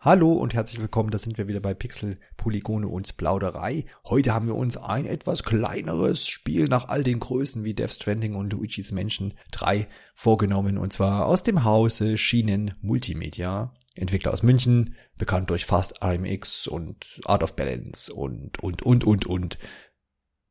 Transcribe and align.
Hallo 0.00 0.32
und 0.32 0.54
herzlich 0.54 0.80
willkommen, 0.80 1.10
da 1.10 1.18
sind 1.18 1.38
wir 1.38 1.48
wieder 1.48 1.58
bei 1.58 1.74
Pixel, 1.74 2.20
Polygone 2.36 2.86
und 2.86 3.16
Plauderei. 3.16 3.84
Heute 4.04 4.32
haben 4.32 4.46
wir 4.46 4.54
uns 4.54 4.76
ein 4.76 5.06
etwas 5.06 5.42
kleineres 5.42 6.28
Spiel 6.28 6.66
nach 6.66 6.86
all 6.86 7.02
den 7.02 7.18
Größen 7.18 7.64
wie 7.64 7.74
Death 7.74 7.90
Stranding 7.90 8.36
und 8.36 8.52
Luigi's 8.52 8.92
Mansion 8.92 9.34
3 9.50 9.88
vorgenommen 10.14 10.78
und 10.78 10.92
zwar 10.92 11.26
aus 11.26 11.42
dem 11.42 11.64
Hause 11.64 12.16
Schienen 12.16 12.74
Multimedia. 12.80 13.74
Entwickler 13.96 14.32
aus 14.32 14.44
München, 14.44 14.94
bekannt 15.16 15.50
durch 15.50 15.66
Fast 15.66 16.00
RMX 16.00 16.68
und 16.68 17.20
Art 17.24 17.42
of 17.42 17.56
Balance 17.56 18.14
und, 18.14 18.62
und, 18.62 18.82
und, 18.82 19.04
und, 19.04 19.26
und. 19.26 19.58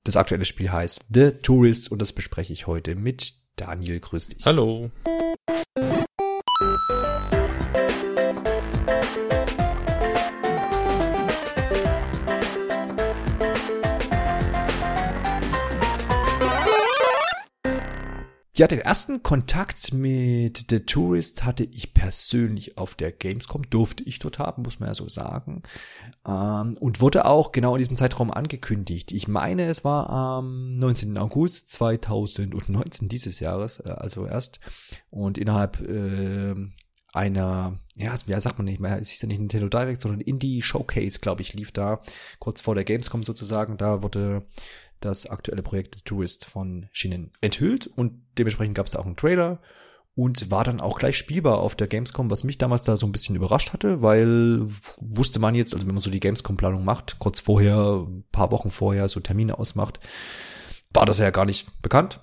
Das 0.04 0.18
aktuelle 0.18 0.44
Spiel 0.44 0.74
heißt 0.74 1.06
The 1.14 1.32
Tourist 1.32 1.90
und 1.90 2.02
das 2.02 2.12
bespreche 2.12 2.52
ich 2.52 2.68
heute 2.68 2.96
mit 2.96 3.34
Daniel. 3.56 4.02
Grüß 4.02 4.28
dich. 4.28 4.46
Hallo. 4.46 4.92
Ja, 18.58 18.66
den 18.66 18.80
ersten 18.80 19.22
Kontakt 19.22 19.94
mit 19.94 20.66
The 20.72 20.80
Tourist 20.80 21.46
hatte 21.46 21.64
ich 21.64 21.94
persönlich 21.94 22.76
auf 22.80 22.96
der 22.96 23.12
Gamescom, 23.12 23.70
durfte 23.70 24.04
ich 24.04 24.18
dort 24.18 24.40
haben, 24.40 24.64
muss 24.64 24.80
man 24.80 24.90
ja 24.90 24.96
so 24.96 25.08
sagen. 25.08 25.62
Ähm, 26.28 26.76
und 26.80 27.00
wurde 27.00 27.26
auch 27.26 27.52
genau 27.52 27.76
in 27.76 27.80
diesem 27.80 27.98
Zeitraum 27.98 28.32
angekündigt. 28.32 29.12
Ich 29.12 29.28
meine, 29.28 29.68
es 29.68 29.84
war 29.84 30.10
am 30.10 30.76
19. 30.76 31.20
August 31.20 31.70
2019 31.70 33.08
dieses 33.08 33.40
Jahres, 33.40 33.80
äh, 33.80 33.90
also 33.92 34.26
erst. 34.26 34.60
Und 35.12 35.38
innerhalb 35.38 35.80
äh, 35.82 36.56
einer, 37.18 37.80
ja, 37.96 38.16
wie 38.26 38.40
sagt 38.40 38.58
man 38.58 38.66
nicht 38.66 38.80
mehr, 38.80 39.00
es 39.02 39.10
hieß 39.10 39.24
ja 39.24 39.28
nicht 39.28 39.40
Nintendo 39.40 39.68
Direct, 39.68 40.02
sondern 40.02 40.22
Indie 40.22 40.62
Showcase, 40.62 41.20
glaube 41.20 41.42
ich, 41.42 41.54
lief 41.54 41.72
da 41.72 42.02
kurz 42.40 42.62
vor 42.62 42.76
der 42.76 42.84
Gamescom 42.84 43.24
sozusagen. 43.24 43.78
Da 43.78 44.04
wurde 44.04 44.46
das 45.00 45.26
aktuelle 45.26 45.64
Projekt 45.64 45.96
The 45.96 46.02
Tourist 46.02 46.46
von 46.46 46.88
Shinen 46.92 47.32
enthüllt 47.42 47.88
und 47.88 48.22
dementsprechend 48.38 48.76
gab 48.76 48.86
es 48.86 48.94
da 48.94 49.00
auch 49.00 49.06
einen 49.06 49.18
Trailer 49.18 49.60
und 50.16 50.50
war 50.50 50.64
dann 50.64 50.82
auch 50.82 50.98
gleich 50.98 51.16
spielbar 51.16 51.60
auf 51.60 51.76
der 51.76 51.86
Gamescom, 51.86 52.32
was 52.32 52.44
mich 52.44 52.58
damals 52.58 52.84
da 52.84 52.98
so 52.98 53.06
ein 53.06 53.12
bisschen 53.12 53.36
überrascht 53.36 53.72
hatte, 53.72 54.02
weil 54.02 54.68
wusste 55.00 55.40
man 55.40 55.54
jetzt, 55.54 55.76
also 55.76 55.86
wenn 55.86 55.94
man 55.94 56.02
so 56.02 56.10
die 56.10 56.20
Gamescom-Planung 56.20 56.84
macht, 56.84 57.20
kurz 57.20 57.40
vorher, 57.40 58.04
ein 58.08 58.24
paar 58.32 58.52
Wochen 58.52 58.72
vorher 58.72 59.10
so 59.10 59.20
Termine 59.20 59.60
ausmacht, 59.60 60.00
war 60.92 61.06
das 61.06 61.20
ja 61.20 61.30
gar 61.30 61.46
nicht 61.46 61.68
bekannt. 61.84 62.20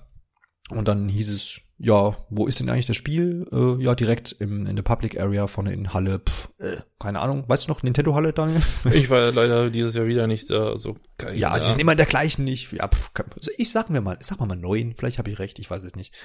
Und 0.71 0.87
dann 0.87 1.07
hieß 1.07 1.29
es, 1.29 1.59
ja, 1.77 2.15
wo 2.29 2.47
ist 2.47 2.59
denn 2.59 2.69
eigentlich 2.69 2.87
das 2.87 2.95
Spiel? 2.95 3.47
Äh, 3.51 3.83
ja, 3.83 3.95
direkt 3.95 4.31
im, 4.39 4.65
in 4.65 4.77
der 4.77 4.83
Public 4.83 5.19
Area 5.19 5.45
vorne 5.45 5.73
in 5.73 5.93
Halle. 5.93 6.19
Pff, 6.19 6.49
äh, 6.57 6.77
keine 6.99 7.19
Ahnung. 7.19 7.43
Weißt 7.47 7.65
du 7.67 7.71
noch, 7.71 7.83
Nintendo 7.83 8.15
Halle, 8.15 8.31
Daniel? 8.31 8.61
Ich 8.93 9.09
war 9.09 9.31
leider 9.31 9.69
dieses 9.69 9.93
Jahr 9.93 10.05
wieder 10.05 10.25
nicht 10.25 10.49
da. 10.49 10.69
Also, 10.69 10.95
kein, 11.17 11.37
ja, 11.37 11.59
sie 11.59 11.69
sind 11.69 11.81
immer 11.81 11.91
in 11.91 11.97
der 11.97 12.07
gleichen 12.07 12.45
nicht. 12.45 12.71
Ja, 12.71 12.87
pff, 12.87 13.11
also 13.35 13.51
ich 13.57 13.71
sag 13.71 13.89
mir 13.89 13.99
mal, 13.99 14.17
sag 14.21 14.39
mal 14.39 14.45
mal 14.45 14.55
neun. 14.55 14.95
Vielleicht 14.97 15.17
habe 15.17 15.29
ich 15.29 15.37
recht, 15.37 15.59
ich 15.59 15.69
weiß 15.69 15.83
es 15.83 15.95
nicht. 15.95 16.15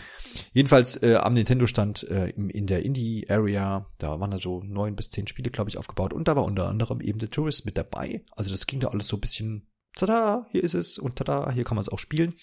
Jedenfalls 0.53 1.03
äh, 1.03 1.17
am 1.17 1.35
Nintendo 1.35 1.67
stand 1.67 2.05
äh, 2.05 2.31
in 2.31 2.67
der 2.69 2.85
Indie 2.85 3.29
Area, 3.29 3.87
da 3.99 4.21
waren 4.21 4.31
da 4.31 4.39
so 4.39 4.63
neun 4.63 4.95
bis 4.95 5.11
zehn 5.11 5.27
Spiele, 5.27 5.51
glaube 5.51 5.69
ich, 5.69 5.79
aufgebaut. 5.79 6.13
Und 6.13 6.29
da 6.29 6.37
war 6.37 6.45
unter 6.45 6.69
anderem 6.69 7.01
eben 7.01 7.19
The 7.19 7.27
Tourist 7.29 7.67
mit 7.67 7.77
dabei. 7.77 8.25
Also 8.37 8.53
das 8.53 8.67
ging 8.67 8.79
da 8.79 8.89
alles 8.89 9.09
so 9.09 9.17
ein 9.17 9.21
bisschen, 9.21 9.69
tada, 9.97 10.47
hier 10.53 10.63
ist 10.63 10.75
es 10.75 10.97
und 10.97 11.17
tada, 11.17 11.51
hier 11.51 11.65
kann 11.65 11.75
man 11.75 11.83
es 11.83 11.89
auch 11.89 11.99
spielen. 11.99 12.35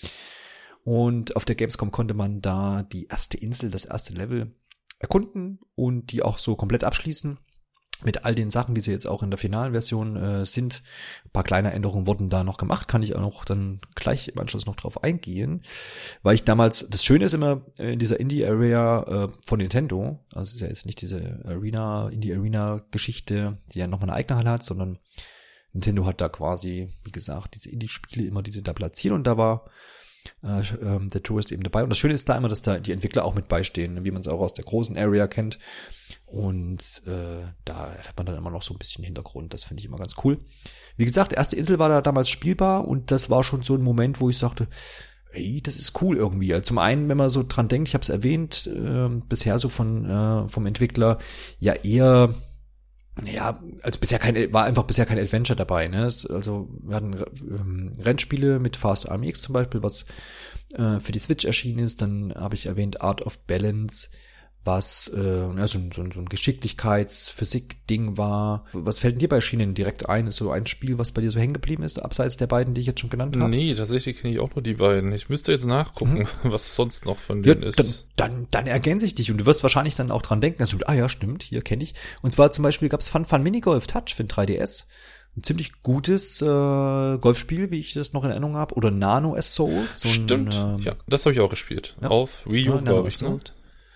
Und 0.87 1.35
auf 1.35 1.43
der 1.43 1.55
Gamescom 1.55 1.91
konnte 1.91 2.13
man 2.13 2.39
da 2.39 2.83
die 2.83 3.07
erste 3.07 3.35
Insel, 3.35 3.69
das 3.69 3.83
erste 3.83 4.13
Level 4.13 4.55
erkunden 4.99 5.59
und 5.75 6.13
die 6.13 6.23
auch 6.23 6.37
so 6.37 6.55
komplett 6.55 6.85
abschließen. 6.85 7.37
Mit 8.05 8.23
all 8.23 8.35
den 8.35 8.51
Sachen, 8.51 8.73
wie 8.73 8.79
sie 8.79 8.91
jetzt 8.91 9.05
auch 9.05 9.21
in 9.21 9.29
der 9.29 9.37
finalen 9.37 9.73
Version 9.73 10.15
äh, 10.15 10.45
sind. 10.45 10.83
Ein 11.25 11.31
paar 11.31 11.43
kleine 11.43 11.73
Änderungen 11.73 12.07
wurden 12.07 12.29
da 12.29 12.45
noch 12.45 12.57
gemacht, 12.57 12.87
kann 12.87 13.03
ich 13.03 13.17
auch 13.17 13.19
noch 13.19 13.43
dann 13.43 13.81
gleich 13.95 14.29
im 14.29 14.39
Anschluss 14.39 14.65
noch 14.65 14.77
drauf 14.77 15.03
eingehen. 15.03 15.61
Weil 16.23 16.35
ich 16.35 16.45
damals, 16.45 16.87
das 16.89 17.03
Schöne 17.03 17.25
ist 17.25 17.33
immer 17.33 17.65
äh, 17.77 17.91
in 17.91 17.99
dieser 17.99 18.21
Indie-Area 18.21 19.25
äh, 19.25 19.27
von 19.45 19.59
Nintendo, 19.59 20.23
also 20.33 20.55
ist 20.55 20.61
ja 20.61 20.67
jetzt 20.67 20.85
nicht 20.85 21.01
diese 21.01 21.41
Arena, 21.43 22.07
Indie-Arena-Geschichte, 22.07 23.57
die 23.73 23.79
ja 23.79 23.87
nochmal 23.87 24.09
eine 24.09 24.17
eigene 24.17 24.37
Halle 24.39 24.51
hat, 24.51 24.63
sondern 24.63 24.99
Nintendo 25.73 26.05
hat 26.05 26.21
da 26.21 26.29
quasi, 26.29 26.93
wie 27.03 27.11
gesagt, 27.11 27.55
diese 27.55 27.71
Indie-Spiele 27.71 28.25
immer, 28.25 28.41
die 28.41 28.51
sie 28.51 28.63
da 28.63 28.71
platzieren 28.71 29.17
und 29.17 29.27
da 29.27 29.35
war 29.35 29.65
äh, 30.43 30.61
ähm, 30.81 31.09
der 31.09 31.23
Tourist 31.23 31.51
eben 31.51 31.63
dabei. 31.63 31.83
Und 31.83 31.89
das 31.89 31.97
Schöne 31.97 32.13
ist 32.13 32.27
da 32.29 32.37
immer, 32.37 32.49
dass 32.49 32.61
da 32.61 32.79
die 32.79 32.91
Entwickler 32.91 33.25
auch 33.25 33.35
mit 33.35 33.47
beistehen, 33.47 34.03
wie 34.03 34.11
man 34.11 34.21
es 34.21 34.27
auch 34.27 34.39
aus 34.39 34.53
der 34.53 34.65
großen 34.65 34.97
Area 34.97 35.27
kennt. 35.27 35.59
Und 36.25 37.01
äh, 37.05 37.45
da 37.65 37.87
erfährt 37.87 38.17
man 38.17 38.25
dann 38.25 38.37
immer 38.37 38.51
noch 38.51 38.63
so 38.63 38.73
ein 38.73 38.77
bisschen 38.77 39.03
Hintergrund. 39.03 39.53
Das 39.53 39.63
finde 39.63 39.81
ich 39.81 39.85
immer 39.85 39.97
ganz 39.97 40.15
cool. 40.23 40.39
Wie 40.97 41.05
gesagt, 41.05 41.33
erste 41.33 41.55
Insel 41.55 41.79
war 41.79 41.89
da 41.89 42.01
damals 42.01 42.29
spielbar 42.29 42.87
und 42.87 43.11
das 43.11 43.29
war 43.29 43.43
schon 43.43 43.63
so 43.63 43.75
ein 43.75 43.81
Moment, 43.81 44.19
wo 44.19 44.29
ich 44.29 44.37
sagte, 44.37 44.67
ey, 45.31 45.61
das 45.61 45.77
ist 45.77 46.01
cool 46.01 46.17
irgendwie. 46.17 46.53
Also 46.53 46.63
zum 46.63 46.77
einen, 46.79 47.07
wenn 47.09 47.17
man 47.17 47.29
so 47.29 47.43
dran 47.47 47.67
denkt, 47.67 47.87
ich 47.87 47.93
habe 47.93 48.01
es 48.01 48.09
erwähnt, 48.09 48.67
äh, 48.67 49.09
bisher 49.29 49.59
so 49.59 49.69
von 49.69 50.05
äh, 50.05 50.49
vom 50.49 50.65
Entwickler 50.65 51.19
ja 51.59 51.73
eher 51.73 52.33
ja, 53.25 53.61
also 53.81 53.99
bisher 53.99 54.19
kein, 54.19 54.53
war 54.53 54.65
einfach 54.65 54.83
bisher 54.83 55.05
kein 55.05 55.19
Adventure 55.19 55.55
dabei, 55.55 55.87
ne? 55.87 56.03
Also 56.03 56.69
wir 56.83 56.95
hatten 56.95 57.15
ähm, 57.41 57.93
Rennspiele 57.99 58.59
mit 58.59 58.77
Fast 58.77 59.09
RMX 59.09 59.41
zum 59.41 59.53
Beispiel, 59.53 59.83
was 59.83 60.05
äh, 60.73 60.99
für 60.99 61.11
die 61.11 61.19
Switch 61.19 61.45
erschienen 61.45 61.79
ist. 61.79 62.01
Dann 62.01 62.33
habe 62.35 62.55
ich 62.55 62.65
erwähnt 62.65 63.01
Art 63.01 63.21
of 63.21 63.39
Balance, 63.39 64.09
was 64.67 65.11
äh, 65.15 65.47
ja, 65.57 65.65
so, 65.65 65.79
so, 65.91 66.05
so 66.11 66.19
ein 66.19 66.29
Geschicklichkeits-Physik-Ding 66.29 68.17
war. 68.17 68.65
Was 68.73 68.99
fällt 68.99 69.19
dir 69.19 69.29
bei 69.29 69.41
Schienen 69.41 69.73
direkt 69.73 70.07
ein? 70.07 70.27
Ist 70.27 70.35
so 70.35 70.51
ein 70.51 70.67
Spiel, 70.67 70.99
was 70.99 71.11
bei 71.11 71.21
dir 71.21 71.31
so 71.31 71.39
hängen 71.39 71.53
geblieben 71.53 71.81
ist, 71.81 71.99
abseits 71.99 72.37
der 72.37 72.45
beiden, 72.45 72.75
die 72.75 72.81
ich 72.81 72.87
jetzt 72.87 72.99
schon 72.99 73.09
genannt 73.09 73.35
habe? 73.37 73.49
Nee, 73.49 73.73
tatsächlich 73.73 74.19
kenne 74.19 74.33
ich 74.33 74.39
auch 74.39 74.53
nur 74.53 74.61
die 74.61 74.75
beiden. 74.75 75.11
Ich 75.13 75.29
müsste 75.29 75.51
jetzt 75.51 75.65
nachgucken, 75.65 76.27
mhm. 76.43 76.51
was 76.51 76.75
sonst 76.75 77.05
noch 77.05 77.17
von 77.17 77.41
denen 77.41 77.63
ja, 77.63 77.69
ist. 77.69 77.79
Dann, 77.79 77.93
dann, 78.17 78.47
dann 78.51 78.67
ergänze 78.67 79.07
ich 79.07 79.15
dich 79.15 79.31
und 79.31 79.39
du 79.39 79.47
wirst 79.47 79.63
wahrscheinlich 79.63 79.95
dann 79.95 80.11
auch 80.11 80.21
dran 80.21 80.41
denken, 80.41 80.61
also, 80.61 80.77
ah 80.85 80.93
ja, 80.93 81.09
stimmt, 81.09 81.41
hier 81.41 81.63
kenne 81.63 81.81
ich. 81.83 81.95
Und 82.21 82.31
zwar 82.31 82.51
zum 82.51 82.61
Beispiel 82.61 82.89
gab 82.89 82.99
es 82.99 83.09
Fun 83.09 83.25
Fun 83.25 83.41
Minigolf 83.41 83.87
Touch 83.87 84.13
für 84.13 84.23
den 84.23 84.29
3DS 84.29 84.83
ein 85.37 85.43
ziemlich 85.43 85.83
gutes 85.83 86.41
äh, 86.41 86.45
Golfspiel, 86.45 87.69
wie 87.69 87.79
ich 87.79 87.93
das 87.93 88.11
noch 88.11 88.23
in 88.23 88.31
Erinnerung 88.31 88.57
habe, 88.57 88.73
oder 88.75 88.89
Nano 88.89 89.35
Assault. 89.35 89.93
So 89.93 90.09
Stimmt, 90.09 90.55
ein, 90.55 90.79
ähm, 90.79 90.83
ja, 90.83 90.93
das 91.07 91.25
habe 91.25 91.33
ich 91.33 91.39
auch 91.39 91.49
gespielt. 91.49 91.95
Ja. 92.01 92.09
Auf 92.09 92.43
Wii 92.49 92.69
U, 92.69 92.75
ja, 92.75 92.81
glaube 92.81 93.09
ich. 93.09 93.21
Ne? 93.21 93.39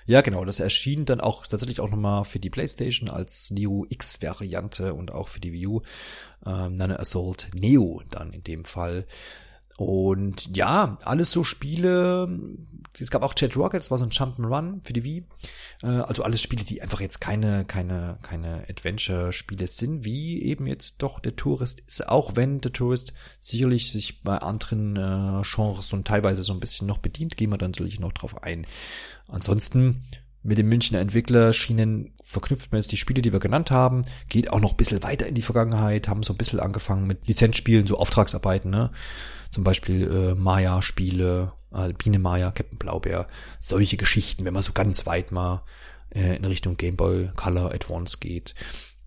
Ja, 0.05 0.21
genau. 0.21 0.45
Das 0.45 0.59
erschien 0.59 1.05
dann 1.05 1.21
auch 1.21 1.45
tatsächlich 1.47 1.79
auch 1.79 1.89
nochmal 1.89 2.25
für 2.25 2.39
die 2.39 2.49
PlayStation 2.49 3.09
als 3.09 3.51
Neo 3.51 3.85
X-Variante 3.89 4.93
und 4.93 5.11
auch 5.11 5.27
für 5.27 5.39
die 5.39 5.53
Wii 5.53 5.67
U. 5.67 5.81
Ähm, 6.45 6.77
Nano 6.77 6.95
Assault 6.95 7.47
Neo 7.59 8.01
dann 8.09 8.33
in 8.33 8.43
dem 8.43 8.65
Fall. 8.65 9.05
Und 9.81 10.55
ja, 10.55 10.97
alles 11.03 11.31
so 11.31 11.43
Spiele. 11.43 12.39
Es 12.99 13.09
gab 13.09 13.23
auch 13.23 13.33
Jet 13.35 13.57
Rocket, 13.57 13.79
das 13.79 13.89
war 13.89 13.97
so 13.97 14.05
ein 14.05 14.11
Jump'n'Run 14.11 14.81
für 14.83 14.93
die 14.93 15.03
Wii. 15.03 15.25
Äh, 15.81 15.87
also 15.87 16.21
alles 16.21 16.39
Spiele, 16.39 16.63
die 16.63 16.83
einfach 16.83 17.01
jetzt 17.01 17.19
keine, 17.19 17.65
keine, 17.65 18.19
keine 18.21 18.65
Adventure-Spiele 18.69 19.65
sind, 19.65 20.05
wie 20.05 20.43
eben 20.43 20.67
jetzt 20.67 21.01
doch 21.01 21.19
der 21.19 21.35
Tourist 21.35 21.79
ist, 21.87 22.07
auch 22.07 22.35
wenn 22.35 22.61
der 22.61 22.73
Tourist 22.73 23.13
sicherlich 23.39 23.91
sich 23.91 24.21
bei 24.21 24.37
anderen 24.37 24.97
äh, 24.97 25.41
Genres 25.43 25.93
und 25.93 26.05
teilweise 26.05 26.43
so 26.43 26.53
ein 26.53 26.59
bisschen 26.59 26.85
noch 26.85 26.99
bedient, 26.99 27.35
gehen 27.35 27.49
wir 27.49 27.57
dann 27.57 27.71
natürlich 27.71 27.99
noch 27.99 28.11
drauf 28.11 28.43
ein. 28.43 28.67
Ansonsten 29.27 30.03
mit 30.43 30.59
dem 30.59 30.69
Münchner 30.69 30.99
Entwickler 30.99 31.53
schienen 31.53 32.13
verknüpft 32.23 32.71
man 32.71 32.81
jetzt 32.81 32.91
die 32.91 32.97
Spiele, 32.97 33.23
die 33.23 33.33
wir 33.33 33.39
genannt 33.39 33.71
haben, 33.71 34.03
geht 34.29 34.51
auch 34.51 34.59
noch 34.59 34.71
ein 34.71 34.77
bisschen 34.77 35.01
weiter 35.01 35.25
in 35.25 35.35
die 35.35 35.41
Vergangenheit, 35.41 36.07
haben 36.07 36.21
so 36.21 36.33
ein 36.33 36.37
bisschen 36.37 36.59
angefangen 36.59 37.07
mit 37.07 37.27
Lizenzspielen, 37.27 37.87
so 37.87 37.97
Auftragsarbeiten, 37.97 38.69
ne? 38.69 38.91
Zum 39.51 39.63
Beispiel 39.63 40.03
äh, 40.09 40.35
Maya-Spiele, 40.35 41.51
äh, 41.73 41.93
Biene 41.93 42.19
Maya, 42.19 42.51
Captain 42.51 42.79
Blaubeer, 42.79 43.27
solche 43.59 43.97
Geschichten, 43.97 44.45
wenn 44.45 44.53
man 44.53 44.63
so 44.63 44.71
ganz 44.73 45.05
weit 45.05 45.31
mal 45.31 45.63
äh, 46.09 46.35
in 46.37 46.45
Richtung 46.45 46.77
Game 46.77 46.95
Boy 46.95 47.29
Color 47.35 47.73
Advance 47.73 48.17
geht. 48.19 48.55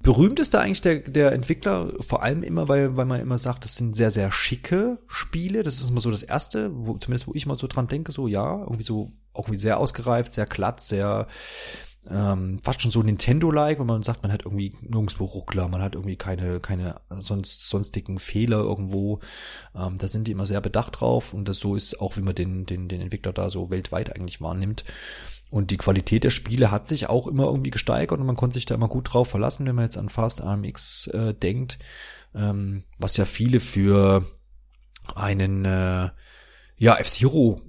Berühmt 0.04 0.38
ist 0.38 0.53
da 0.53 0.60
eigentlich 0.60 0.83
der, 0.83 0.99
der 0.99 1.33
Entwickler, 1.33 1.91
vor 2.07 2.22
allem 2.22 2.42
immer, 2.42 2.68
weil, 2.68 2.95
weil 2.95 3.07
man 3.07 3.21
immer 3.21 3.39
sagt, 3.39 3.65
das 3.65 3.77
sind 3.77 3.97
sehr, 3.97 4.10
sehr 4.10 4.30
schicke 4.30 4.98
Spiele. 5.07 5.63
Das 5.63 5.80
ist 5.80 5.89
immer 5.89 6.01
so 6.01 6.10
das 6.10 6.22
Erste, 6.22 6.71
wo, 6.74 6.98
zumindest 6.98 7.27
wo 7.27 7.33
ich 7.34 7.47
mal 7.47 7.57
so 7.59 7.66
dran 7.66 7.86
denke, 7.86 8.13
so 8.13 8.28
ja, 8.28 8.60
irgendwie 8.60 8.83
so, 8.83 9.13
irgendwie 9.34 9.59
sehr 9.59 9.80
ausgereift, 9.80 10.34
sehr 10.34 10.45
glatt, 10.45 10.83
sehr 10.83 11.27
ähm, 12.10 12.60
fast 12.62 12.83
schon 12.83 12.91
so 12.91 13.03
Nintendo-like, 13.03 13.78
wenn 13.78 13.86
man 13.86 14.03
sagt, 14.03 14.22
man 14.22 14.33
hat 14.33 14.45
irgendwie 14.45 14.74
nirgendwo 14.83 15.24
Ruckler, 15.24 15.68
man 15.68 15.83
hat 15.83 15.95
irgendwie 15.95 16.16
keine, 16.16 16.60
keine 16.60 17.01
sonst, 17.09 17.68
sonstigen 17.68 18.18
Fehler 18.18 18.59
irgendwo. 18.59 19.21
Ähm, 19.74 19.98
da 19.98 20.09
sind 20.09 20.28
die 20.28 20.33
immer 20.33 20.47
sehr 20.47 20.60
bedacht 20.60 21.01
drauf 21.01 21.33
und 21.33 21.48
das 21.48 21.59
so 21.59 21.77
ist 21.77 22.01
auch, 22.01 22.16
wie 22.16 22.22
man 22.22 22.34
den, 22.34 22.66
den, 22.66 22.89
den 22.89 23.01
Entwickler 23.01 23.33
da 23.33 23.48
so 23.48 23.71
weltweit 23.71 24.15
eigentlich 24.15 24.41
wahrnimmt. 24.41 24.84
Und 25.51 25.71
die 25.71 25.77
Qualität 25.77 26.24
der 26.24 26.30
Spiele 26.30 26.71
hat 26.71 26.89
sich 26.89 27.09
auch 27.09 27.27
immer 27.27 27.45
irgendwie 27.45 27.71
gesteigert 27.71 28.18
und 28.18 28.27
man 28.27 28.36
konnte 28.36 28.54
sich 28.54 28.66
da 28.66 28.74
immer 28.74 28.89
gut 28.89 29.12
drauf 29.12 29.28
verlassen, 29.28 29.66
wenn 29.66 29.77
man 29.77 29.84
jetzt 29.84 29.97
an 29.97 30.09
Fast 30.09 30.42
RMX 30.42 31.06
äh, 31.09 31.33
denkt, 31.33 31.78
ähm, 32.34 32.84
was 32.98 33.16
ja 33.16 33.24
viele 33.24 33.60
für 33.60 34.27
einen 35.15 35.65
äh, 35.65 36.10
ja 36.77 36.97
F-Zero 36.97 37.60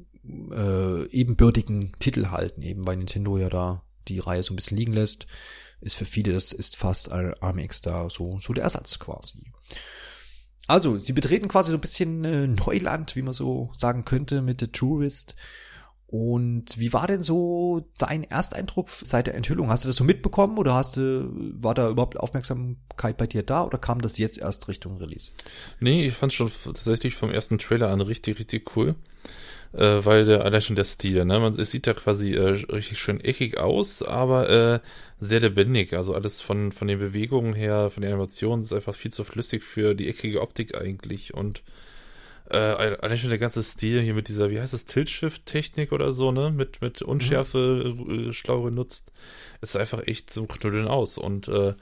äh, 0.52 1.06
ebenbürtigen 1.10 1.92
Titel 2.00 2.28
halten, 2.28 2.62
eben 2.64 2.86
weil 2.88 2.98
Nintendo 2.98 3.38
ja 3.38 3.50
da 3.50 3.85
die 4.08 4.20
Reihe 4.20 4.44
so 4.44 4.54
ein 4.54 4.56
bisschen 4.56 4.78
liegen 4.78 4.94
lässt 4.94 5.28
ist 5.82 5.96
für 5.96 6.06
viele, 6.06 6.34
das 6.34 6.52
ist 6.52 6.76
fast 6.76 7.12
Armix 7.12 7.82
da 7.82 8.10
so, 8.10 8.40
so 8.40 8.54
der 8.54 8.64
Ersatz 8.64 9.00
quasi. 9.00 9.52
Also, 10.68 10.98
sie 10.98 11.14
betreten 11.14 11.48
quasi 11.48 11.72
so 11.72 11.78
ein 11.78 11.82
bisschen 11.82 12.26
äh, 12.26 12.48
Neuland, 12.48 13.16
wie 13.16 13.22
man 13.22 13.36
so 13.36 13.72
sagen 13.78 14.04
könnte, 14.04 14.42
mit 14.42 14.62
The 14.62 14.68
Tourist. 14.68 15.36
Und 16.08 16.80
wie 16.80 16.94
war 16.94 17.08
denn 17.08 17.22
so 17.22 17.88
dein 17.98 18.24
Ersteindruck 18.24 18.90
seit 18.90 19.28
der 19.28 19.36
Enthüllung? 19.36 19.70
Hast 19.70 19.84
du 19.84 19.90
das 19.90 19.96
so 19.96 20.04
mitbekommen 20.04 20.58
oder 20.58 20.74
hast 20.74 20.98
du, 20.98 21.30
war 21.60 21.74
da 21.74 21.90
überhaupt 21.90 22.18
Aufmerksamkeit 22.18 23.18
bei 23.18 23.28
dir 23.28 23.44
da 23.44 23.64
oder 23.64 23.78
kam 23.78 24.02
das 24.02 24.18
jetzt 24.18 24.38
erst 24.38 24.68
Richtung 24.68 24.98
Release? 24.98 25.32
Nee, 25.80 26.08
ich 26.08 26.14
fand 26.14 26.32
schon 26.32 26.52
tatsächlich 26.64 27.16
vom 27.16 27.32
ersten 27.32 27.58
Trailer 27.58 27.90
an 27.90 28.02
richtig, 28.02 28.40
richtig 28.40 28.76
cool 28.76 28.96
äh, 29.76 30.06
weil 30.06 30.26
der 30.26 30.46
allein 30.46 30.62
schon 30.62 30.76
der 30.76 30.86
Stil, 30.86 31.26
ne? 31.26 31.40
Man 31.40 31.60
es 31.60 31.72
sieht 31.72 31.88
ja 31.88 31.94
quasi 31.94 32.34
äh, 32.34 32.66
richtig 32.72 33.00
schön 33.00 33.20
eckig 33.20 33.58
aus, 33.58 34.02
aber 34.04 34.50
äh, 34.50 34.80
sehr 35.20 35.42
lebendig. 35.42 35.94
Also 35.94 36.14
alles 36.14 36.42
von 36.42 36.72
von 36.72 36.88
den 36.88 37.00
Bewegungen 37.00 37.54
her, 37.54 37.90
von 37.90 38.02
den 38.02 38.12
Animationen 38.12 38.64
ist 38.64 38.74
einfach 38.74 38.96
viel 38.96 39.12
zu 39.12 39.24
flüssig 39.24 39.64
für 39.64 39.96
die 39.96 40.10
eckige 40.10 40.42
Optik 40.42 40.76
eigentlich 40.76 41.34
und 41.34 41.64
äh, 42.50 42.58
allein 42.58 43.18
schon 43.18 43.30
der 43.30 43.40
ganze 43.40 43.64
Stil 43.64 44.02
hier 44.02 44.14
mit 44.14 44.28
dieser, 44.28 44.52
wie 44.52 44.60
heißt 44.60 44.74
das, 44.74 44.86
Tilt-Shift-Technik 44.86 45.92
oder 45.92 46.14
so, 46.14 46.32
ne? 46.32 46.52
Mit, 46.52 46.82
mit 46.82 47.02
Unschärfe 47.02 47.96
mhm. 47.98 48.34
schlau 48.34 48.62
genutzt. 48.62 49.12
Ist 49.62 49.76
einfach 49.76 50.06
echt 50.06 50.30
zum 50.30 50.48
Knuddeln 50.48 50.88
aus. 50.88 51.18
Und 51.18 51.48
äh, 51.48 51.74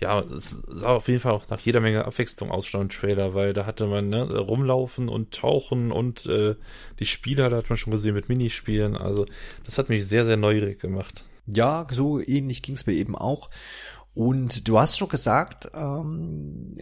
ja, 0.00 0.20
es 0.20 0.62
sah 0.66 0.94
auf 0.94 1.08
jeden 1.08 1.20
Fall 1.20 1.32
auch 1.32 1.48
nach 1.48 1.60
jeder 1.60 1.80
Menge 1.80 2.04
Abwechslung 2.04 2.50
aus 2.50 2.66
schon 2.66 2.82
im 2.82 2.88
Trailer, 2.88 3.34
weil 3.34 3.52
da 3.52 3.66
hatte 3.66 3.86
man 3.86 4.08
ne, 4.08 4.34
rumlaufen 4.34 5.08
und 5.08 5.34
tauchen 5.34 5.92
und 5.92 6.26
äh, 6.26 6.56
die 6.98 7.06
Spieler, 7.06 7.50
da 7.50 7.58
hat 7.58 7.68
man 7.68 7.76
schon 7.76 7.90
gesehen 7.90 8.14
mit 8.14 8.28
Minispielen. 8.28 8.96
Also 8.96 9.26
das 9.64 9.78
hat 9.78 9.88
mich 9.88 10.06
sehr, 10.06 10.24
sehr 10.24 10.36
neugierig 10.36 10.80
gemacht. 10.80 11.24
Ja, 11.46 11.86
so 11.90 12.20
ähnlich 12.20 12.62
ging's 12.62 12.86
mir 12.86 12.94
eben 12.94 13.16
auch. 13.16 13.50
Und 14.12 14.66
du 14.66 14.78
hast 14.80 14.98
schon 14.98 15.08
gesagt, 15.08 15.70
ähm, 15.72 16.76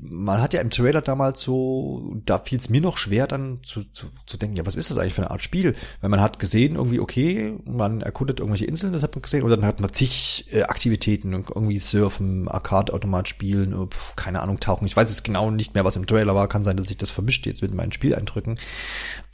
man 0.00 0.42
hat 0.42 0.54
ja 0.54 0.60
im 0.60 0.70
Trailer 0.70 1.02
damals 1.02 1.40
so, 1.40 2.16
da 2.26 2.40
fiel 2.40 2.58
es 2.58 2.68
mir 2.68 2.80
noch 2.80 2.98
schwer 2.98 3.28
dann 3.28 3.60
zu, 3.62 3.84
zu, 3.84 4.08
zu 4.26 4.36
denken, 4.36 4.56
ja, 4.56 4.66
was 4.66 4.74
ist 4.74 4.90
das 4.90 4.98
eigentlich 4.98 5.14
für 5.14 5.22
eine 5.22 5.30
Art 5.30 5.44
Spiel? 5.44 5.76
Weil 6.00 6.10
man 6.10 6.20
hat 6.20 6.40
gesehen, 6.40 6.74
irgendwie, 6.74 6.98
okay, 6.98 7.56
man 7.64 8.00
erkundet 8.00 8.40
irgendwelche 8.40 8.64
Inseln, 8.64 8.92
das 8.92 9.04
hat 9.04 9.14
man 9.14 9.22
gesehen, 9.22 9.44
und 9.44 9.50
dann 9.50 9.64
hat 9.64 9.80
man 9.80 9.92
zig 9.92 10.46
äh, 10.50 10.64
Aktivitäten, 10.64 11.32
irgendwie 11.32 11.78
surfen, 11.78 12.48
Arcade-Automat 12.48 13.28
spielen, 13.28 13.72
äh, 13.72 13.86
pf, 13.86 14.16
keine 14.16 14.42
Ahnung, 14.42 14.58
tauchen. 14.58 14.86
Ich 14.86 14.96
weiß 14.96 15.10
jetzt 15.10 15.22
genau 15.22 15.52
nicht 15.52 15.74
mehr, 15.74 15.84
was 15.84 15.94
im 15.94 16.08
Trailer 16.08 16.34
war, 16.34 16.48
kann 16.48 16.64
sein, 16.64 16.76
dass 16.76 16.90
ich 16.90 16.96
das 16.96 17.12
vermischt 17.12 17.46
jetzt 17.46 17.62
mit 17.62 17.72
meinen 17.72 17.92
Spieleindrücken. 17.92 18.58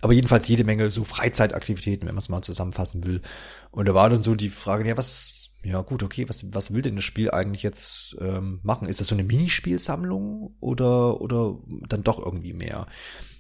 Aber 0.03 0.13
jedenfalls 0.13 0.47
jede 0.47 0.65
Menge 0.65 0.91
so 0.91 1.05
Freizeitaktivitäten, 1.05 2.07
wenn 2.07 2.15
man 2.15 2.23
es 2.23 2.29
mal 2.29 2.43
zusammenfassen 2.43 3.03
will. 3.05 3.23
Und 3.71 3.89
da 3.89 3.95
war 3.95 4.11
dann 4.11 4.23
so 4.23 4.35
die 4.35 4.51
Frage, 4.51 4.87
ja, 4.87 4.97
was 4.97 5.50
ja, 5.63 5.81
gut, 5.83 6.03
okay. 6.03 6.29
Was, 6.29 6.47
was 6.55 6.73
will 6.73 6.83
denn 6.83 6.97
das 6.97 7.05
Spiel 7.05 7.31
eigentlich 7.31 7.63
jetzt 7.63 8.17
ähm, 8.21 8.61
machen? 8.63 8.89
Ist 8.89 9.01
das 9.01 9.09
so 9.09 9.15
eine 9.15 9.25
Minispielsammlung 9.25 10.55
oder, 10.61 11.21
oder 11.21 11.59
dann 11.89 12.03
doch 12.03 12.19
irgendwie 12.19 12.53
mehr? 12.53 12.87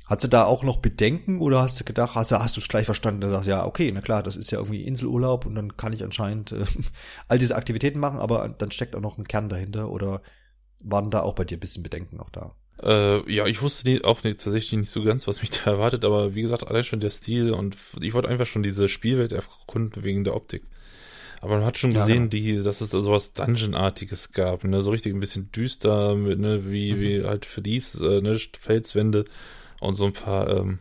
Hast 0.06 0.24
du 0.24 0.28
da 0.28 0.44
auch 0.44 0.64
noch 0.64 0.78
Bedenken 0.78 1.40
oder 1.40 1.62
hast 1.62 1.78
du 1.78 1.84
gedacht, 1.84 2.16
hast 2.16 2.32
du 2.32 2.38
hast 2.38 2.56
du 2.56 2.60
es 2.60 2.68
gleich 2.68 2.84
verstanden, 2.84 3.22
und 3.22 3.30
sagst, 3.30 3.46
ja, 3.46 3.64
okay, 3.64 3.90
na 3.92 4.00
klar, 4.00 4.22
das 4.22 4.36
ist 4.36 4.50
ja 4.50 4.58
irgendwie 4.58 4.82
Inselurlaub 4.82 5.46
und 5.46 5.54
dann 5.54 5.76
kann 5.76 5.92
ich 5.92 6.02
anscheinend 6.02 6.52
äh, 6.52 6.64
all 7.28 7.38
diese 7.38 7.54
Aktivitäten 7.54 8.00
machen, 8.00 8.18
aber 8.18 8.48
dann 8.48 8.72
steckt 8.72 8.96
auch 8.96 9.00
noch 9.00 9.18
ein 9.18 9.28
Kern 9.28 9.48
dahinter 9.48 9.88
oder 9.88 10.20
waren 10.82 11.10
da 11.10 11.20
auch 11.20 11.34
bei 11.34 11.44
dir 11.44 11.56
ein 11.56 11.60
bisschen 11.60 11.82
Bedenken 11.82 12.16
noch 12.16 12.30
da? 12.30 12.54
Äh, 12.82 13.30
ja, 13.32 13.46
ich 13.46 13.62
wusste 13.62 13.88
nie, 13.88 14.02
auch 14.02 14.22
nicht, 14.24 14.40
tatsächlich 14.40 14.80
nicht 14.80 14.90
so 14.90 15.04
ganz, 15.04 15.28
was 15.28 15.42
mich 15.42 15.50
da 15.64 15.70
erwartet, 15.72 16.04
aber 16.04 16.34
wie 16.34 16.42
gesagt, 16.42 16.66
allein 16.66 16.84
schon 16.84 17.00
der 17.00 17.10
Stil 17.10 17.52
und 17.52 17.76
ich 18.00 18.12
wollte 18.12 18.28
einfach 18.28 18.46
schon 18.46 18.62
diese 18.62 18.88
Spielwelt 18.88 19.32
erkunden 19.32 20.02
wegen 20.02 20.24
der 20.24 20.34
Optik. 20.34 20.64
Aber 21.40 21.56
man 21.56 21.64
hat 21.64 21.78
schon 21.78 21.92
gesehen, 21.92 22.08
ja, 22.08 22.14
genau. 22.14 22.28
die, 22.28 22.62
dass 22.62 22.82
es 22.82 22.90
da 22.90 23.00
sowas 23.00 23.32
Dungeon-artiges 23.32 24.32
gab, 24.32 24.62
ne, 24.64 24.82
so 24.82 24.90
richtig 24.90 25.14
ein 25.14 25.20
bisschen 25.20 25.50
düster, 25.52 26.14
mit, 26.14 26.38
ne, 26.38 26.70
wie, 26.70 26.92
mhm. 26.92 27.00
wie 27.00 27.24
halt 27.24 27.46
Verlies, 27.46 27.94
äh, 27.94 28.20
ne, 28.20 28.38
Felswände 28.60 29.24
und 29.80 29.94
so 29.94 30.04
ein 30.04 30.12
paar, 30.12 30.50
ähm, 30.50 30.80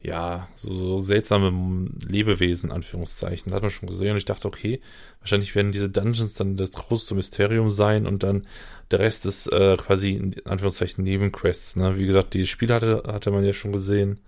ja, 0.00 0.48
so, 0.54 0.72
so 0.72 1.00
seltsame 1.00 1.90
Lebewesen, 2.06 2.72
Anführungszeichen. 2.72 3.50
Da 3.50 3.56
hat 3.56 3.62
man 3.62 3.70
schon 3.70 3.88
gesehen 3.88 4.12
und 4.12 4.16
ich 4.18 4.24
dachte, 4.24 4.48
okay, 4.48 4.80
wahrscheinlich 5.20 5.54
werden 5.54 5.72
diese 5.72 5.90
Dungeons 5.90 6.34
dann 6.34 6.56
das 6.56 6.72
große 6.72 7.14
Mysterium 7.14 7.68
sein 7.68 8.06
und 8.06 8.22
dann 8.22 8.46
der 8.90 9.00
Rest 9.00 9.26
ist 9.26 9.48
äh, 9.52 9.76
quasi 9.76 10.12
in 10.12 10.34
Anführungszeichen 10.46 11.04
Nebenquests. 11.04 11.76
Ne? 11.76 11.98
Wie 11.98 12.06
gesagt, 12.06 12.32
die 12.32 12.46
Spiele 12.46 12.74
hatte, 12.74 13.02
hatte 13.06 13.30
man 13.30 13.44
ja 13.44 13.52
schon 13.52 13.72
gesehen. 13.72 14.20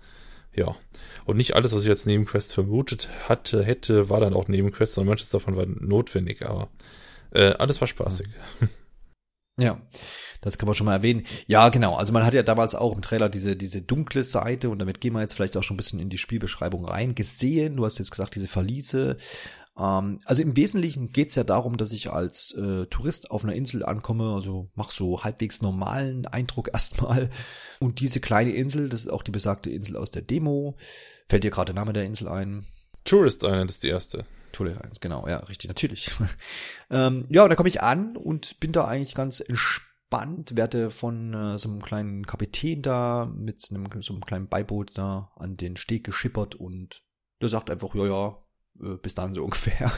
Ja. 0.53 0.75
Und 1.25 1.37
nicht 1.37 1.55
alles, 1.55 1.73
was 1.73 1.83
ich 1.83 1.89
als 1.89 2.05
Nebenquest 2.05 2.53
vermutet 2.53 3.09
hatte, 3.27 3.63
hätte, 3.63 4.09
war 4.09 4.19
dann 4.19 4.33
auch 4.33 4.47
Nebenquest, 4.47 4.95
sondern 4.95 5.09
manches 5.09 5.29
davon 5.29 5.55
war 5.55 5.65
notwendig, 5.65 6.45
aber 6.45 6.69
äh, 7.31 7.53
alles 7.53 7.79
war 7.79 7.87
spaßig. 7.87 8.27
Ja, 9.59 9.79
das 10.39 10.57
kann 10.57 10.65
man 10.65 10.73
schon 10.73 10.85
mal 10.85 10.95
erwähnen. 10.95 11.25
Ja, 11.45 11.69
genau. 11.69 11.95
Also 11.95 12.13
man 12.13 12.25
hat 12.25 12.33
ja 12.33 12.41
damals 12.41 12.73
auch 12.73 12.95
im 12.95 13.01
Trailer 13.01 13.29
diese, 13.29 13.55
diese 13.55 13.81
dunkle 13.81 14.23
Seite 14.23 14.69
und 14.69 14.79
damit 14.79 15.01
gehen 15.01 15.13
wir 15.13 15.21
jetzt 15.21 15.33
vielleicht 15.33 15.55
auch 15.57 15.61
schon 15.61 15.75
ein 15.75 15.77
bisschen 15.77 15.99
in 15.99 16.09
die 16.09 16.17
Spielbeschreibung 16.17 16.85
rein 16.85 17.15
gesehen. 17.15 17.75
Du 17.75 17.85
hast 17.85 17.99
jetzt 17.99 18.11
gesagt, 18.11 18.33
diese 18.35 18.47
Verliese, 18.47 19.17
ähm, 19.77 20.19
also 20.25 20.41
im 20.41 20.55
Wesentlichen 20.55 21.11
geht's 21.11 21.35
ja 21.35 21.43
darum, 21.43 21.77
dass 21.77 21.93
ich 21.93 22.11
als 22.11 22.53
äh, 22.53 22.85
Tourist 22.87 23.31
auf 23.31 23.43
einer 23.43 23.53
Insel 23.53 23.85
ankomme, 23.85 24.33
also 24.33 24.69
mach 24.75 24.91
so 24.91 25.23
halbwegs 25.23 25.61
normalen 25.61 26.25
Eindruck 26.25 26.69
erstmal. 26.73 27.29
Und 27.79 27.99
diese 27.99 28.19
kleine 28.19 28.51
Insel, 28.51 28.89
das 28.89 29.01
ist 29.01 29.09
auch 29.09 29.23
die 29.23 29.31
besagte 29.31 29.69
Insel 29.69 29.97
aus 29.97 30.11
der 30.11 30.21
Demo. 30.21 30.77
Fällt 31.27 31.43
dir 31.43 31.51
gerade 31.51 31.73
der 31.73 31.81
Name 31.81 31.93
der 31.93 32.05
Insel 32.05 32.27
ein? 32.27 32.65
Tourist 33.03 33.43
Island 33.43 33.71
ist 33.71 33.83
die 33.83 33.89
erste. 33.89 34.25
Tourist 34.51 34.77
Island, 34.77 35.01
genau, 35.01 35.27
ja, 35.27 35.37
richtig, 35.37 35.69
natürlich. 35.69 36.11
ähm, 36.89 37.25
ja, 37.29 37.43
und 37.43 37.49
dann 37.49 37.57
komme 37.57 37.69
ich 37.69 37.81
an 37.81 38.17
und 38.17 38.59
bin 38.59 38.73
da 38.73 38.85
eigentlich 38.85 39.15
ganz 39.15 39.39
entspannt, 39.39 40.57
werde 40.57 40.89
von 40.89 41.33
äh, 41.33 41.57
so 41.57 41.69
einem 41.69 41.81
kleinen 41.81 42.25
Kapitän 42.25 42.81
da 42.81 43.31
mit 43.33 43.65
einem, 43.71 43.87
so 44.01 44.13
einem 44.13 44.25
kleinen 44.25 44.49
Beiboot 44.49 44.97
da 44.97 45.31
an 45.37 45.55
den 45.55 45.77
Steg 45.77 46.03
geschippert 46.03 46.55
und 46.55 47.01
der 47.41 47.49
sagt 47.49 47.71
einfach, 47.71 47.95
ja, 47.95 48.05
ja, 48.05 48.37
äh, 48.79 48.95
bis 49.01 49.15
dann 49.15 49.35
so 49.35 49.43
ungefähr. 49.45 49.91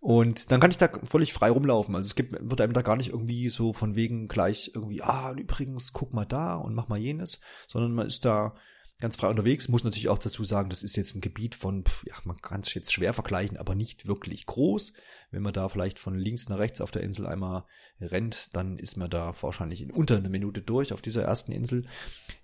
Und 0.00 0.52
dann 0.52 0.60
kann 0.60 0.70
ich 0.70 0.76
da 0.76 0.88
völlig 1.04 1.32
frei 1.32 1.50
rumlaufen. 1.50 1.96
Also 1.96 2.08
es 2.08 2.14
gibt, 2.14 2.32
wird 2.32 2.60
einem 2.60 2.72
da 2.72 2.82
gar 2.82 2.96
nicht 2.96 3.10
irgendwie 3.10 3.48
so 3.48 3.72
von 3.72 3.96
wegen 3.96 4.28
gleich 4.28 4.70
irgendwie, 4.74 5.02
ah, 5.02 5.32
übrigens, 5.32 5.92
guck 5.92 6.14
mal 6.14 6.24
da 6.24 6.54
und 6.54 6.74
mach 6.74 6.88
mal 6.88 6.98
jenes, 6.98 7.40
sondern 7.66 7.92
man 7.94 8.06
ist 8.06 8.24
da 8.24 8.54
ganz 9.00 9.16
frei 9.16 9.28
unterwegs. 9.28 9.68
Muss 9.68 9.84
natürlich 9.84 10.08
auch 10.08 10.18
dazu 10.18 10.44
sagen, 10.44 10.70
das 10.70 10.82
ist 10.82 10.96
jetzt 10.96 11.14
ein 11.14 11.20
Gebiet 11.20 11.54
von, 11.54 11.84
pf, 11.84 12.04
ja, 12.06 12.14
man 12.24 12.40
kann 12.40 12.60
es 12.60 12.74
jetzt 12.74 12.92
schwer 12.92 13.12
vergleichen, 13.12 13.56
aber 13.56 13.74
nicht 13.74 14.06
wirklich 14.06 14.46
groß. 14.46 14.92
Wenn 15.30 15.42
man 15.42 15.52
da 15.52 15.68
vielleicht 15.68 15.98
von 15.98 16.16
links 16.16 16.48
nach 16.48 16.58
rechts 16.58 16.80
auf 16.80 16.92
der 16.92 17.02
Insel 17.02 17.26
einmal 17.26 17.64
rennt, 18.00 18.54
dann 18.54 18.78
ist 18.78 18.96
man 18.96 19.10
da 19.10 19.34
wahrscheinlich 19.40 19.80
in 19.80 19.90
unter 19.90 20.16
einer 20.16 20.28
Minute 20.28 20.62
durch 20.62 20.92
auf 20.92 21.02
dieser 21.02 21.24
ersten 21.24 21.52
Insel. 21.52 21.86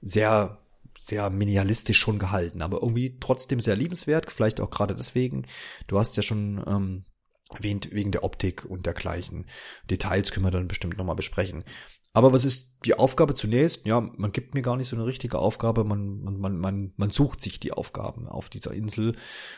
Sehr 0.02 0.58
sehr 1.06 1.30
minimalistisch 1.30 1.98
schon 1.98 2.18
gehalten, 2.18 2.62
aber 2.62 2.82
irgendwie 2.82 3.16
trotzdem 3.20 3.60
sehr 3.60 3.76
liebenswert, 3.76 4.30
vielleicht 4.30 4.60
auch 4.60 4.70
gerade 4.70 4.94
deswegen. 4.94 5.46
Du 5.86 5.98
hast 5.98 6.16
ja 6.16 6.22
schon 6.22 6.62
ähm, 6.66 7.04
wegen 7.62 8.10
der 8.10 8.24
Optik 8.24 8.64
und 8.64 8.86
dergleichen. 8.86 9.46
Details 9.90 10.32
können 10.32 10.46
wir 10.46 10.50
dann 10.50 10.68
bestimmt 10.68 10.98
nochmal 10.98 11.16
besprechen. 11.16 11.64
Aber 12.16 12.32
was 12.32 12.44
ist 12.44 12.78
die 12.84 12.94
Aufgabe 12.94 13.34
zunächst? 13.34 13.84
Ja, 13.86 14.00
man 14.00 14.30
gibt 14.30 14.54
mir 14.54 14.62
gar 14.62 14.76
nicht 14.76 14.86
so 14.86 14.94
eine 14.94 15.04
richtige 15.04 15.40
Aufgabe. 15.40 15.82
Man, 15.82 16.20
man, 16.22 16.58
man, 16.58 16.92
man, 16.96 17.10
sucht 17.10 17.42
sich 17.42 17.58
die 17.58 17.72
Aufgaben 17.72 18.28
auf 18.28 18.48
dieser 18.48 18.72
Insel 18.72 19.16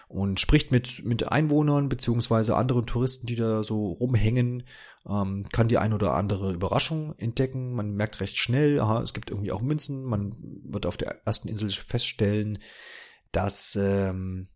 und 0.09 0.41
spricht 0.41 0.73
mit, 0.73 1.05
mit 1.05 1.31
Einwohnern 1.31 1.91
beziehungsweise 1.91 2.57
anderen 2.57 2.87
Touristen, 2.87 3.26
die 3.26 3.37
da 3.37 3.62
so 3.62 3.93
rumhängen, 3.93 4.62
ähm, 5.07 5.45
kann 5.53 5.69
die 5.69 5.76
ein 5.76 5.93
oder 5.93 6.15
andere 6.15 6.55
Überraschung 6.55 7.15
entdecken. 7.19 7.75
Man 7.75 7.93
merkt 7.93 8.21
recht 8.21 8.38
schnell, 8.38 8.81
aha, 8.81 9.03
es 9.03 9.12
gibt 9.12 9.31
irgendwie 9.31 9.53
auch 9.53 9.61
Münzen. 9.61 10.05
Man 10.05 10.35
wird 10.65 10.87
auf 10.87 10.97
der 10.97 11.26
ersten 11.26 11.49
Insel 11.49 11.69
feststellen, 11.69 12.59
dass 13.33 13.76
ähm, 13.76 14.49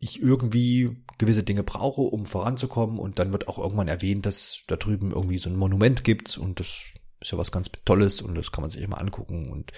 ich 0.00 0.20
irgendwie 0.20 0.96
gewisse 1.18 1.42
Dinge 1.42 1.62
brauche, 1.62 2.00
um 2.00 2.24
voranzukommen. 2.24 2.98
Und 2.98 3.18
dann 3.18 3.32
wird 3.32 3.48
auch 3.48 3.58
irgendwann 3.58 3.88
erwähnt, 3.88 4.26
dass 4.26 4.62
da 4.66 4.76
drüben 4.76 5.12
irgendwie 5.12 5.38
so 5.38 5.50
ein 5.50 5.56
Monument 5.56 6.02
gibt 6.02 6.36
und 6.38 6.58
das 6.58 6.82
ist 7.22 7.32
ja 7.32 7.38
was 7.38 7.52
ganz 7.52 7.70
Tolles 7.84 8.22
und 8.22 8.34
das 8.34 8.50
kann 8.50 8.62
man 8.62 8.70
sich 8.70 8.80
immer 8.80 8.98
angucken 8.98 9.50
und 9.50 9.72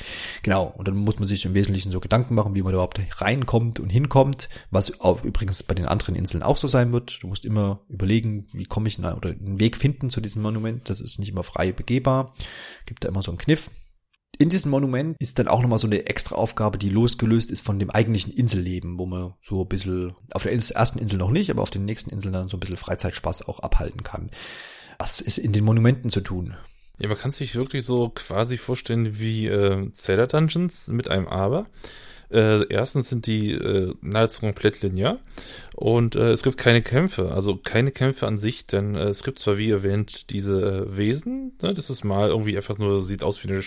genau. 0.44 0.72
Und 0.76 0.86
dann 0.86 0.94
muss 0.94 1.18
man 1.18 1.26
sich 1.26 1.44
im 1.44 1.54
Wesentlichen 1.54 1.90
so 1.90 1.98
Gedanken 1.98 2.36
machen, 2.36 2.54
wie 2.54 2.62
man 2.62 2.72
überhaupt 2.72 3.00
reinkommt 3.20 3.80
und 3.80 3.90
hinkommt, 3.90 4.48
was 4.70 5.00
auch 5.00 5.24
übrigens 5.24 5.62
bei 5.64 5.74
den 5.74 5.86
anderen 5.86 6.14
Inseln 6.14 6.44
auch 6.44 6.56
so 6.56 6.68
sein 6.68 6.92
wird. 6.92 7.18
Du 7.20 7.26
musst 7.26 7.44
immer 7.44 7.80
überlegen, 7.88 8.46
wie 8.52 8.64
komme 8.64 8.86
ich 8.86 8.98
na, 8.98 9.16
oder 9.16 9.30
einen 9.30 9.58
Weg 9.58 9.76
finden 9.76 10.08
zu 10.08 10.20
diesem 10.20 10.42
Monument. 10.42 10.88
Das 10.88 11.00
ist 11.00 11.18
nicht 11.18 11.30
immer 11.30 11.42
frei 11.42 11.72
begehbar. 11.72 12.32
Gibt 12.86 13.02
da 13.02 13.08
immer 13.08 13.22
so 13.22 13.32
einen 13.32 13.38
Kniff. 13.38 13.70
In 14.38 14.48
diesem 14.48 14.70
Monument 14.70 15.16
ist 15.20 15.38
dann 15.38 15.46
auch 15.46 15.60
nochmal 15.60 15.78
so 15.78 15.86
eine 15.86 16.06
extra 16.06 16.34
Aufgabe, 16.34 16.78
die 16.78 16.88
losgelöst 16.88 17.50
ist 17.50 17.64
von 17.64 17.78
dem 17.78 17.90
eigentlichen 17.90 18.32
Inselleben, 18.32 18.98
wo 18.98 19.06
man 19.06 19.34
so 19.42 19.62
ein 19.62 19.68
bisschen, 19.68 20.14
auf 20.32 20.42
der 20.44 20.52
ersten 20.52 20.98
Insel 20.98 21.18
noch 21.18 21.30
nicht, 21.30 21.50
aber 21.50 21.62
auf 21.62 21.70
den 21.70 21.84
nächsten 21.84 22.10
Inseln 22.10 22.32
dann 22.32 22.48
so 22.48 22.56
ein 22.56 22.60
bisschen 22.60 22.78
Freizeitspaß 22.78 23.46
auch 23.46 23.60
abhalten 23.60 24.02
kann. 24.02 24.30
Was 24.98 25.20
ist 25.20 25.38
in 25.38 25.52
den 25.52 25.64
Monumenten 25.64 26.10
zu 26.10 26.22
tun? 26.22 26.56
Ja, 26.98 27.08
man 27.08 27.18
kann 27.18 27.30
sich 27.30 27.54
wirklich 27.56 27.84
so 27.84 28.08
quasi 28.10 28.56
vorstellen 28.56 29.18
wie 29.18 29.48
äh, 29.48 29.90
Zelda 29.92 30.26
Dungeons 30.26 30.88
mit 30.88 31.08
einem 31.08 31.28
Aber. 31.28 31.66
Äh, 32.30 32.66
erstens 32.68 33.10
sind 33.10 33.26
die 33.26 33.52
äh, 33.52 33.92
nahezu 34.00 34.40
komplett 34.40 34.80
linear 34.80 35.18
und 35.74 36.16
äh, 36.16 36.30
es 36.30 36.42
gibt 36.42 36.56
keine 36.56 36.80
Kämpfe, 36.80 37.30
also 37.34 37.56
keine 37.56 37.90
Kämpfe 37.90 38.26
an 38.26 38.38
sich, 38.38 38.66
denn 38.66 38.94
äh, 38.94 39.04
es 39.04 39.22
gibt 39.22 39.38
zwar 39.38 39.58
wie 39.58 39.70
erwähnt 39.70 40.30
diese 40.30 40.86
äh, 40.86 40.96
Wesen, 40.96 41.52
ne, 41.60 41.74
das 41.74 41.90
ist 41.90 42.04
mal 42.04 42.30
irgendwie 42.30 42.56
einfach 42.56 42.78
nur, 42.78 43.02
sieht 43.02 43.22
aus 43.22 43.44
wie 43.44 43.48
eine 43.48 43.62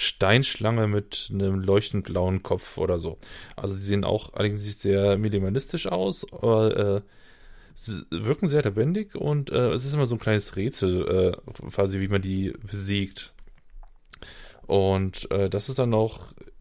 Steinschlange 0.00 0.86
mit 0.86 1.28
einem 1.32 1.60
leuchtend 1.60 2.04
blauen 2.04 2.44
Kopf 2.44 2.78
oder 2.78 3.00
so. 3.00 3.18
Also 3.56 3.74
die 3.74 3.82
sehen 3.82 4.04
auch 4.04 4.32
allerdings 4.32 4.62
sehr 4.80 5.18
minimalistisch 5.18 5.88
aus, 5.88 6.24
aber 6.32 6.76
äh, 6.76 7.00
sie 7.74 8.04
wirken 8.10 8.46
sehr 8.46 8.62
lebendig 8.62 9.16
und 9.16 9.50
äh, 9.50 9.70
es 9.72 9.84
ist 9.84 9.94
immer 9.94 10.06
so 10.06 10.14
ein 10.14 10.20
kleines 10.20 10.54
Rätsel, 10.54 11.34
äh, 11.36 11.52
quasi 11.68 11.98
wie 11.98 12.06
man 12.06 12.22
die 12.22 12.52
besiegt. 12.70 13.32
Und 14.68 15.28
äh, 15.32 15.50
das 15.50 15.68
ist 15.68 15.80
dann 15.80 15.92
auch 15.94 16.20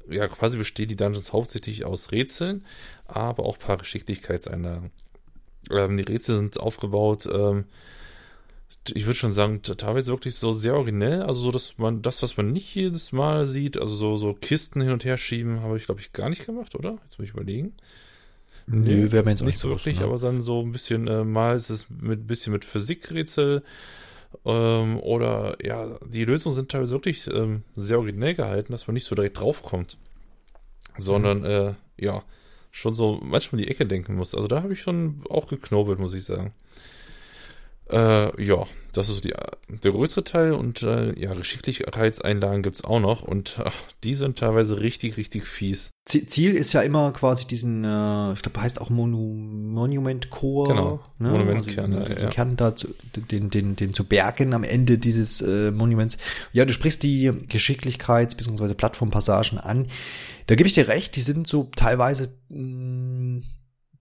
ja, 0.09 0.27
quasi 0.27 0.57
bestehen 0.57 0.87
die 0.87 0.95
Dungeons 0.95 1.31
hauptsächlich 1.31 1.85
aus 1.85 2.11
Rätseln, 2.11 2.65
aber 3.05 3.43
auch 3.45 3.57
ein 3.57 3.65
paar 3.65 3.77
Geschicklichkeitseinlagen. 3.77 4.89
Ähm, 5.69 5.97
die 5.97 6.11
Rätsel 6.11 6.37
sind 6.37 6.59
aufgebaut, 6.59 7.29
ähm, 7.31 7.65
ich 8.95 9.05
würde 9.05 9.15
schon 9.15 9.33
sagen, 9.33 9.61
teilweise 9.61 10.11
wirklich 10.11 10.35
so 10.35 10.53
sehr 10.53 10.75
originell, 10.75 11.21
also 11.23 11.39
so, 11.39 11.51
dass 11.51 11.77
man 11.77 12.01
das, 12.01 12.21
was 12.23 12.37
man 12.37 12.51
nicht 12.51 12.73
jedes 12.75 13.11
Mal 13.11 13.45
sieht, 13.45 13.77
also 13.77 13.95
so, 13.95 14.17
so 14.17 14.33
Kisten 14.33 14.81
hin 14.81 14.91
und 14.91 15.05
her 15.05 15.17
schieben, 15.17 15.61
habe 15.61 15.77
ich, 15.77 15.85
glaube 15.85 16.01
ich, 16.01 16.13
gar 16.13 16.29
nicht 16.29 16.45
gemacht, 16.45 16.75
oder? 16.75 16.97
Jetzt 17.03 17.17
muss 17.17 17.27
ich 17.27 17.33
überlegen. 17.33 17.73
Nö, 18.67 19.11
wäre 19.11 19.23
mir 19.23 19.31
jetzt 19.31 19.41
auch 19.41 19.45
nicht 19.45 19.59
so 19.59 19.69
wirklich, 19.69 19.99
ne? 19.99 20.05
aber 20.05 20.19
dann 20.19 20.41
so 20.41 20.61
ein 20.61 20.71
bisschen, 20.71 21.07
äh, 21.07 21.23
mal 21.23 21.55
ist 21.55 21.69
es 21.69 21.89
mit 21.89 22.21
ein 22.21 22.27
bisschen 22.27 22.51
mit 22.51 22.65
Physikrätsel, 22.65 23.63
ähm, 24.45 24.99
oder 24.99 25.57
ja, 25.63 25.97
die 26.05 26.25
Lösungen 26.25 26.55
sind 26.55 26.69
teilweise 26.69 26.93
wirklich 26.93 27.27
ähm, 27.27 27.63
sehr 27.75 27.97
originell 27.97 28.35
gehalten, 28.35 28.71
dass 28.71 28.87
man 28.87 28.93
nicht 28.93 29.05
so 29.05 29.15
direkt 29.15 29.39
draufkommt. 29.39 29.97
Sondern, 30.97 31.39
mhm. 31.39 31.45
äh, 31.45 31.73
ja, 31.97 32.23
schon 32.71 32.93
so 32.93 33.19
manchmal 33.23 33.61
die 33.61 33.67
Ecke 33.67 33.85
denken 33.85 34.15
muss. 34.15 34.35
Also 34.35 34.47
da 34.47 34.63
habe 34.63 34.73
ich 34.73 34.81
schon 34.81 35.21
auch 35.29 35.47
geknobelt, 35.47 35.99
muss 35.99 36.13
ich 36.13 36.25
sagen. 36.25 36.53
Äh, 37.89 38.43
ja, 38.43 38.65
das 38.93 39.09
ist 39.09 39.25
die, 39.25 39.33
der 39.83 39.91
größere 39.91 40.23
Teil 40.23 40.53
und 40.53 40.81
äh, 40.81 41.17
ja, 41.19 41.33
Geschicklichkeitseinlagen 41.33 42.63
gibt's 42.63 42.83
auch 42.83 42.99
noch 42.99 43.21
und 43.21 43.59
ach, 43.63 43.75
die 44.03 44.15
sind 44.15 44.39
teilweise 44.39 44.79
richtig, 44.79 45.17
richtig 45.17 45.45
fies. 45.45 45.91
Ziel 46.07 46.55
ist 46.55 46.73
ja 46.73 46.81
immer 46.81 47.11
quasi 47.11 47.45
diesen, 47.45 47.83
äh, 47.83 48.33
ich 48.33 48.41
glaube, 48.41 48.61
heißt 48.61 48.79
auch 48.81 48.89
Monu 48.89 49.35
Monument 49.35 50.29
Core. 50.29 50.69
Genau, 50.69 50.99
ne? 51.19 51.29
Monumentkern. 51.29 51.93
Also, 51.93 52.13
den, 52.13 52.23
ja. 52.23 52.29
Kern 52.29 52.55
da 52.55 52.75
zu, 52.75 52.87
den, 53.29 53.49
den, 53.49 53.75
den 53.75 53.93
zu 53.93 54.05
bergen 54.05 54.53
am 54.53 54.63
Ende 54.63 54.97
dieses 54.97 55.41
äh, 55.41 55.69
Monuments. 55.69 56.17
Ja, 56.53 56.65
du 56.65 56.71
sprichst 56.71 57.03
die 57.03 57.29
Geschicklichkeits- 57.29 58.37
bzw. 58.37 58.73
Plattformpassagen 58.73 59.59
an. 59.59 59.87
Da 60.47 60.55
gebe 60.55 60.67
ich 60.67 60.73
dir 60.73 60.87
recht, 60.87 61.17
die 61.17 61.21
sind 61.21 61.45
so 61.45 61.69
teilweise 61.75 62.33
mh, 62.49 62.57
mm, 62.57 62.96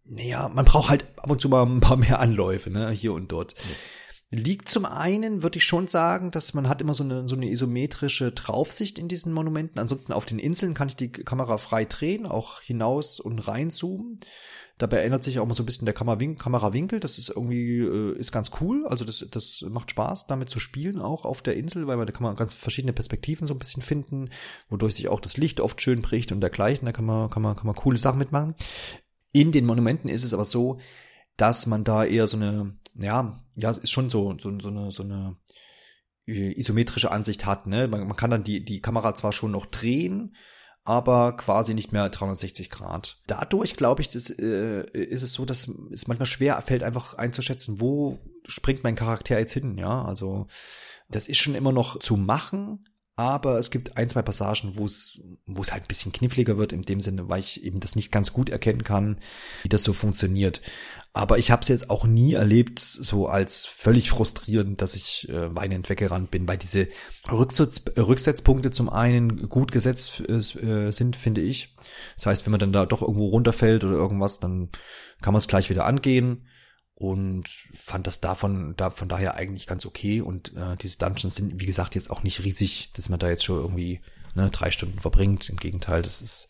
naja, 0.08 0.50
man 0.52 0.64
braucht 0.64 0.90
halt 0.90 1.06
ab 1.16 1.30
und 1.30 1.40
zu 1.40 1.48
mal 1.48 1.64
ein 1.64 1.80
paar 1.80 1.96
mehr 1.96 2.20
Anläufe, 2.20 2.70
ne, 2.70 2.90
hier 2.90 3.12
und 3.12 3.32
dort. 3.32 3.54
Ja. 3.58 3.64
Liegt 4.30 4.68
zum 4.68 4.86
einen, 4.86 5.44
würde 5.44 5.58
ich 5.58 5.64
schon 5.64 5.86
sagen, 5.86 6.32
dass 6.32 6.52
man 6.52 6.68
hat 6.68 6.80
immer 6.80 6.94
so 6.94 7.04
eine, 7.04 7.28
so 7.28 7.36
eine 7.36 7.48
isometrische 7.48 8.32
Draufsicht 8.32 8.98
in 8.98 9.06
diesen 9.06 9.32
Monumenten. 9.32 9.78
Ansonsten 9.78 10.12
auf 10.12 10.26
den 10.26 10.40
Inseln 10.40 10.74
kann 10.74 10.88
ich 10.88 10.96
die 10.96 11.12
Kamera 11.12 11.58
frei 11.58 11.84
drehen, 11.84 12.26
auch 12.26 12.60
hinaus 12.60 13.20
und 13.20 13.38
reinzoomen. 13.38 14.18
Dabei 14.78 14.98
ändert 14.98 15.24
sich 15.24 15.38
auch 15.38 15.46
mal 15.46 15.54
so 15.54 15.62
ein 15.62 15.66
bisschen 15.66 15.86
der 15.86 15.94
Kamerawinkel. 15.94 16.98
Das 17.00 17.18
ist 17.18 17.30
irgendwie, 17.30 17.78
äh, 17.78 18.18
ist 18.18 18.32
ganz 18.32 18.50
cool. 18.60 18.84
Also 18.86 19.04
das, 19.04 19.24
das 19.30 19.64
macht 19.68 19.92
Spaß, 19.92 20.26
damit 20.26 20.50
zu 20.50 20.58
spielen, 20.58 21.00
auch 21.00 21.24
auf 21.24 21.40
der 21.40 21.56
Insel, 21.56 21.86
weil 21.86 21.96
man, 21.96 22.06
da 22.06 22.12
kann 22.12 22.24
man 22.24 22.36
ganz 22.36 22.52
verschiedene 22.52 22.92
Perspektiven 22.92 23.46
so 23.46 23.54
ein 23.54 23.58
bisschen 23.58 23.82
finden, 23.82 24.28
wodurch 24.68 24.96
sich 24.96 25.08
auch 25.08 25.20
das 25.20 25.36
Licht 25.36 25.60
oft 25.60 25.80
schön 25.80 26.02
bricht 26.02 26.32
und 26.32 26.40
dergleichen. 26.40 26.84
Da 26.84 26.92
kann 26.92 27.06
man, 27.06 27.30
kann 27.30 27.42
man, 27.42 27.56
kann 27.56 27.66
man 27.66 27.76
coole 27.76 27.96
Sachen 27.96 28.18
mitmachen. 28.18 28.54
In 29.36 29.52
den 29.52 29.66
Monumenten 29.66 30.08
ist 30.08 30.24
es 30.24 30.32
aber 30.32 30.46
so, 30.46 30.78
dass 31.36 31.66
man 31.66 31.84
da 31.84 32.06
eher 32.06 32.26
so 32.26 32.38
eine, 32.38 32.78
ja, 32.94 33.38
ja, 33.54 33.70
es 33.70 33.76
ist 33.76 33.90
schon 33.90 34.08
so, 34.08 34.34
so, 34.38 34.58
so 34.58 34.68
eine, 34.68 34.90
so 34.90 35.02
eine 35.02 35.36
äh, 36.26 36.58
isometrische 36.58 37.10
Ansicht 37.10 37.44
hat, 37.44 37.66
ne? 37.66 37.86
Man, 37.86 38.06
man 38.06 38.16
kann 38.16 38.30
dann 38.30 38.44
die, 38.44 38.64
die 38.64 38.80
Kamera 38.80 39.14
zwar 39.14 39.34
schon 39.34 39.50
noch 39.50 39.66
drehen, 39.66 40.34
aber 40.84 41.36
quasi 41.36 41.74
nicht 41.74 41.92
mehr 41.92 42.08
360 42.08 42.70
Grad. 42.70 43.20
Dadurch 43.26 43.76
glaube 43.76 44.00
ich, 44.00 44.08
das, 44.08 44.30
äh, 44.30 44.86
ist 44.92 45.22
es 45.22 45.34
so, 45.34 45.44
dass 45.44 45.68
es 45.92 46.06
manchmal 46.06 46.24
schwer 46.24 46.62
fällt, 46.62 46.82
einfach 46.82 47.12
einzuschätzen, 47.12 47.78
wo 47.78 48.18
springt 48.46 48.84
mein 48.84 48.94
Charakter 48.94 49.38
jetzt 49.38 49.52
hin, 49.52 49.76
ja. 49.76 50.02
Also 50.02 50.46
das 51.10 51.28
ist 51.28 51.38
schon 51.38 51.56
immer 51.56 51.72
noch 51.72 51.98
zu 51.98 52.16
machen, 52.16 52.88
aber 53.16 53.58
es 53.58 53.70
gibt 53.70 53.96
ein, 53.96 54.10
zwei 54.10 54.20
Passagen, 54.20 54.76
wo 54.76 54.84
es, 54.84 55.20
wo 55.46 55.62
es 55.62 55.72
halt 55.72 55.84
ein 55.84 55.88
bisschen 55.88 56.12
kniffliger 56.12 56.58
wird, 56.58 56.72
in 56.72 56.82
dem 56.82 57.00
Sinne, 57.00 57.30
weil 57.30 57.40
ich 57.40 57.64
eben 57.64 57.80
das 57.80 57.96
nicht 57.96 58.12
ganz 58.12 58.34
gut 58.34 58.50
erkennen 58.50 58.84
kann, 58.84 59.18
wie 59.62 59.70
das 59.70 59.84
so 59.84 59.94
funktioniert. 59.94 60.60
Aber 61.14 61.38
ich 61.38 61.50
habe 61.50 61.62
es 61.62 61.68
jetzt 61.68 61.88
auch 61.88 62.04
nie 62.04 62.34
erlebt, 62.34 62.78
so 62.78 63.26
als 63.26 63.64
völlig 63.64 64.10
frustrierend, 64.10 64.82
dass 64.82 64.94
ich 64.94 65.26
äh, 65.30 65.54
weinend 65.54 65.88
weggerannt 65.88 66.30
bin, 66.30 66.46
weil 66.46 66.58
diese 66.58 66.88
Rücksitz, 67.30 67.82
Rücksetzpunkte 67.96 68.70
zum 68.70 68.90
einen 68.90 69.48
gut 69.48 69.72
gesetzt 69.72 70.20
äh, 70.28 70.90
sind, 70.92 71.16
finde 71.16 71.40
ich. 71.40 71.74
Das 72.16 72.26
heißt, 72.26 72.44
wenn 72.44 72.50
man 72.50 72.60
dann 72.60 72.72
da 72.74 72.84
doch 72.84 73.00
irgendwo 73.00 73.28
runterfällt 73.28 73.82
oder 73.84 73.94
irgendwas, 73.94 74.40
dann 74.40 74.68
kann 75.22 75.32
man 75.32 75.38
es 75.38 75.48
gleich 75.48 75.70
wieder 75.70 75.86
angehen 75.86 76.46
und 76.96 77.46
fand 77.48 78.06
das 78.06 78.20
davon 78.20 78.74
da 78.76 78.88
von 78.88 79.08
daher 79.08 79.34
eigentlich 79.34 79.66
ganz 79.66 79.84
okay 79.84 80.22
und 80.22 80.56
äh, 80.56 80.76
diese 80.78 80.96
Dungeons 80.96 81.34
sind 81.34 81.60
wie 81.60 81.66
gesagt 81.66 81.94
jetzt 81.94 82.10
auch 82.10 82.22
nicht 82.22 82.42
riesig, 82.42 82.90
dass 82.94 83.10
man 83.10 83.18
da 83.18 83.28
jetzt 83.28 83.44
schon 83.44 83.60
irgendwie 83.60 84.00
ne, 84.34 84.50
drei 84.50 84.70
Stunden 84.70 84.98
verbringt. 84.98 85.50
Im 85.50 85.58
Gegenteil, 85.58 86.00
das 86.00 86.22
ist 86.22 86.48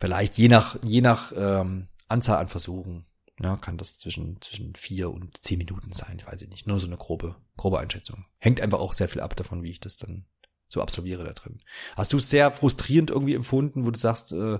vielleicht 0.00 0.38
je 0.38 0.48
nach 0.48 0.78
je 0.82 1.02
nach 1.02 1.32
ähm, 1.36 1.88
Anzahl 2.08 2.38
an 2.38 2.48
Versuchen 2.48 3.04
ja, 3.42 3.56
kann 3.56 3.76
das 3.76 3.98
zwischen 3.98 4.40
zwischen 4.40 4.74
vier 4.74 5.10
und 5.10 5.36
zehn 5.38 5.58
Minuten 5.58 5.92
sein, 5.92 6.16
ich 6.18 6.26
weiß 6.26 6.40
ich 6.42 6.48
nicht, 6.48 6.66
nur 6.66 6.80
so 6.80 6.86
eine 6.86 6.96
grobe 6.96 7.36
grobe 7.58 7.78
Einschätzung. 7.78 8.24
Hängt 8.38 8.60
einfach 8.60 8.80
auch 8.80 8.94
sehr 8.94 9.08
viel 9.08 9.20
ab 9.20 9.36
davon, 9.36 9.62
wie 9.62 9.70
ich 9.70 9.80
das 9.80 9.98
dann 9.98 10.24
so 10.72 10.80
absolviere 10.80 11.22
da 11.22 11.32
drin. 11.34 11.60
Hast 11.96 12.14
du 12.14 12.16
es 12.16 12.30
sehr 12.30 12.50
frustrierend 12.50 13.10
irgendwie 13.10 13.34
empfunden, 13.34 13.84
wo 13.84 13.90
du 13.90 13.98
sagst, 13.98 14.32
äh, 14.32 14.54
äh, 14.54 14.58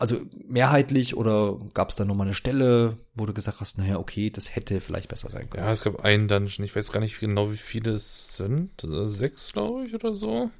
also 0.00 0.20
mehrheitlich 0.48 1.16
oder 1.16 1.56
gab 1.72 1.90
es 1.90 1.94
da 1.94 2.04
nochmal 2.04 2.26
eine 2.26 2.34
Stelle, 2.34 2.98
wo 3.14 3.24
du 3.24 3.32
gesagt 3.32 3.60
hast, 3.60 3.78
naja, 3.78 3.98
okay, 3.98 4.30
das 4.30 4.56
hätte 4.56 4.80
vielleicht 4.80 5.08
besser 5.08 5.30
sein 5.30 5.48
können? 5.48 5.64
Ja, 5.64 5.70
es 5.70 5.84
gab 5.84 6.04
einen 6.04 6.26
Dungeon, 6.26 6.64
ich 6.64 6.74
weiß 6.74 6.90
gar 6.90 6.98
nicht 6.98 7.20
genau, 7.20 7.52
wie 7.52 7.56
viele 7.56 7.92
es 7.92 8.36
sind, 8.36 8.82
äh, 8.82 9.06
sechs, 9.06 9.52
glaube 9.52 9.86
ich, 9.86 9.94
oder 9.94 10.14
so, 10.14 10.50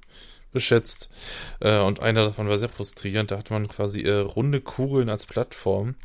beschätzt. 0.53 1.11
Äh, 1.59 1.81
und 1.81 2.01
einer 2.01 2.23
davon 2.23 2.49
war 2.49 2.59
sehr 2.59 2.69
frustrierend, 2.69 3.33
da 3.33 3.39
hat 3.39 3.51
man 3.51 3.67
quasi 3.67 4.03
äh, 4.03 4.19
runde 4.19 4.61
Kugeln 4.61 5.09
als 5.09 5.27
Plattform 5.27 5.97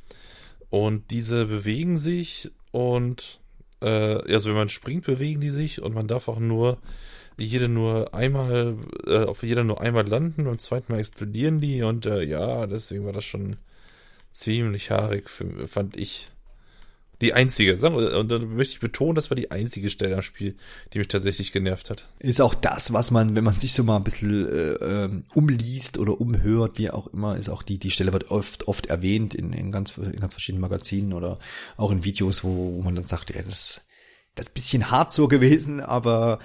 und 0.72 1.12
diese 1.12 1.46
bewegen 1.46 1.98
sich 1.98 2.52
und 2.72 3.42
also 3.82 4.50
wenn 4.50 4.58
man 4.58 4.68
springt, 4.68 5.06
bewegen 5.06 5.40
die 5.40 5.52
sich 5.52 5.82
und 5.82 5.96
man 5.96 6.06
darf 6.06 6.28
auch 6.28 6.40
nur 6.40 6.80
jede 7.40 7.70
nur 7.70 8.14
einmal, 8.14 8.78
äh, 9.06 9.24
auf 9.26 9.44
jeder 9.44 9.64
nur 9.64 9.82
einmal 9.82 10.08
landen, 10.08 10.46
beim 10.46 10.58
zweiten 10.58 10.92
Mal 10.92 11.00
explodieren 11.00 11.60
die 11.60 11.82
und 11.84 12.06
äh, 12.06 12.24
ja, 12.24 12.68
deswegen 12.68 13.06
war 13.06 13.14
das 13.14 13.26
schon 13.26 13.58
ziemlich 14.32 14.92
haarig, 14.92 15.30
für, 15.30 15.68
fand 15.68 15.98
ich. 15.98 16.30
Die 17.22 17.34
einzige, 17.34 17.76
und 17.76 18.32
dann 18.32 18.56
möchte 18.56 18.76
ich 18.76 18.80
betonen, 18.80 19.16
das 19.16 19.30
war 19.30 19.36
die 19.36 19.52
einzige 19.52 19.90
Stelle 19.90 20.16
am 20.16 20.22
Spiel, 20.22 20.56
die 20.94 21.00
mich 21.00 21.10
tatsächlich 21.10 21.52
genervt 21.52 21.90
hat. 21.90 22.08
Ist 22.20 22.40
auch 22.40 22.56
das, 22.56 22.94
was 22.94 23.12
man, 23.12 23.36
wenn 23.36 23.44
man 23.44 23.60
sich 23.60 23.74
so 23.74 23.84
mal 23.84 23.98
ein 23.98 24.06
bisschen 24.06 24.48
äh, 24.48 24.72
ähm, 24.76 25.24
umliest 25.34 25.98
oder 25.98 26.22
umhört, 26.22 26.78
wie 26.78 26.90
auch 26.90 27.08
immer, 27.08 27.36
ist 27.36 27.50
auch 27.50 27.62
die, 27.62 27.78
die 27.78 27.92
Stelle 27.92 28.14
wird 28.14 28.32
oft, 28.32 28.70
oft 28.70 28.86
erwähnt 28.86 29.36
in, 29.36 29.52
in, 29.52 29.70
ganz, 29.70 29.98
in 29.98 30.22
ganz 30.22 30.34
verschiedenen 30.34 30.62
Magazinen 30.62 31.12
oder 31.12 31.40
auch 31.76 31.92
in 31.92 32.06
Videos, 32.06 32.46
wo, 32.46 32.78
wo 32.78 32.82
man 32.84 32.96
dann 32.96 33.06
sagt, 33.06 33.36
ja, 33.36 33.42
das, 33.42 33.82
das 34.36 34.48
ist 34.48 34.54
bisschen 34.54 34.90
hart 34.90 35.12
so 35.12 35.28
gewesen, 35.28 35.82
aber 35.82 36.40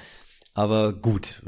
aber 0.54 0.92
gut, 0.92 1.42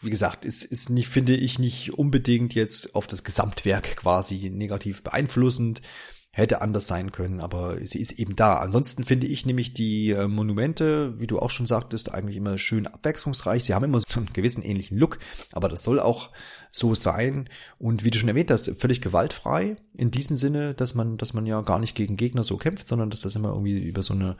wie 0.00 0.10
gesagt, 0.10 0.46
ist, 0.46 0.64
ist 0.64 0.88
nicht, 0.88 1.08
finde 1.08 1.36
ich, 1.36 1.58
nicht 1.58 1.92
unbedingt 1.94 2.54
jetzt 2.54 2.94
auf 2.94 3.06
das 3.06 3.22
Gesamtwerk 3.22 3.96
quasi 3.96 4.50
negativ 4.50 5.02
beeinflussend 5.02 5.82
hätte 6.36 6.60
anders 6.60 6.86
sein 6.86 7.12
können, 7.12 7.40
aber 7.40 7.78
sie 7.82 7.98
ist 7.98 8.12
eben 8.12 8.36
da. 8.36 8.56
Ansonsten 8.56 9.04
finde 9.04 9.26
ich 9.26 9.46
nämlich 9.46 9.72
die 9.72 10.10
äh, 10.10 10.28
Monumente, 10.28 11.18
wie 11.18 11.26
du 11.26 11.38
auch 11.38 11.48
schon 11.48 11.64
sagtest, 11.64 12.12
eigentlich 12.12 12.36
immer 12.36 12.58
schön 12.58 12.86
abwechslungsreich. 12.86 13.64
Sie 13.64 13.72
haben 13.72 13.84
immer 13.84 14.02
so 14.06 14.20
einen 14.20 14.32
gewissen 14.34 14.62
ähnlichen 14.62 14.98
Look, 14.98 15.18
aber 15.52 15.70
das 15.70 15.82
soll 15.82 15.98
auch 15.98 16.30
so 16.76 16.94
sein. 16.94 17.48
Und 17.78 18.04
wie 18.04 18.10
du 18.10 18.18
schon 18.18 18.28
erwähnt 18.28 18.50
hast, 18.50 18.70
völlig 18.78 19.00
gewaltfrei 19.00 19.76
in 19.94 20.10
diesem 20.10 20.36
Sinne, 20.36 20.74
dass 20.74 20.94
man, 20.94 21.16
dass 21.16 21.32
man 21.32 21.46
ja 21.46 21.60
gar 21.62 21.78
nicht 21.78 21.94
gegen 21.94 22.16
Gegner 22.16 22.44
so 22.44 22.56
kämpft, 22.56 22.86
sondern 22.86 23.10
dass 23.10 23.22
das 23.22 23.34
immer 23.34 23.48
irgendwie 23.48 23.78
über 23.78 24.02
so 24.02 24.14
eine 24.14 24.36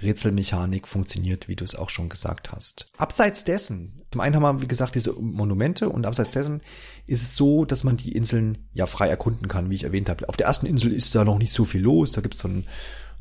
Rätselmechanik 0.00 0.86
funktioniert, 0.86 1.48
wie 1.48 1.56
du 1.56 1.64
es 1.64 1.74
auch 1.74 1.90
schon 1.90 2.08
gesagt 2.08 2.52
hast. 2.52 2.88
Abseits 2.96 3.44
dessen, 3.44 4.04
zum 4.12 4.20
einen 4.20 4.36
haben 4.36 4.42
wir, 4.42 4.62
wie 4.62 4.68
gesagt, 4.68 4.94
diese 4.94 5.12
Monumente 5.12 5.88
und 5.88 6.06
abseits 6.06 6.32
dessen 6.32 6.62
ist 7.06 7.22
es 7.22 7.36
so, 7.36 7.64
dass 7.64 7.84
man 7.84 7.96
die 7.96 8.12
Inseln 8.12 8.68
ja 8.72 8.86
frei 8.86 9.08
erkunden 9.08 9.48
kann, 9.48 9.70
wie 9.70 9.76
ich 9.76 9.84
erwähnt 9.84 10.08
habe. 10.08 10.28
Auf 10.28 10.36
der 10.36 10.46
ersten 10.46 10.66
Insel 10.66 10.92
ist 10.92 11.14
da 11.14 11.24
noch 11.24 11.38
nicht 11.38 11.52
so 11.52 11.64
viel 11.64 11.82
los, 11.82 12.12
da 12.12 12.20
gibt 12.20 12.34
es 12.34 12.40
so 12.40 12.48
ein 12.48 12.66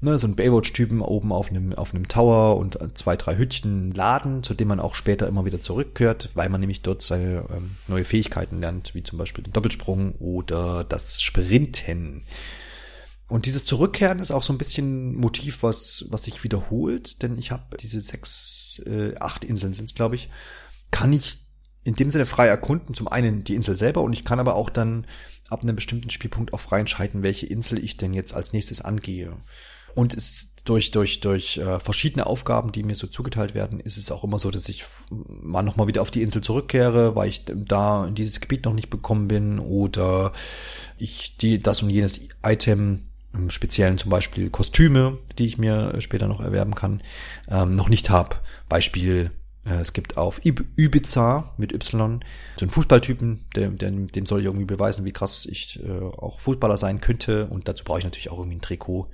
ne, 0.02 0.18
so 0.18 0.28
ein 0.28 0.36
Baywatch-Typen 0.36 1.02
oben 1.02 1.32
auf 1.32 1.50
einem, 1.50 1.74
auf 1.74 1.94
einem 1.94 2.08
Tower 2.08 2.58
und 2.58 2.78
zwei, 2.98 3.16
drei 3.16 3.38
Hütchen 3.38 3.94
laden, 3.94 4.44
zu 4.44 4.54
dem 4.54 4.68
man 4.68 4.80
auch 4.80 4.96
später 4.96 5.28
immer 5.28 5.46
wieder 5.46 5.60
zurückkehrt, 5.60 6.30
weil 6.34 6.50
man 6.50 6.62
nämlich 6.62 6.82
dort 6.82 7.02
seine 7.02 7.46
ähm, 7.56 7.76
neue 7.88 8.06
Fähigkeiten 8.06 8.62
lernt, 8.62 8.96
wie 8.96 9.04
zum 9.04 9.18
Beispiel 9.18 9.44
den 9.44 9.54
Doppelsprung 9.54 10.16
oder 10.16 10.84
das 10.84 11.22
Sprinten. 11.22 12.24
Und 13.28 13.46
dieses 13.46 13.64
Zurückkehren 13.66 14.20
ist 14.20 14.32
auch 14.32 14.42
so 14.44 14.52
ein 14.52 14.58
bisschen 14.58 15.16
Motiv, 15.16 15.62
was, 15.62 16.06
was 16.10 16.24
sich 16.24 16.44
wiederholt, 16.44 17.22
denn 17.22 17.38
ich 17.38 17.52
habe 17.52 17.78
diese 17.78 18.02
sechs, 18.02 18.82
äh, 18.88 19.16
acht 19.20 19.44
Inseln 19.44 19.74
sind 19.74 19.86
es, 19.86 19.94
glaube 19.94 20.16
ich, 20.16 20.30
kann 20.90 21.14
ich 21.14 21.46
in 21.84 21.96
dem 21.96 22.10
Sinne 22.10 22.26
frei 22.26 22.48
erkunden. 22.48 22.96
Zum 22.96 23.08
einen 23.08 23.44
die 23.44 23.56
Insel 23.56 23.78
selber 23.78 24.02
und 24.02 24.14
ich 24.14 24.26
kann 24.26 24.40
aber 24.40 24.56
auch 24.56 24.70
dann 24.70 25.06
ab 25.50 25.62
einem 25.62 25.76
bestimmten 25.76 26.10
Spielpunkt 26.10 26.54
auch 26.54 26.60
frei 26.60 26.80
entscheiden, 26.80 27.24
welche 27.24 27.46
Insel 27.46 27.84
ich 27.84 27.98
denn 27.98 28.14
jetzt 28.14 28.34
als 28.34 28.54
nächstes 28.54 28.82
angehe. 28.82 29.38
Und 29.96 30.14
es 30.14 30.54
durch 30.66 30.92
durch 30.92 31.20
durch 31.20 31.58
äh, 31.58 31.80
verschiedene 31.80 32.28
Aufgaben, 32.28 32.72
die 32.72 32.84
mir 32.84 32.96
so 32.96 33.08
zugeteilt 33.08 33.56
werden, 33.56 33.80
ist 33.80 33.98
es 33.98 34.12
auch 34.12 34.24
immer 34.24 34.40
so, 34.40 34.52
dass 34.52 34.70
ich 34.70 34.86
mal 35.10 35.64
noch 35.64 35.78
mal 35.78 35.88
wieder 35.88 36.02
auf 36.02 36.12
die 36.12 36.22
Insel 36.22 36.42
zurückkehre, 36.42 37.16
weil 37.16 37.30
ich 37.30 37.44
da 37.48 38.06
in 38.06 38.16
dieses 38.16 38.40
Gebiet 38.40 38.66
noch 38.66 38.74
nicht 38.74 38.90
bekommen 38.90 39.28
bin 39.28 39.60
oder 39.60 40.34
ich 40.98 41.38
die 41.38 41.62
das 41.62 41.82
und 41.82 41.90
jenes 41.90 42.22
Item 42.44 43.06
im 43.34 43.50
Speziellen 43.50 43.98
zum 43.98 44.10
Beispiel 44.10 44.50
Kostüme, 44.50 45.18
die 45.38 45.46
ich 45.46 45.58
mir 45.58 46.00
später 46.02 46.28
noch 46.28 46.42
erwerben 46.42 46.76
kann, 46.76 47.02
ähm, 47.50 47.76
noch 47.76 47.90
nicht 47.90 48.10
habe. 48.10 48.36
Beispiel 48.68 49.32
äh, 49.66 49.76
es 49.76 49.94
gibt 49.94 50.18
auf 50.18 50.42
Ibiza 50.44 51.54
mit 51.58 51.74
Y 51.74 52.24
so 52.58 52.64
einen 52.64 52.70
Fußballtypen, 52.70 53.46
dem, 53.56 53.78
dem, 53.78 54.12
dem 54.12 54.26
soll 54.26 54.40
ich 54.40 54.46
irgendwie 54.46 54.66
beweisen, 54.66 55.06
wie 55.06 55.14
krass 55.14 55.46
ich 55.46 55.80
äh, 55.84 56.00
auch 56.00 56.40
Fußballer 56.40 56.78
sein 56.78 57.02
könnte. 57.02 57.48
Und 57.48 57.68
dazu 57.68 57.84
brauche 57.84 58.00
ich 58.00 58.06
natürlich 58.06 58.30
auch 58.30 58.40
irgendwie 58.40 58.58
ein 58.58 58.62
Trikot 58.62 59.10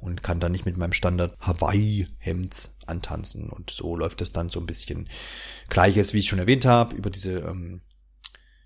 und 0.00 0.22
kann 0.22 0.40
dann 0.40 0.52
nicht 0.52 0.66
mit 0.66 0.76
meinem 0.76 0.92
Standard 0.92 1.36
Hawaii-Hemd 1.40 2.70
antanzen. 2.86 3.50
Und 3.50 3.70
so 3.70 3.96
läuft 3.96 4.22
es 4.22 4.32
dann 4.32 4.48
so 4.48 4.60
ein 4.60 4.66
bisschen 4.66 5.08
Gleiches, 5.68 6.14
wie 6.14 6.18
ich 6.18 6.28
schon 6.28 6.38
erwähnt 6.38 6.64
habe, 6.64 6.96
über 6.96 7.10
diese 7.10 7.40
ähm, 7.40 7.82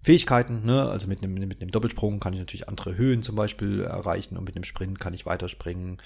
Fähigkeiten. 0.03 0.65
Ne? 0.65 0.89
Also 0.89 1.09
mit 1.09 1.23
einem, 1.23 1.35
mit 1.35 1.61
einem 1.61 1.71
Doppelsprung 1.71 2.21
kann 2.21 2.33
ich 2.33 2.39
natürlich 2.39 2.69
andere 2.69 2.97
Höhen 2.97 3.23
zum 3.23 3.37
Beispiel 3.37 3.81
erreichen 3.81 4.37
und 4.37 4.45
mit 4.45 4.57
einem 4.57 4.65
Sprint 4.65 5.01
kann 5.01 5.15
ich 5.15 5.27
weiterspringen 5.27 6.01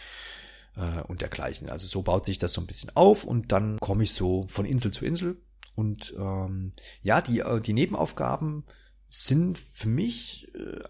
äh, 0.77 1.03
und 1.03 1.21
dergleichen. 1.21 1.69
Also 1.69 1.87
so 1.87 2.03
baut 2.03 2.25
sich 2.25 2.39
das 2.39 2.53
so 2.53 2.61
ein 2.61 2.67
bisschen 2.67 2.91
auf 2.95 3.25
und 3.25 3.53
dann 3.53 3.79
komme 3.81 4.05
ich 4.05 4.13
so 4.13 4.47
von 4.49 4.65
Insel 4.65 4.93
zu 4.93 5.05
Insel. 5.05 5.37
Und 5.75 6.15
ähm, 6.19 6.73
ja, 7.03 7.21
die, 7.21 7.41
äh, 7.41 7.61
die 7.61 7.73
Nebenaufgaben 7.73 8.65
sind 9.09 9.59
für 9.59 9.89
mich 9.89 10.49
äh, 10.55 10.85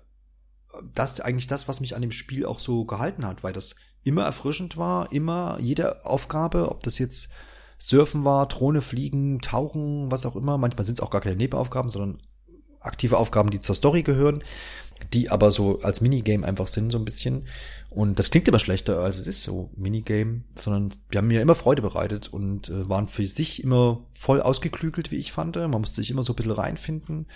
das 0.94 1.20
eigentlich 1.20 1.46
das, 1.46 1.68
was 1.68 1.80
mich 1.80 1.94
an 1.94 2.02
dem 2.02 2.12
Spiel 2.12 2.44
auch 2.44 2.58
so 2.58 2.84
gehalten 2.84 3.26
hat, 3.26 3.42
weil 3.42 3.52
das 3.52 3.74
immer 4.04 4.24
erfrischend 4.24 4.76
war, 4.76 5.12
immer 5.12 5.58
jede 5.60 6.04
Aufgabe, 6.04 6.70
ob 6.70 6.82
das 6.82 6.98
jetzt 6.98 7.30
Surfen 7.78 8.24
war, 8.24 8.46
Drohne 8.46 8.82
fliegen, 8.82 9.40
tauchen, 9.40 10.10
was 10.10 10.26
auch 10.26 10.36
immer. 10.36 10.58
Manchmal 10.58 10.84
sind 10.84 10.98
es 10.98 11.04
auch 11.04 11.10
gar 11.10 11.20
keine 11.20 11.36
Nebenaufgaben, 11.36 11.90
sondern 11.90 12.18
aktive 12.80 13.18
Aufgaben, 13.18 13.50
die 13.50 13.60
zur 13.60 13.74
Story 13.74 14.02
gehören 14.02 14.42
die 15.12 15.30
aber 15.30 15.52
so 15.52 15.80
als 15.80 16.00
Minigame 16.00 16.46
einfach 16.46 16.68
sind, 16.68 16.90
so 16.90 16.98
ein 16.98 17.04
bisschen. 17.04 17.46
Und 17.90 18.18
das 18.18 18.30
klingt 18.30 18.46
immer 18.46 18.58
schlechter, 18.58 19.00
als 19.00 19.18
es 19.18 19.26
ist, 19.26 19.42
so 19.42 19.70
Minigame, 19.74 20.42
sondern 20.56 20.92
die 21.12 21.16
haben 21.16 21.26
mir 21.26 21.40
immer 21.40 21.54
Freude 21.54 21.80
bereitet 21.80 22.28
und 22.28 22.68
äh, 22.68 22.88
waren 22.88 23.08
für 23.08 23.26
sich 23.26 23.62
immer 23.62 24.04
voll 24.12 24.42
ausgeklügelt, 24.42 25.10
wie 25.10 25.16
ich 25.16 25.32
fand. 25.32 25.56
Man 25.56 25.70
musste 25.70 25.96
sich 25.96 26.10
immer 26.10 26.22
so 26.22 26.34
ein 26.34 26.36
bisschen 26.36 26.52
reinfinden. 26.52 27.26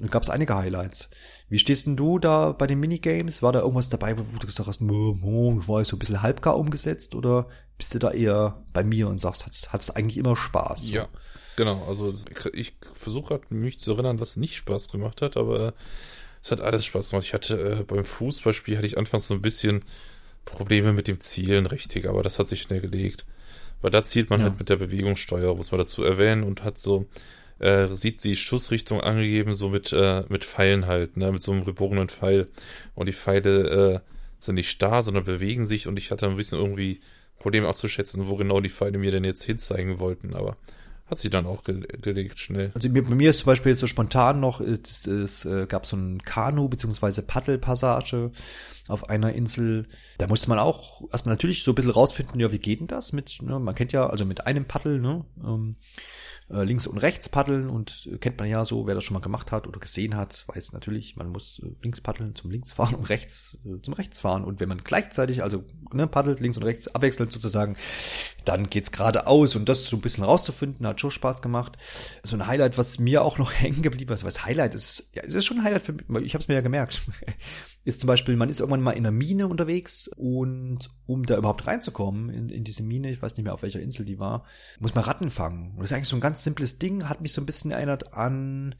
Da 0.00 0.06
gab 0.06 0.22
es 0.22 0.30
einige 0.30 0.54
Highlights. 0.54 1.10
Wie 1.48 1.58
stehst 1.58 1.86
denn 1.86 1.96
du 1.96 2.18
da 2.20 2.52
bei 2.52 2.68
den 2.68 2.78
Minigames? 2.78 3.42
War 3.42 3.52
da 3.52 3.60
irgendwas 3.60 3.88
dabei, 3.88 4.16
wo 4.16 4.38
du 4.38 4.46
gesagt 4.46 4.68
hast, 4.68 4.80
war 4.80 5.80
ich 5.80 5.88
so 5.88 5.96
ein 5.96 5.98
bisschen 5.98 6.22
halbgar 6.22 6.56
umgesetzt 6.56 7.14
oder 7.14 7.48
bist 7.76 7.94
du 7.94 7.98
da 7.98 8.12
eher 8.12 8.62
bei 8.72 8.84
mir 8.84 9.08
und 9.08 9.18
sagst, 9.18 9.44
hat 9.72 9.80
es 9.80 9.90
eigentlich 9.90 10.18
immer 10.18 10.36
Spaß? 10.36 10.82
So? 10.82 10.92
Ja, 10.92 11.08
genau. 11.56 11.84
Also 11.88 12.14
ich 12.52 12.76
versuche 12.94 13.28
gerade 13.28 13.54
mich 13.54 13.80
zu 13.80 13.92
erinnern, 13.92 14.20
was 14.20 14.36
nicht 14.36 14.56
Spaß 14.56 14.88
gemacht 14.88 15.20
hat, 15.20 15.36
aber 15.36 15.74
es 16.46 16.52
hat 16.52 16.60
alles 16.60 16.84
Spaß 16.84 17.10
gemacht. 17.10 17.26
Ich 17.26 17.34
hatte 17.34 17.80
äh, 17.80 17.82
beim 17.82 18.04
Fußballspiel 18.04 18.76
hatte 18.76 18.86
ich 18.86 18.96
anfangs 18.96 19.26
so 19.26 19.34
ein 19.34 19.42
bisschen 19.42 19.82
Probleme 20.44 20.92
mit 20.92 21.08
dem 21.08 21.18
Zielen 21.18 21.66
richtig, 21.66 22.06
aber 22.06 22.22
das 22.22 22.38
hat 22.38 22.46
sich 22.46 22.62
schnell 22.62 22.80
gelegt. 22.80 23.26
Weil 23.82 23.90
da 23.90 24.04
zielt 24.04 24.30
man 24.30 24.38
ja. 24.38 24.46
halt 24.46 24.58
mit 24.60 24.68
der 24.68 24.76
Bewegungssteuer, 24.76 25.56
muss 25.56 25.72
man 25.72 25.80
dazu 25.80 26.04
erwähnen, 26.04 26.44
und 26.44 26.62
hat 26.62 26.78
so, 26.78 27.06
äh, 27.58 27.88
sieht 27.88 28.22
die 28.22 28.36
Schussrichtung 28.36 29.00
angegeben, 29.00 29.54
so 29.54 29.70
mit, 29.70 29.92
äh, 29.92 30.22
mit 30.28 30.44
Pfeilen 30.44 30.86
halt, 30.86 31.16
ne, 31.16 31.32
mit 31.32 31.42
so 31.42 31.50
einem 31.50 31.64
gebogenen 31.64 32.08
Pfeil. 32.08 32.46
Und 32.94 33.06
die 33.06 33.12
Pfeile 33.12 33.96
äh, 33.96 34.00
sind 34.38 34.54
nicht 34.54 34.70
starr, 34.70 35.02
sondern 35.02 35.24
bewegen 35.24 35.66
sich 35.66 35.88
und 35.88 35.98
ich 35.98 36.12
hatte 36.12 36.28
ein 36.28 36.36
bisschen 36.36 36.58
irgendwie 36.58 37.00
Probleme 37.40 37.66
abzuschätzen, 37.66 38.28
wo 38.28 38.36
genau 38.36 38.60
die 38.60 38.70
Pfeile 38.70 38.98
mir 38.98 39.10
denn 39.10 39.24
jetzt 39.24 39.42
hinzeigen 39.42 39.98
wollten, 39.98 40.32
aber 40.36 40.56
hat 41.06 41.18
sich 41.18 41.30
dann 41.30 41.46
auch 41.46 41.62
gelegt 41.64 42.38
schnell. 42.38 42.72
Also 42.74 42.88
bei 42.88 43.02
mir 43.02 43.30
ist 43.30 43.38
zum 43.38 43.46
Beispiel 43.46 43.70
jetzt 43.70 43.80
so 43.80 43.86
spontan 43.86 44.40
noch, 44.40 44.60
es, 44.60 45.06
es 45.06 45.44
äh, 45.44 45.66
gab 45.66 45.86
so 45.86 45.96
ein 45.96 46.20
Kanu- 46.22 46.68
beziehungsweise 46.68 47.22
Paddelpassage 47.22 48.32
auf 48.88 49.08
einer 49.08 49.32
Insel. 49.32 49.86
Da 50.18 50.26
musste 50.26 50.48
man 50.48 50.58
auch 50.58 51.02
erstmal 51.12 51.34
natürlich 51.34 51.62
so 51.62 51.72
ein 51.72 51.74
bisschen 51.76 51.90
rausfinden, 51.90 52.40
ja, 52.40 52.50
wie 52.52 52.58
geht 52.58 52.80
denn 52.80 52.86
das 52.86 53.12
mit, 53.12 53.40
ne, 53.42 53.58
man 53.58 53.74
kennt 53.74 53.92
ja, 53.92 54.08
also 54.08 54.24
mit 54.24 54.46
einem 54.46 54.64
Paddel, 54.64 55.00
ne, 55.00 55.24
ähm, 55.44 55.76
äh, 56.48 56.62
links 56.62 56.86
und 56.86 56.98
rechts 56.98 57.28
paddeln 57.28 57.68
und 57.68 58.08
äh, 58.12 58.18
kennt 58.18 58.38
man 58.38 58.48
ja 58.48 58.64
so, 58.64 58.86
wer 58.86 58.94
das 58.94 59.02
schon 59.02 59.14
mal 59.14 59.20
gemacht 59.20 59.50
hat 59.50 59.66
oder 59.66 59.80
gesehen 59.80 60.14
hat, 60.16 60.44
weiß 60.46 60.72
natürlich, 60.72 61.16
man 61.16 61.30
muss 61.30 61.60
links 61.82 62.00
paddeln 62.00 62.36
zum 62.36 62.52
links 62.52 62.70
fahren 62.70 62.94
und 62.94 63.08
rechts 63.08 63.58
zum 63.82 63.94
rechts 63.94 64.20
fahren 64.20 64.44
und 64.44 64.60
wenn 64.60 64.68
man 64.68 64.84
gleichzeitig, 64.84 65.42
also 65.42 65.64
ne, 65.92 66.06
paddelt 66.06 66.38
links 66.38 66.56
und 66.56 66.62
rechts 66.62 66.86
abwechselnd 66.86 67.32
sozusagen, 67.32 67.76
dann 68.44 68.70
geht's 68.70 68.92
geradeaus 68.92 69.56
und 69.56 69.68
das 69.68 69.86
so 69.86 69.96
ein 69.96 70.00
bisschen 70.00 70.22
rauszufinden, 70.22 70.86
hat 70.96 71.00
schon 71.00 71.10
Spaß 71.10 71.42
gemacht. 71.42 71.76
So 72.22 72.36
ein 72.36 72.46
Highlight, 72.46 72.78
was 72.78 72.98
mir 72.98 73.22
auch 73.22 73.38
noch 73.38 73.52
hängen 73.60 73.82
geblieben 73.82 74.12
ist, 74.12 74.24
was 74.24 74.44
Highlight 74.44 74.74
ist, 74.74 75.14
ja, 75.14 75.22
es 75.22 75.34
ist 75.34 75.44
schon 75.44 75.58
ein 75.58 75.64
Highlight 75.64 75.82
für 75.82 75.92
mich, 75.92 76.24
ich 76.24 76.34
habe 76.34 76.42
es 76.42 76.48
mir 76.48 76.54
ja 76.54 76.60
gemerkt, 76.60 77.02
ist 77.84 78.00
zum 78.00 78.08
Beispiel, 78.08 78.36
man 78.36 78.48
ist 78.48 78.60
irgendwann 78.60 78.82
mal 78.82 78.92
in 78.92 79.06
einer 79.06 79.12
Mine 79.12 79.46
unterwegs 79.46 80.08
und 80.16 80.90
um 81.06 81.24
da 81.24 81.36
überhaupt 81.36 81.66
reinzukommen 81.66 82.30
in, 82.30 82.48
in 82.48 82.64
diese 82.64 82.82
Mine, 82.82 83.10
ich 83.10 83.22
weiß 83.22 83.36
nicht 83.36 83.44
mehr 83.44 83.54
auf 83.54 83.62
welcher 83.62 83.80
Insel 83.80 84.04
die 84.04 84.18
war, 84.18 84.44
muss 84.80 84.94
man 84.94 85.04
Ratten 85.04 85.30
fangen. 85.30 85.72
Und 85.72 85.80
das 85.80 85.90
ist 85.90 85.96
eigentlich 85.96 86.08
so 86.08 86.16
ein 86.16 86.20
ganz 86.20 86.42
simples 86.42 86.78
Ding, 86.78 87.08
hat 87.08 87.20
mich 87.20 87.32
so 87.32 87.40
ein 87.40 87.46
bisschen 87.46 87.70
erinnert 87.70 88.14
an 88.14 88.74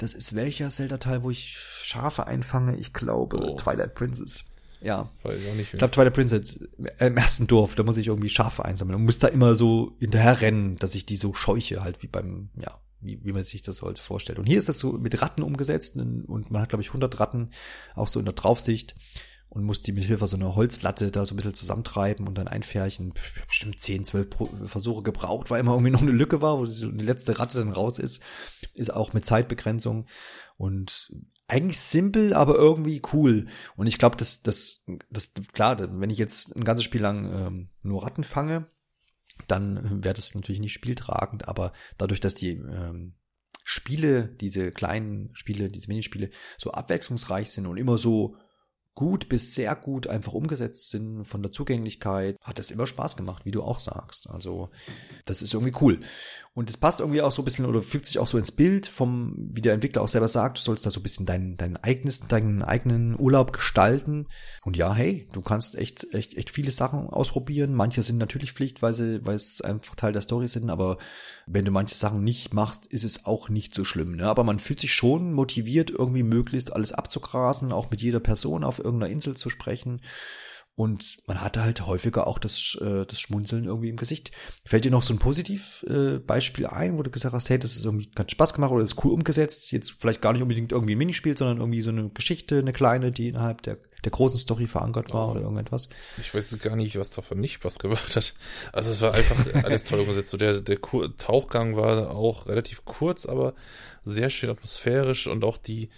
das 0.00 0.14
ist 0.14 0.34
welcher 0.34 0.70
Zelda-Teil, 0.70 1.22
wo 1.22 1.30
ich 1.30 1.58
Schafe 1.58 2.26
einfange? 2.26 2.74
Ich 2.76 2.94
glaube 2.94 3.36
oh. 3.36 3.56
Twilight 3.56 3.94
Princess. 3.94 4.44
Ja. 4.80 5.10
Weiß 5.22 5.38
ich 5.38 5.50
auch 5.50 5.54
nicht. 5.54 5.72
Ich 5.72 5.78
glaube 5.78 5.92
Twilight 5.92 6.14
Princess 6.14 6.60
äh, 6.98 7.06
im 7.06 7.16
ersten 7.16 7.46
Dorf, 7.46 7.74
da 7.74 7.82
muss 7.82 7.96
ich 7.96 8.08
irgendwie 8.08 8.28
Schafe 8.28 8.64
einsammeln 8.64 8.96
und 8.96 9.04
muss 9.04 9.18
da 9.18 9.28
immer 9.28 9.54
so 9.54 9.96
hinterher 10.00 10.40
rennen, 10.40 10.76
dass 10.76 10.94
ich 10.94 11.06
die 11.06 11.16
so 11.16 11.34
scheuche, 11.34 11.82
halt 11.82 12.02
wie 12.02 12.06
beim, 12.06 12.50
ja, 12.56 12.78
wie, 13.00 13.24
wie 13.24 13.32
man 13.32 13.44
sich 13.44 13.62
das 13.62 13.76
so 13.76 13.86
halt 13.86 13.98
vorstellt. 13.98 14.38
Und 14.38 14.46
hier 14.46 14.58
ist 14.58 14.68
das 14.68 14.78
so 14.78 14.92
mit 14.92 15.20
Ratten 15.20 15.42
umgesetzt 15.42 15.96
und 15.96 16.50
man 16.50 16.62
hat, 16.62 16.70
glaube 16.70 16.82
ich, 16.82 16.88
100 16.88 17.20
Ratten 17.20 17.50
auch 17.94 18.08
so 18.08 18.18
in 18.18 18.26
der 18.26 18.34
Draufsicht 18.34 18.94
und 19.50 19.64
muss 19.64 19.82
die 19.82 19.92
mit 19.92 20.04
Hilfe 20.04 20.26
so 20.28 20.36
einer 20.36 20.54
Holzlatte 20.54 21.10
da 21.10 21.26
so 21.26 21.34
ein 21.34 21.36
bisschen 21.36 21.54
zusammentreiben 21.54 22.26
und 22.26 22.38
dann 22.38 22.48
einfärchen. 22.48 23.12
Bestimmt 23.48 23.82
10, 23.82 24.04
12 24.04 24.28
Versuche 24.66 25.02
gebraucht, 25.02 25.50
weil 25.50 25.60
immer 25.60 25.72
irgendwie 25.72 25.90
noch 25.90 26.02
eine 26.02 26.12
Lücke 26.12 26.40
war, 26.40 26.58
wo 26.58 26.64
die 26.64 27.04
letzte 27.04 27.38
Ratte 27.38 27.58
dann 27.58 27.72
raus 27.72 27.98
ist. 27.98 28.22
Ist 28.74 28.94
auch 28.94 29.12
mit 29.12 29.26
Zeitbegrenzung. 29.26 30.06
Und 30.56 31.12
eigentlich 31.48 31.80
simpel, 31.80 32.32
aber 32.32 32.54
irgendwie 32.54 33.02
cool. 33.12 33.46
Und 33.76 33.88
ich 33.88 33.98
glaube, 33.98 34.16
dass 34.16 34.42
das, 34.42 34.84
das, 35.10 35.32
klar, 35.52 35.78
wenn 36.00 36.10
ich 36.10 36.18
jetzt 36.18 36.54
ein 36.54 36.64
ganzes 36.64 36.84
Spiel 36.84 37.00
lang 37.00 37.32
ähm, 37.32 37.68
nur 37.82 38.04
Ratten 38.04 38.22
fange, 38.22 38.68
dann 39.48 40.04
wäre 40.04 40.14
das 40.14 40.34
natürlich 40.34 40.60
nicht 40.60 40.74
spieltragend, 40.74 41.48
aber 41.48 41.72
dadurch, 41.98 42.20
dass 42.20 42.36
die 42.36 42.50
ähm, 42.50 43.14
Spiele, 43.64 44.28
diese 44.28 44.70
kleinen 44.70 45.30
Spiele, 45.32 45.70
diese 45.70 45.88
Minispiele 45.88 46.30
so 46.56 46.70
abwechslungsreich 46.70 47.50
sind 47.50 47.66
und 47.66 47.78
immer 47.78 47.98
so 47.98 48.36
gut 48.94 49.28
bis 49.28 49.54
sehr 49.54 49.74
gut 49.76 50.06
einfach 50.06 50.32
umgesetzt 50.32 50.90
sind 50.90 51.24
von 51.24 51.42
der 51.42 51.52
Zugänglichkeit, 51.52 52.36
hat 52.42 52.58
es 52.58 52.70
immer 52.70 52.86
Spaß 52.86 53.16
gemacht, 53.16 53.44
wie 53.44 53.50
du 53.50 53.62
auch 53.62 53.80
sagst. 53.80 54.28
Also 54.28 54.70
das 55.24 55.42
ist 55.42 55.54
irgendwie 55.54 55.74
cool. 55.80 56.00
Und 56.52 56.68
es 56.68 56.76
passt 56.76 57.00
irgendwie 57.00 57.22
auch 57.22 57.30
so 57.30 57.42
ein 57.42 57.44
bisschen 57.44 57.64
oder 57.64 57.80
fügt 57.80 58.06
sich 58.06 58.18
auch 58.18 58.26
so 58.26 58.36
ins 58.36 58.50
Bild 58.50 58.88
vom, 58.88 59.34
wie 59.38 59.60
der 59.60 59.72
Entwickler 59.72 60.02
auch 60.02 60.08
selber 60.08 60.26
sagt, 60.26 60.58
du 60.58 60.62
sollst 60.62 60.84
da 60.84 60.90
so 60.90 60.98
ein 60.98 61.02
bisschen 61.04 61.24
dein, 61.24 61.56
dein 61.56 61.76
eigenes, 61.76 62.26
deinen 62.26 62.62
eigenen 62.62 63.18
Urlaub 63.18 63.52
gestalten. 63.52 64.26
Und 64.64 64.76
ja, 64.76 64.92
hey, 64.92 65.28
du 65.32 65.42
kannst 65.42 65.76
echt, 65.76 66.08
echt, 66.12 66.36
echt 66.36 66.50
viele 66.50 66.72
Sachen 66.72 67.08
ausprobieren. 67.08 67.72
Manche 67.74 68.02
sind 68.02 68.18
natürlich 68.18 68.52
Pflicht, 68.52 68.82
weil 68.82 68.94
sie, 68.94 69.24
weil 69.24 69.36
es 69.36 69.60
einfach 69.60 69.94
Teil 69.94 70.12
der 70.12 70.22
Story 70.22 70.48
sind, 70.48 70.70
aber 70.70 70.98
wenn 71.46 71.64
du 71.64 71.70
manche 71.70 71.94
Sachen 71.94 72.24
nicht 72.24 72.52
machst, 72.52 72.86
ist 72.86 73.04
es 73.04 73.26
auch 73.26 73.48
nicht 73.48 73.74
so 73.74 73.84
schlimm. 73.84 74.16
Ne? 74.16 74.26
Aber 74.26 74.42
man 74.42 74.58
fühlt 74.58 74.80
sich 74.80 74.92
schon 74.92 75.32
motiviert, 75.32 75.90
irgendwie 75.90 76.24
möglichst 76.24 76.72
alles 76.72 76.92
abzugrasen, 76.92 77.70
auch 77.70 77.90
mit 77.90 78.02
jeder 78.02 78.20
Person 78.20 78.64
auf 78.64 78.79
irgendeiner 78.80 79.12
Insel 79.12 79.36
zu 79.36 79.50
sprechen. 79.50 80.00
Und 80.80 81.18
man 81.26 81.42
hatte 81.42 81.62
halt 81.62 81.84
häufiger 81.86 82.26
auch 82.26 82.38
das, 82.38 82.78
äh, 82.80 83.04
das 83.04 83.20
Schmunzeln 83.20 83.64
irgendwie 83.64 83.90
im 83.90 83.96
Gesicht. 83.96 84.30
Fällt 84.64 84.86
dir 84.86 84.90
noch 84.90 85.02
so 85.02 85.12
ein 85.12 85.18
Positivbeispiel 85.18 86.64
äh, 86.64 86.68
ein, 86.68 86.96
wo 86.96 87.02
du 87.02 87.10
gesagt 87.10 87.34
hast, 87.34 87.50
hey, 87.50 87.58
das 87.58 87.76
ist 87.76 87.84
irgendwie 87.84 88.10
ganz 88.14 88.30
Spaß 88.30 88.54
gemacht 88.54 88.70
oder 88.70 88.80
das 88.80 88.92
ist 88.92 89.04
cool 89.04 89.12
umgesetzt? 89.12 89.72
Jetzt 89.72 89.96
vielleicht 90.00 90.22
gar 90.22 90.32
nicht 90.32 90.40
unbedingt 90.40 90.72
irgendwie 90.72 90.94
ein 90.94 90.98
Minispiel, 90.98 91.36
sondern 91.36 91.58
irgendwie 91.58 91.82
so 91.82 91.90
eine 91.90 92.08
Geschichte, 92.08 92.60
eine 92.60 92.72
kleine, 92.72 93.12
die 93.12 93.28
innerhalb 93.28 93.60
der, 93.60 93.76
der 94.04 94.10
großen 94.10 94.38
Story 94.38 94.68
verankert 94.68 95.12
war 95.12 95.30
oder 95.32 95.42
irgendetwas. 95.42 95.90
Ich 96.16 96.32
weiß 96.34 96.56
gar 96.60 96.76
nicht, 96.76 96.98
was 96.98 97.10
davon 97.10 97.40
nicht 97.40 97.54
Spaß 97.54 97.78
gemacht 97.78 98.16
hat. 98.16 98.32
Also 98.72 98.90
es 98.90 99.02
war 99.02 99.12
einfach 99.12 99.64
alles 99.64 99.84
toll 99.84 100.00
umgesetzt. 100.00 100.30
So 100.30 100.38
der, 100.38 100.62
der 100.62 100.80
Tauchgang 101.18 101.76
war 101.76 102.16
auch 102.16 102.46
relativ 102.46 102.86
kurz, 102.86 103.26
aber 103.26 103.52
sehr 104.04 104.30
schön 104.30 104.48
atmosphärisch 104.48 105.26
und 105.26 105.44
auch 105.44 105.58
die, 105.58 105.90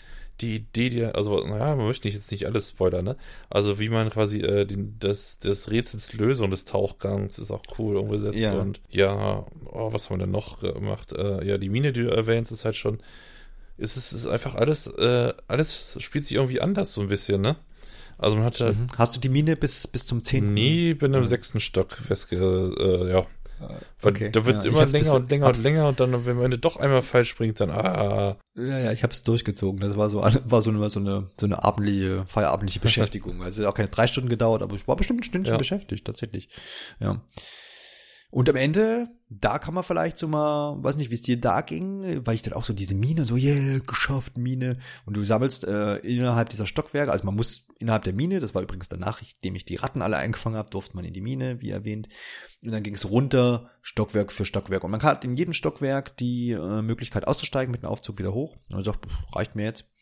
die 0.42 0.56
Idee, 0.56 0.90
die, 0.90 1.04
also, 1.04 1.46
naja, 1.46 1.76
man 1.76 1.86
möchte 1.86 2.08
jetzt 2.08 2.30
nicht 2.30 2.46
alles 2.46 2.70
spoilern, 2.70 3.04
ne? 3.04 3.16
Also, 3.48 3.78
wie 3.78 3.88
man 3.88 4.10
quasi 4.10 4.40
äh, 4.40 4.66
den, 4.66 4.96
das, 4.98 5.38
das 5.38 5.70
Rätsels 5.70 6.12
Lösung 6.12 6.50
des 6.50 6.64
Tauchgangs 6.64 7.38
ist 7.38 7.50
auch 7.50 7.62
cool 7.78 7.96
umgesetzt. 7.96 8.38
Ja. 8.38 8.52
Und 8.52 8.80
ja, 8.90 9.46
oh, 9.66 9.92
was 9.92 10.10
haben 10.10 10.16
wir 10.16 10.26
denn 10.26 10.32
noch 10.32 10.60
gemacht? 10.60 11.12
Äh, 11.12 11.46
ja, 11.46 11.58
die 11.58 11.68
Mine, 11.68 11.92
die 11.92 12.02
du 12.02 12.10
erwähnst, 12.10 12.52
ist 12.52 12.64
halt 12.64 12.76
schon, 12.76 12.98
ist 13.78 13.96
es 13.96 14.12
ist 14.12 14.26
einfach 14.26 14.54
alles, 14.54 14.86
äh, 14.88 15.32
alles 15.48 15.96
spielt 16.00 16.24
sich 16.24 16.36
irgendwie 16.36 16.60
anders 16.60 16.92
so 16.92 17.00
ein 17.00 17.08
bisschen, 17.08 17.40
ne? 17.40 17.56
Also 18.18 18.36
man 18.36 18.44
hat 18.44 18.60
halt. 18.60 18.78
Mhm. 18.78 18.86
Hast 18.96 19.16
du 19.16 19.20
die 19.20 19.28
Mine 19.28 19.56
bis, 19.56 19.86
bis 19.86 20.06
zum 20.06 20.22
zehnten? 20.22 20.54
Nee, 20.54 20.94
bin 20.94 21.14
im 21.14 21.24
sechsten 21.24 21.60
Stock 21.60 21.92
festge, 21.92 22.36
äh, 22.36 23.10
ja, 23.10 23.26
weil 24.00 24.12
okay, 24.12 24.30
da 24.30 24.44
wird 24.44 24.64
ja, 24.64 24.70
immer 24.70 24.86
länger 24.86 25.14
und 25.14 25.30
länger 25.30 25.46
und 25.46 25.62
länger 25.62 25.88
und 25.88 26.00
dann, 26.00 26.26
wenn 26.26 26.36
man 26.36 26.50
doch 26.60 26.76
einmal 26.76 27.02
falsch 27.02 27.30
springt, 27.30 27.60
dann 27.60 27.70
ah. 27.70 28.36
Ja, 28.54 28.78
ja, 28.78 28.92
ich 28.92 29.02
habe 29.02 29.12
es 29.12 29.22
durchgezogen. 29.22 29.80
Das 29.80 29.96
war 29.96 30.10
so, 30.10 30.20
war 30.22 30.62
so 30.62 30.70
eine, 30.70 30.88
so 30.88 31.00
eine, 31.00 31.30
so 31.38 31.46
eine 31.46 31.64
abendliche, 31.64 32.24
feierabendliche 32.26 32.80
Beschäftigung. 32.80 33.42
Also 33.42 33.66
auch 33.66 33.74
keine 33.74 33.88
drei 33.88 34.06
Stunden 34.06 34.28
gedauert, 34.28 34.62
aber 34.62 34.74
ich 34.76 34.86
war 34.86 34.96
bestimmt 34.96 35.20
ein 35.20 35.24
Stündchen 35.24 35.54
ja. 35.54 35.58
beschäftigt, 35.58 36.06
tatsächlich. 36.06 36.48
Ja. 37.00 37.20
Und 38.32 38.48
am 38.48 38.56
Ende, 38.56 39.10
da 39.28 39.58
kann 39.58 39.74
man 39.74 39.82
vielleicht 39.82 40.18
so 40.18 40.26
mal, 40.26 40.82
weiß 40.82 40.96
nicht, 40.96 41.10
wie 41.10 41.16
es 41.16 41.20
dir 41.20 41.38
da 41.38 41.60
ging, 41.60 42.24
weil 42.24 42.34
ich 42.34 42.40
dann 42.40 42.54
auch 42.54 42.64
so 42.64 42.72
diese 42.72 42.94
Mine, 42.94 43.26
so, 43.26 43.36
yeah, 43.36 43.78
geschafft, 43.86 44.38
Mine. 44.38 44.78
Und 45.04 45.18
du 45.18 45.22
sammelst 45.22 45.64
äh, 45.64 45.96
innerhalb 45.96 46.48
dieser 46.48 46.64
Stockwerke, 46.64 47.12
also 47.12 47.26
man 47.26 47.34
muss 47.34 47.68
innerhalb 47.78 48.04
der 48.04 48.14
Mine, 48.14 48.40
das 48.40 48.54
war 48.54 48.62
übrigens 48.62 48.88
der 48.88 48.98
Nachricht, 48.98 49.44
dem 49.44 49.54
ich 49.54 49.66
die 49.66 49.76
Ratten 49.76 50.00
alle 50.00 50.16
eingefangen 50.16 50.56
habe, 50.56 50.70
durfte 50.70 50.96
man 50.96 51.04
in 51.04 51.12
die 51.12 51.20
Mine, 51.20 51.60
wie 51.60 51.68
erwähnt. 51.68 52.08
Und 52.64 52.72
dann 52.72 52.82
ging 52.82 52.94
es 52.94 53.10
runter, 53.10 53.70
Stockwerk 53.82 54.32
für 54.32 54.46
Stockwerk. 54.46 54.82
Und 54.82 54.92
man 54.92 55.02
hat 55.02 55.26
in 55.26 55.36
jedem 55.36 55.52
Stockwerk 55.52 56.16
die 56.16 56.52
äh, 56.52 56.80
Möglichkeit 56.80 57.28
auszusteigen 57.28 57.70
mit 57.70 57.84
einem 57.84 57.92
Aufzug 57.92 58.18
wieder 58.18 58.32
hoch. 58.32 58.56
Und 58.70 58.76
man 58.76 58.84
sagt, 58.84 59.08
reicht 59.34 59.56
mir 59.56 59.64
jetzt. 59.64 59.92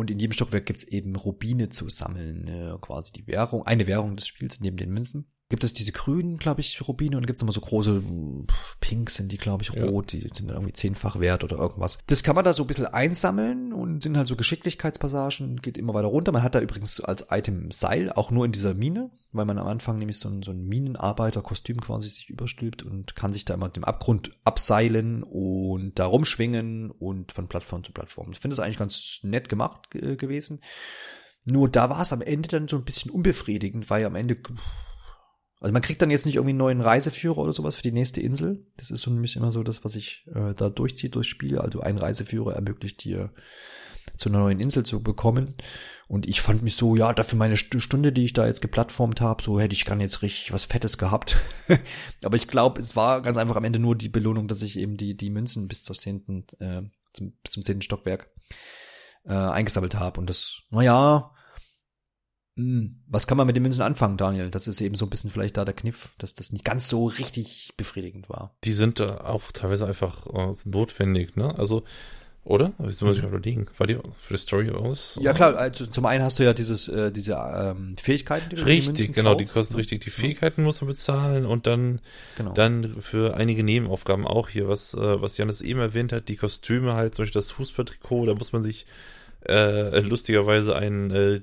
Und 0.00 0.10
in 0.10 0.18
jedem 0.18 0.32
Stockwerk 0.32 0.66
gibt's 0.66 0.82
eben 0.82 1.14
Rubine 1.14 1.68
zu 1.68 1.88
sammeln, 1.88 2.48
äh, 2.48 2.76
quasi 2.80 3.12
die 3.12 3.28
Währung, 3.28 3.64
eine 3.66 3.86
Währung 3.86 4.16
des 4.16 4.26
Spiels 4.26 4.58
neben 4.58 4.78
den 4.78 4.90
Münzen 4.90 5.31
gibt 5.52 5.64
es 5.64 5.74
diese 5.74 5.92
grünen, 5.92 6.38
glaube 6.38 6.62
ich, 6.62 6.80
Rubine 6.88 7.18
und 7.18 7.26
gibt 7.26 7.36
es 7.36 7.42
immer 7.42 7.52
so 7.52 7.60
große 7.60 8.02
Pink 8.80 9.10
sind 9.10 9.32
die, 9.32 9.36
glaube 9.36 9.62
ich, 9.62 9.70
rot, 9.76 10.14
ja. 10.14 10.20
die 10.20 10.30
sind 10.34 10.48
irgendwie 10.48 10.72
zehnfach 10.72 11.20
wert 11.20 11.44
oder 11.44 11.58
irgendwas. 11.58 11.98
Das 12.06 12.22
kann 12.22 12.34
man 12.34 12.46
da 12.46 12.54
so 12.54 12.64
ein 12.64 12.66
bisschen 12.68 12.86
einsammeln 12.86 13.74
und 13.74 14.02
sind 14.02 14.16
halt 14.16 14.28
so 14.28 14.34
Geschicklichkeitspassagen, 14.34 15.60
geht 15.60 15.76
immer 15.76 15.92
weiter 15.92 16.06
runter. 16.06 16.32
Man 16.32 16.42
hat 16.42 16.54
da 16.54 16.60
übrigens 16.60 17.02
als 17.02 17.26
Item 17.30 17.70
Seil, 17.70 18.10
auch 18.10 18.30
nur 18.30 18.46
in 18.46 18.52
dieser 18.52 18.72
Mine, 18.72 19.10
weil 19.32 19.44
man 19.44 19.58
am 19.58 19.66
Anfang 19.66 19.98
nämlich 19.98 20.18
so 20.18 20.30
ein, 20.30 20.42
so 20.42 20.52
ein 20.52 20.64
Minenarbeiter-Kostüm 20.64 21.82
quasi 21.82 22.08
sich 22.08 22.30
überstülpt 22.30 22.82
und 22.82 23.14
kann 23.14 23.34
sich 23.34 23.44
da 23.44 23.52
immer 23.52 23.68
dem 23.68 23.84
Abgrund 23.84 24.30
abseilen 24.44 25.22
und 25.22 25.98
da 25.98 26.06
rumschwingen 26.06 26.90
und 26.92 27.30
von 27.30 27.48
Plattform 27.48 27.84
zu 27.84 27.92
Plattform. 27.92 28.32
Ich 28.32 28.38
finde 28.38 28.56
das 28.56 28.64
eigentlich 28.64 28.78
ganz 28.78 29.18
nett 29.22 29.50
gemacht 29.50 29.94
äh, 29.96 30.16
gewesen. 30.16 30.60
Nur 31.44 31.68
da 31.68 31.90
war 31.90 32.00
es 32.00 32.14
am 32.14 32.22
Ende 32.22 32.48
dann 32.48 32.68
so 32.68 32.78
ein 32.78 32.84
bisschen 32.84 33.10
unbefriedigend, 33.10 33.90
weil 33.90 34.06
am 34.06 34.14
Ende 34.14 34.38
also 35.62 35.72
man 35.72 35.82
kriegt 35.82 36.02
dann 36.02 36.10
jetzt 36.10 36.26
nicht 36.26 36.34
irgendwie 36.34 36.50
einen 36.50 36.58
neuen 36.58 36.80
Reiseführer 36.80 37.38
oder 37.38 37.52
sowas 37.52 37.76
für 37.76 37.82
die 37.82 37.92
nächste 37.92 38.20
Insel. 38.20 38.66
Das 38.78 38.90
ist 38.90 39.02
so 39.02 39.12
nämlich 39.12 39.36
immer 39.36 39.52
so 39.52 39.62
das, 39.62 39.84
was 39.84 39.94
ich 39.94 40.26
äh, 40.34 40.54
da 40.54 40.68
durchziehe 40.68 41.08
durchs 41.08 41.28
Spiel. 41.28 41.58
Also 41.58 41.80
ein 41.80 41.98
Reiseführer 41.98 42.54
ermöglicht 42.54 43.04
dir 43.04 43.32
zu 44.16 44.28
einer 44.28 44.40
neuen 44.40 44.58
Insel 44.58 44.84
zu 44.84 45.00
bekommen. 45.00 45.54
Und 46.08 46.26
ich 46.26 46.40
fand 46.40 46.64
mich 46.64 46.74
so, 46.74 46.96
ja, 46.96 47.12
dafür 47.12 47.38
meine 47.38 47.56
Stunde, 47.56 48.10
die 48.10 48.24
ich 48.24 48.32
da 48.32 48.44
jetzt 48.44 48.60
geplattformt 48.60 49.20
habe, 49.20 49.40
so 49.40 49.60
hätte 49.60 49.74
ich 49.74 49.88
nicht 49.88 50.00
jetzt 50.00 50.22
richtig 50.22 50.52
was 50.52 50.64
Fettes 50.64 50.98
gehabt. 50.98 51.36
Aber 52.24 52.36
ich 52.36 52.48
glaube, 52.48 52.80
es 52.80 52.96
war 52.96 53.22
ganz 53.22 53.38
einfach 53.38 53.56
am 53.56 53.64
Ende 53.64 53.78
nur 53.78 53.94
die 53.94 54.08
Belohnung, 54.08 54.48
dass 54.48 54.62
ich 54.62 54.76
eben 54.78 54.96
die, 54.96 55.16
die 55.16 55.30
Münzen 55.30 55.68
bis 55.68 55.84
zur 55.84 55.94
zehnten, 55.94 56.44
äh, 56.58 56.82
zum, 57.12 57.34
zum 57.48 57.64
zehnten 57.64 57.82
Stockwerk 57.82 58.30
äh, 59.26 59.32
eingesammelt 59.32 59.94
habe. 59.94 60.18
Und 60.18 60.28
das, 60.28 60.62
naja, 60.70 61.30
was 62.54 63.26
kann 63.26 63.38
man 63.38 63.46
mit 63.46 63.56
den 63.56 63.62
Münzen 63.62 63.82
anfangen, 63.82 64.18
Daniel? 64.18 64.50
Das 64.50 64.66
ist 64.66 64.80
eben 64.82 64.94
so 64.94 65.06
ein 65.06 65.10
bisschen 65.10 65.30
vielleicht 65.30 65.56
da 65.56 65.64
der 65.64 65.74
Kniff, 65.74 66.10
dass 66.18 66.34
das 66.34 66.52
nicht 66.52 66.64
ganz 66.64 66.88
so 66.88 67.06
richtig 67.06 67.72
befriedigend 67.78 68.28
war. 68.28 68.54
Die 68.64 68.72
sind 68.72 69.00
äh, 69.00 69.04
auch 69.04 69.52
teilweise 69.52 69.86
einfach 69.86 70.26
äh, 70.26 70.54
notwendig, 70.66 71.34
ne? 71.34 71.58
Also, 71.58 71.82
oder? 72.44 72.72
Das 72.78 73.00
muss 73.00 73.16
ich 73.16 73.22
mhm. 73.22 73.28
überlegen. 73.28 73.66
War 73.78 73.86
die 73.86 73.94
für 73.94 74.34
die 74.34 74.38
Story 74.38 74.70
aus? 74.70 75.18
Ja 75.22 75.32
klar, 75.32 75.56
also 75.56 75.86
zum 75.86 76.04
einen 76.04 76.22
hast 76.22 76.40
du 76.40 76.44
ja 76.44 76.52
dieses, 76.52 76.88
äh, 76.88 77.10
diese 77.10 77.34
ähm, 77.34 77.96
Fähigkeiten, 77.98 78.50
die 78.50 78.56
du 78.56 78.66
Richtig, 78.66 79.06
die 79.06 79.12
genau, 79.12 79.34
die 79.34 79.46
kosten 79.46 79.76
richtig. 79.76 80.02
Die 80.04 80.10
Fähigkeiten 80.10 80.62
muss 80.62 80.82
man 80.82 80.88
bezahlen 80.88 81.46
und 81.46 81.66
dann, 81.66 82.00
genau. 82.36 82.52
dann 82.52 83.00
für 83.00 83.34
einige 83.34 83.64
Nebenaufgaben 83.64 84.26
auch 84.26 84.50
hier, 84.50 84.68
was, 84.68 84.92
äh, 84.92 85.22
was 85.22 85.38
Janis 85.38 85.62
eben 85.62 85.80
erwähnt 85.80 86.12
hat, 86.12 86.28
die 86.28 86.36
Kostüme 86.36 86.92
halt, 86.92 87.14
zum 87.14 87.22
Beispiel 87.22 87.40
das 87.40 87.50
Fußballtrikot, 87.52 88.26
da 88.26 88.34
muss 88.34 88.52
man 88.52 88.62
sich 88.62 88.84
äh, 89.48 90.00
lustigerweise 90.00 90.76
ein, 90.76 91.10
äh, 91.10 91.40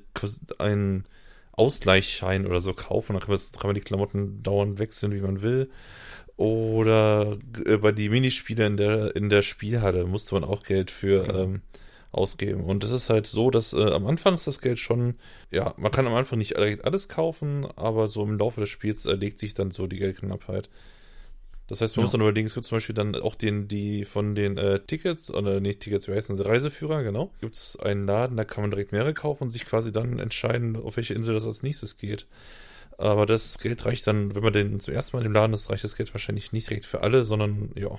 ein 0.57 1.05
Ausgleichsschein 1.51 2.45
oder 2.47 2.61
so 2.61 2.73
kaufen. 2.73 3.13
Dann 3.13 3.21
kann 3.21 3.67
man 3.67 3.75
die 3.75 3.81
Klamotten 3.81 4.41
dauernd 4.43 4.79
wechseln, 4.79 5.13
wie 5.13 5.21
man 5.21 5.41
will. 5.41 5.69
Oder 6.37 7.37
äh, 7.65 7.77
bei 7.77 7.91
die 7.91 8.09
Minispiele 8.09 8.65
in 8.65 8.77
der, 8.77 9.15
in 9.15 9.29
der 9.29 9.41
Spielhalle 9.41 10.05
musste 10.05 10.35
man 10.35 10.45
auch 10.45 10.63
Geld 10.63 10.89
für 10.89 11.23
genau. 11.23 11.39
ähm, 11.39 11.61
ausgeben. 12.11 12.63
Und 12.63 12.83
es 12.83 12.91
ist 12.91 13.09
halt 13.09 13.27
so, 13.27 13.51
dass 13.51 13.73
äh, 13.73 13.91
am 13.91 14.07
Anfang 14.07 14.35
ist 14.35 14.47
das 14.47 14.61
Geld 14.61 14.79
schon, 14.79 15.15
ja, 15.51 15.73
man 15.77 15.91
kann 15.91 16.07
am 16.07 16.13
Anfang 16.13 16.39
nicht 16.39 16.55
alles 16.55 17.09
kaufen, 17.09 17.67
aber 17.75 18.07
so 18.07 18.23
im 18.23 18.37
Laufe 18.37 18.61
des 18.61 18.69
Spiels 18.69 19.05
erlegt 19.05 19.39
sich 19.39 19.53
dann 19.53 19.71
so 19.71 19.85
die 19.85 19.99
Geldknappheit. 19.99 20.69
Das 21.69 21.81
heißt, 21.81 21.95
man 21.95 22.01
ja. 22.01 22.05
muss 22.05 22.11
dann 22.11 22.21
überlegen, 22.21 22.47
es 22.47 22.55
gibt 22.55 22.65
zum 22.65 22.77
Beispiel 22.77 22.95
dann 22.95 23.15
auch 23.15 23.35
den, 23.35 23.67
die 23.67 24.03
von 24.03 24.33
den 24.33 24.57
äh, 24.57 24.79
Tickets, 24.79 25.31
oder 25.31 25.59
nicht 25.59 25.81
Tickets, 25.81 26.07
wie 26.07 26.13
heißen 26.13 26.35
sie, 26.35 26.45
Reiseführer, 26.45 27.03
genau. 27.03 27.31
Gibt 27.41 27.55
es 27.55 27.77
einen 27.77 28.07
Laden, 28.07 28.37
da 28.37 28.43
kann 28.43 28.63
man 28.63 28.71
direkt 28.71 28.91
mehrere 28.91 29.13
kaufen 29.13 29.43
und 29.43 29.49
sich 29.51 29.65
quasi 29.65 29.91
dann 29.91 30.17
entscheiden, 30.17 30.75
auf 30.75 30.97
welche 30.97 31.13
Insel 31.13 31.35
das 31.35 31.45
als 31.45 31.61
nächstes 31.61 31.97
geht. 31.97 32.25
Aber 32.97 33.27
das 33.27 33.59
Geld 33.59 33.85
reicht 33.85 34.07
dann, 34.07 34.33
wenn 34.35 34.43
man 34.43 34.51
den 34.51 34.79
zum 34.79 34.93
ersten 34.93 35.15
Mal 35.15 35.25
im 35.25 35.31
Laden 35.31 35.53
ist, 35.53 35.69
reicht 35.69 35.83
das 35.83 35.95
Geld 35.95 36.13
wahrscheinlich 36.13 36.51
nicht 36.51 36.69
direkt 36.69 36.85
für 36.85 37.01
alle, 37.01 37.23
sondern 37.23 37.69
ja, 37.77 37.97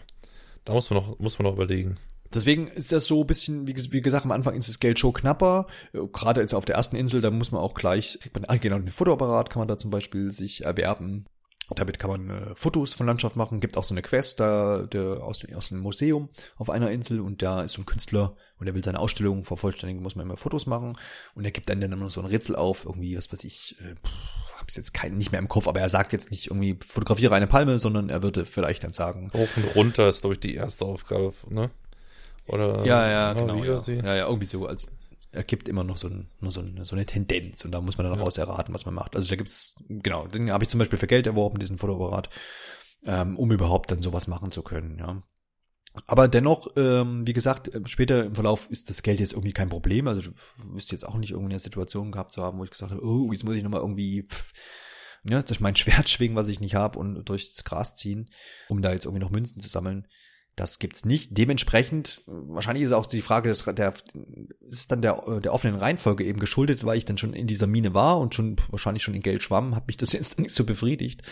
da 0.65 0.73
muss 0.73 0.91
man 0.91 0.99
noch, 0.99 1.19
muss 1.21 1.39
man 1.39 1.47
noch 1.47 1.55
überlegen. 1.55 1.97
Deswegen 2.35 2.69
ist 2.69 2.93
das 2.93 3.07
so 3.07 3.23
ein 3.23 3.27
bisschen, 3.27 3.67
wie, 3.67 4.03
gesagt, 4.03 4.25
am 4.25 4.31
Anfang 4.31 4.55
ist 4.57 4.69
das 4.69 4.79
Geld 4.79 4.99
schon 4.99 5.13
knapper. 5.13 5.67
Gerade 6.13 6.41
jetzt 6.41 6.55
auf 6.55 6.65
der 6.65 6.77
ersten 6.77 6.97
Insel, 6.97 7.21
da 7.21 7.31
muss 7.31 7.51
man 7.51 7.61
auch 7.61 7.75
gleich, 7.75 8.19
kriegt 8.21 8.35
man, 8.35 8.45
ah, 8.45 8.57
genau, 8.57 8.79
den 8.79 8.89
Fotoapparat 8.89 9.51
kann 9.51 9.61
man 9.61 9.69
da 9.69 9.79
zum 9.79 9.91
Beispiel 9.91 10.31
sich 10.31 10.65
erwerben. 10.65 11.25
Damit 11.77 11.99
kann 11.99 12.11
man 12.11 12.31
äh, 12.31 12.55
Fotos 12.55 12.95
von 12.95 13.07
Landschaft 13.07 13.37
machen. 13.37 13.61
Gibt 13.61 13.77
auch 13.77 13.85
so 13.85 13.95
eine 13.95 14.03
Quest 14.03 14.41
da 14.41 14.83
der, 14.83 15.23
aus, 15.23 15.43
aus 15.55 15.71
einem 15.71 15.83
Museum 15.83 16.29
auf 16.57 16.71
einer 16.71 16.91
Insel 16.91 17.21
und 17.21 17.43
da 17.43 17.63
ist 17.63 17.73
so 17.73 17.83
ein 17.83 17.87
Künstler 17.87 18.37
und 18.59 18.67
der 18.67 18.75
will 18.75 18.85
seine 18.85 18.99
Ausstellung 18.99 19.45
vervollständigen, 19.45 20.03
muss 20.03 20.17
man 20.17 20.27
immer 20.27 20.37
Fotos 20.37 20.67
machen 20.67 20.97
und 21.35 21.45
er 21.45 21.51
gibt 21.51 21.71
dann 21.71 21.81
dann 21.81 21.93
immer 21.93 22.11
so 22.11 22.21
ein 22.21 22.27
Rätsel 22.27 22.57
auf, 22.57 22.85
irgendwie, 22.85 23.17
was 23.17 23.33
weiß 23.33 23.45
ich, 23.45 23.77
äh, 23.81 23.95
habe 24.57 24.67
ich 24.69 24.77
jetzt 24.77 24.93
keinen 24.93 25.17
nicht 25.17 25.33
mehr 25.33 25.39
im 25.39 25.49
Kopf, 25.49 25.69
aber 25.69 25.81
er 25.81 25.89
sagt 25.89 26.13
jetzt 26.13 26.31
nicht 26.31 26.49
irgendwie 26.49 26.79
fotografiere 26.87 27.35
eine 27.35 27.47
Palme, 27.47 27.79
sondern 27.79 28.11
er 28.11 28.23
würde 28.23 28.45
vielleicht 28.45 28.85
dann 28.85 28.93
sagen. 28.93 29.31
Hoch 29.33 29.49
und 29.57 29.77
runter 29.77 30.09
ist, 30.09 30.21
glaube 30.21 30.35
ich, 30.35 30.41
die 30.41 30.55
erste 30.55 30.85
Aufgabe, 30.85 31.33
ne? 31.49 31.71
Oder 32.47 32.85
ja, 32.85 33.09
ja, 33.09 33.33
genau. 33.33 33.63
Ja. 33.63 33.79
ja, 33.87 34.15
ja, 34.17 34.27
irgendwie 34.27 34.47
so 34.47 34.67
als 34.67 34.91
ergibt 35.33 35.69
immer 35.69 35.85
noch 35.85 35.97
so, 35.97 36.09
ein, 36.09 36.31
nur 36.41 36.53
so, 36.53 36.61
eine, 36.61 36.85
so 36.85 36.97
eine 36.97 37.07
Tendenz 37.07 37.65
und 37.65 37.73
da 37.73 37.81
muss 37.81 37.99
man 37.99 38.09
dann 38.09 38.19
ja. 38.19 38.25
aus 38.25 38.39
erraten, 38.39 38.75
was 38.75 38.85
man 38.85 38.95
macht. 38.95 39.17
Also 39.17 39.29
da 39.29 39.37
gibt's, 39.37 39.77
genau, 39.89 40.27
den 40.27 40.51
habe 40.51 40.65
ich 40.65 40.71
zum 40.71 40.79
Beispiel 40.79 40.99
für 40.99 41.07
Geld 41.07 41.27
erworben, 41.27 41.59
diesen 41.59 41.79
Fotoapparat, 41.79 42.31
ähm, 43.05 43.37
um 43.37 43.51
überhaupt 43.53 43.91
dann 43.91 44.03
sowas 44.03 44.27
machen 44.27 44.51
zu 44.51 44.63
können, 44.63 44.99
ja. 44.99 45.23
Aber 46.07 46.29
dennoch, 46.29 46.69
ähm, 46.77 47.27
wie 47.27 47.33
gesagt, 47.33 47.75
äh, 47.75 47.81
später 47.87 48.25
im 48.25 48.35
Verlauf 48.35 48.71
ist 48.71 48.91
das 48.91 49.03
Geld 49.03 49.19
jetzt 49.19 49.33
irgendwie 49.33 49.53
kein 49.53 49.69
Problem. 49.69 50.07
Also 50.07 50.23
du 50.23 50.31
wirst 50.73 50.93
jetzt 50.93 51.07
auch 51.07 51.17
nicht 51.17 51.33
irgendwie 51.33 51.53
eine 51.53 51.59
Situation 51.59 52.13
gehabt 52.13 52.33
zu 52.33 52.43
haben, 52.43 52.59
wo 52.59 52.65
ich 52.65 52.71
gesagt 52.71 52.93
habe, 52.93 53.05
oh, 53.05 53.33
jetzt 53.33 53.45
muss 53.45 53.57
ich 53.57 53.65
nochmal 53.65 53.81
irgendwie 53.81 54.23
pff, 54.23 54.53
ja, 55.29 55.43
durch 55.43 55.61
mein 55.61 55.77
Schwert 55.77 56.09
schwingen, 56.09 56.37
was 56.37 56.49
ich 56.49 56.61
nicht 56.61 56.75
habe, 56.75 56.99
und 56.99 57.25
durchs 57.29 57.65
Gras 57.65 57.97
ziehen, 57.97 58.31
um 58.69 58.83
da 58.83 58.93
jetzt 58.93 59.05
irgendwie 59.05 59.23
noch 59.23 59.31
Münzen 59.31 59.61
zu 59.61 59.69
sammeln. 59.69 60.07
Das 60.61 60.79
gibt's 60.79 61.07
nicht. 61.07 61.39
Dementsprechend, 61.39 62.21
wahrscheinlich 62.27 62.85
ist 62.85 62.93
auch 62.93 63.07
die 63.07 63.23
Frage 63.23 63.49
des, 63.49 63.65
der, 63.65 63.95
ist 64.69 64.93
dann 64.93 65.01
der, 65.01 65.41
der 65.41 65.55
offenen 65.55 65.77
Reihenfolge 65.77 66.23
eben 66.23 66.39
geschuldet, 66.39 66.85
weil 66.85 66.99
ich 66.99 67.07
dann 67.07 67.17
schon 67.17 67.33
in 67.33 67.47
dieser 67.47 67.67
Mine 67.67 67.95
war 67.95 68.19
und 68.19 68.35
schon, 68.35 68.57
wahrscheinlich 68.69 69.03
schon 69.03 69.15
in 69.15 69.23
Geld 69.23 69.43
schwamm, 69.43 69.75
hat 69.75 69.87
mich 69.87 69.97
das 69.97 70.13
jetzt 70.13 70.39
nicht 70.39 70.55
so 70.55 70.65
befriedigt. 70.65 71.23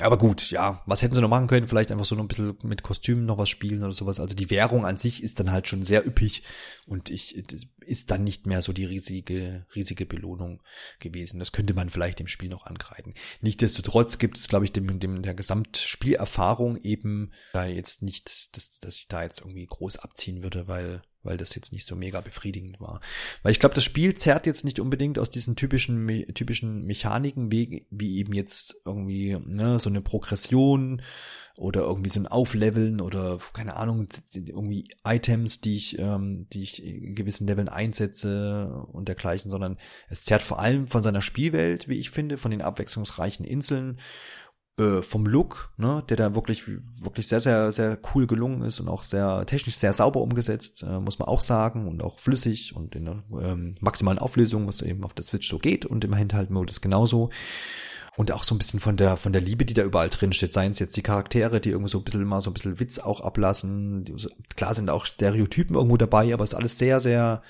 Aber 0.00 0.18
gut, 0.18 0.50
ja, 0.50 0.82
was 0.86 1.02
hätten 1.02 1.14
sie 1.14 1.20
noch 1.22 1.30
machen 1.30 1.46
können? 1.46 1.66
Vielleicht 1.66 1.90
einfach 1.90 2.04
so 2.04 2.14
noch 2.14 2.24
ein 2.24 2.28
bisschen 2.28 2.56
mit 2.64 2.82
Kostümen 2.82 3.24
noch 3.24 3.38
was 3.38 3.48
spielen 3.48 3.82
oder 3.82 3.92
sowas. 3.92 4.20
Also 4.20 4.36
die 4.36 4.50
Währung 4.50 4.84
an 4.84 4.98
sich 4.98 5.22
ist 5.22 5.40
dann 5.40 5.50
halt 5.50 5.66
schon 5.66 5.82
sehr 5.82 6.06
üppig 6.06 6.42
und 6.86 7.10
ich 7.10 7.36
ist 7.80 8.10
dann 8.10 8.22
nicht 8.22 8.46
mehr 8.46 8.60
so 8.60 8.72
die 8.72 8.84
riesige, 8.84 9.66
riesige 9.74 10.04
Belohnung 10.04 10.62
gewesen. 11.00 11.38
Das 11.38 11.52
könnte 11.52 11.74
man 11.74 11.88
vielleicht 11.88 12.20
dem 12.20 12.26
Spiel 12.26 12.50
noch 12.50 12.66
angreifen. 12.66 13.14
Nichtsdestotrotz 13.40 14.18
gibt 14.18 14.36
es, 14.36 14.48
glaube 14.48 14.66
ich, 14.66 14.72
dem, 14.72 15.00
dem 15.00 15.22
der 15.22 15.34
Gesamtspielerfahrung 15.34 16.76
eben 16.76 17.32
da 17.54 17.64
jetzt 17.64 18.02
nicht, 18.02 18.54
dass, 18.56 18.78
dass 18.78 18.96
ich 18.96 19.08
da 19.08 19.22
jetzt 19.22 19.40
irgendwie 19.40 19.66
groß 19.66 19.96
abziehen 19.96 20.42
würde, 20.42 20.68
weil 20.68 21.02
weil 21.28 21.36
das 21.36 21.54
jetzt 21.54 21.72
nicht 21.72 21.84
so 21.84 21.94
mega 21.94 22.20
befriedigend 22.22 22.80
war. 22.80 23.00
Weil 23.42 23.52
ich 23.52 23.60
glaube, 23.60 23.74
das 23.74 23.84
Spiel 23.84 24.14
zerrt 24.14 24.46
jetzt 24.46 24.64
nicht 24.64 24.80
unbedingt 24.80 25.18
aus 25.18 25.28
diesen 25.28 25.56
typischen 25.56 26.24
typischen 26.34 26.84
Mechaniken, 26.86 27.52
wie, 27.52 27.86
wie 27.90 28.18
eben 28.18 28.32
jetzt 28.32 28.76
irgendwie 28.86 29.36
ne, 29.44 29.78
so 29.78 29.90
eine 29.90 30.00
Progression 30.00 31.02
oder 31.58 31.80
irgendwie 31.80 32.10
so 32.10 32.20
ein 32.20 32.28
Aufleveln 32.28 33.00
oder 33.00 33.38
keine 33.52 33.76
Ahnung, 33.76 34.06
irgendwie 34.32 34.88
Items, 35.04 35.60
die 35.60 35.76
ich, 35.76 35.98
ähm, 35.98 36.46
die 36.52 36.62
ich 36.62 36.82
in 36.82 37.14
gewissen 37.14 37.46
Leveln 37.46 37.68
einsetze 37.68 38.86
und 38.92 39.08
dergleichen, 39.08 39.50
sondern 39.50 39.76
es 40.08 40.24
zerrt 40.24 40.42
vor 40.42 40.60
allem 40.60 40.86
von 40.86 41.02
seiner 41.02 41.20
Spielwelt, 41.20 41.88
wie 41.88 41.98
ich 41.98 42.10
finde, 42.10 42.38
von 42.38 42.52
den 42.52 42.62
abwechslungsreichen 42.62 43.44
Inseln 43.44 43.98
äh, 44.78 45.02
vom 45.02 45.26
Look, 45.26 45.70
ne, 45.76 46.04
der 46.08 46.16
da 46.16 46.34
wirklich 46.34 46.64
wirklich 47.02 47.28
sehr 47.28 47.40
sehr 47.40 47.72
sehr 47.72 47.98
cool 48.14 48.26
gelungen 48.26 48.62
ist 48.62 48.80
und 48.80 48.88
auch 48.88 49.02
sehr 49.02 49.44
technisch 49.46 49.76
sehr 49.76 49.92
sauber 49.92 50.20
umgesetzt, 50.20 50.82
äh, 50.82 51.00
muss 51.00 51.18
man 51.18 51.28
auch 51.28 51.40
sagen 51.40 51.88
und 51.88 52.02
auch 52.02 52.18
flüssig 52.18 52.74
und 52.76 52.94
in 52.94 53.04
der 53.06 53.22
ähm, 53.42 53.76
maximalen 53.80 54.18
Auflösung, 54.18 54.66
was 54.66 54.80
eben 54.82 55.04
auf 55.04 55.14
der 55.14 55.24
Switch 55.24 55.48
so 55.48 55.58
geht 55.58 55.84
und 55.84 56.04
im 56.04 56.16
Handheld-Modus 56.16 56.80
genauso. 56.80 57.30
Und 58.16 58.32
auch 58.32 58.42
so 58.42 58.54
ein 58.54 58.58
bisschen 58.58 58.80
von 58.80 58.96
der 58.96 59.16
von 59.16 59.32
der 59.32 59.42
Liebe, 59.42 59.64
die 59.64 59.74
da 59.74 59.84
überall 59.84 60.08
drin 60.08 60.32
steht, 60.32 60.52
seien 60.52 60.72
es 60.72 60.80
jetzt 60.80 60.96
die 60.96 61.02
Charaktere, 61.02 61.60
die 61.60 61.70
irgendwie 61.70 61.90
so 61.90 61.98
ein 61.98 62.04
bisschen 62.04 62.24
mal 62.24 62.40
so 62.40 62.50
ein 62.50 62.54
bisschen 62.54 62.80
Witz 62.80 62.98
auch 62.98 63.20
ablassen, 63.20 64.04
klar 64.56 64.74
sind 64.74 64.90
auch 64.90 65.06
Stereotypen 65.06 65.76
irgendwo 65.76 65.96
dabei, 65.96 66.34
aber 66.34 66.42
es 66.42 66.52
ist 66.52 66.58
alles 66.58 66.78
sehr 66.78 67.00
sehr 67.00 67.42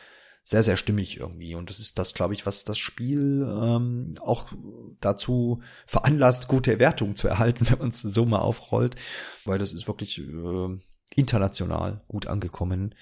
sehr, 0.48 0.62
sehr 0.62 0.78
stimmig 0.78 1.18
irgendwie. 1.18 1.54
Und 1.54 1.68
das 1.68 1.78
ist 1.78 1.98
das, 1.98 2.14
glaube 2.14 2.32
ich, 2.32 2.46
was 2.46 2.64
das 2.64 2.78
Spiel 2.78 3.46
ähm, 3.46 4.14
auch 4.18 4.50
dazu 4.98 5.60
veranlasst, 5.86 6.48
gute 6.48 6.78
Wertungen 6.78 7.16
zu 7.16 7.28
erhalten, 7.28 7.66
wenn 7.70 7.78
man 7.78 7.90
es 7.90 8.00
so 8.00 8.24
mal 8.24 8.38
aufrollt. 8.38 8.94
Weil 9.44 9.58
das 9.58 9.74
ist 9.74 9.88
wirklich 9.88 10.18
äh, 10.18 10.78
international 11.14 12.02
gut 12.08 12.28
angekommen 12.28 12.94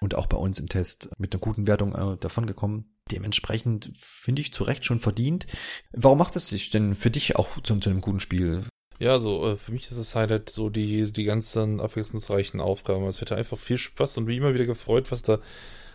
und 0.00 0.16
auch 0.16 0.26
bei 0.26 0.36
uns 0.36 0.58
im 0.58 0.68
Test 0.68 1.10
mit 1.18 1.32
einer 1.32 1.40
guten 1.40 1.68
Wertung 1.68 1.94
äh, 1.94 2.16
davon 2.16 2.46
gekommen. 2.46 2.96
Dementsprechend 3.12 3.92
finde 3.96 4.42
ich 4.42 4.52
zu 4.52 4.64
Recht 4.64 4.84
schon 4.84 4.98
verdient. 4.98 5.46
Warum 5.92 6.18
macht 6.18 6.34
es 6.34 6.48
sich 6.48 6.70
denn 6.70 6.96
für 6.96 7.12
dich 7.12 7.36
auch 7.36 7.62
zu, 7.62 7.78
zu 7.78 7.90
einem 7.90 8.00
guten 8.00 8.20
Spiel? 8.20 8.64
Ja, 8.98 9.20
so 9.20 9.46
äh, 9.46 9.56
für 9.56 9.70
mich 9.70 9.88
ist 9.88 9.98
es 9.98 10.16
halt 10.16 10.50
so 10.50 10.68
die 10.68 11.12
die 11.12 11.24
ganzen 11.24 11.80
abwechslungsreichen 11.80 12.60
Aufgaben. 12.60 13.06
Es 13.06 13.20
hätte 13.20 13.36
einfach 13.36 13.56
viel 13.56 13.78
Spaß 13.78 14.18
und 14.18 14.24
mich 14.24 14.38
immer 14.38 14.54
wieder 14.54 14.66
gefreut, 14.66 15.12
was 15.12 15.22
da 15.22 15.38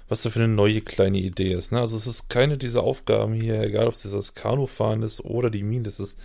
was 0.07 0.21
da 0.21 0.29
für 0.29 0.39
eine 0.39 0.53
neue 0.53 0.81
kleine 0.81 1.19
Idee 1.19 1.53
ist. 1.53 1.71
Ne? 1.71 1.79
Also 1.79 1.95
es 1.95 2.07
ist 2.07 2.29
keine 2.29 2.57
dieser 2.57 2.83
Aufgaben 2.83 3.33
hier, 3.33 3.61
egal 3.61 3.87
ob 3.87 3.93
es 3.93 4.03
das 4.03 4.35
Kanufahren 4.35 5.01
ist 5.01 5.23
oder 5.23 5.49
die 5.49 5.63
Mine, 5.63 5.83
das 5.83 5.99
ist 5.99 6.17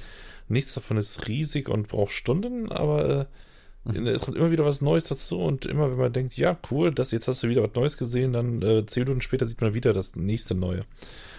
nichts 0.48 0.74
davon 0.74 0.96
ist 0.96 1.28
riesig 1.28 1.68
und 1.68 1.88
braucht 1.88 2.12
Stunden, 2.12 2.72
aber 2.72 3.28
äh, 3.86 3.98
mhm. 3.98 4.06
es 4.06 4.22
kommt 4.22 4.36
immer 4.36 4.50
wieder 4.50 4.64
was 4.64 4.80
Neues 4.80 5.04
dazu 5.04 5.38
und 5.38 5.66
immer 5.66 5.90
wenn 5.90 5.98
man 5.98 6.12
denkt, 6.12 6.36
ja 6.36 6.58
cool, 6.70 6.92
das 6.92 7.10
jetzt 7.10 7.28
hast 7.28 7.42
du 7.42 7.48
wieder 7.48 7.62
was 7.62 7.74
Neues 7.74 7.96
gesehen, 7.96 8.32
dann 8.32 8.62
äh, 8.62 8.86
zehn 8.86 9.04
Minuten 9.04 9.20
später 9.20 9.46
sieht 9.46 9.60
man 9.60 9.74
wieder 9.74 9.92
das 9.92 10.16
nächste 10.16 10.54
Neue. 10.54 10.84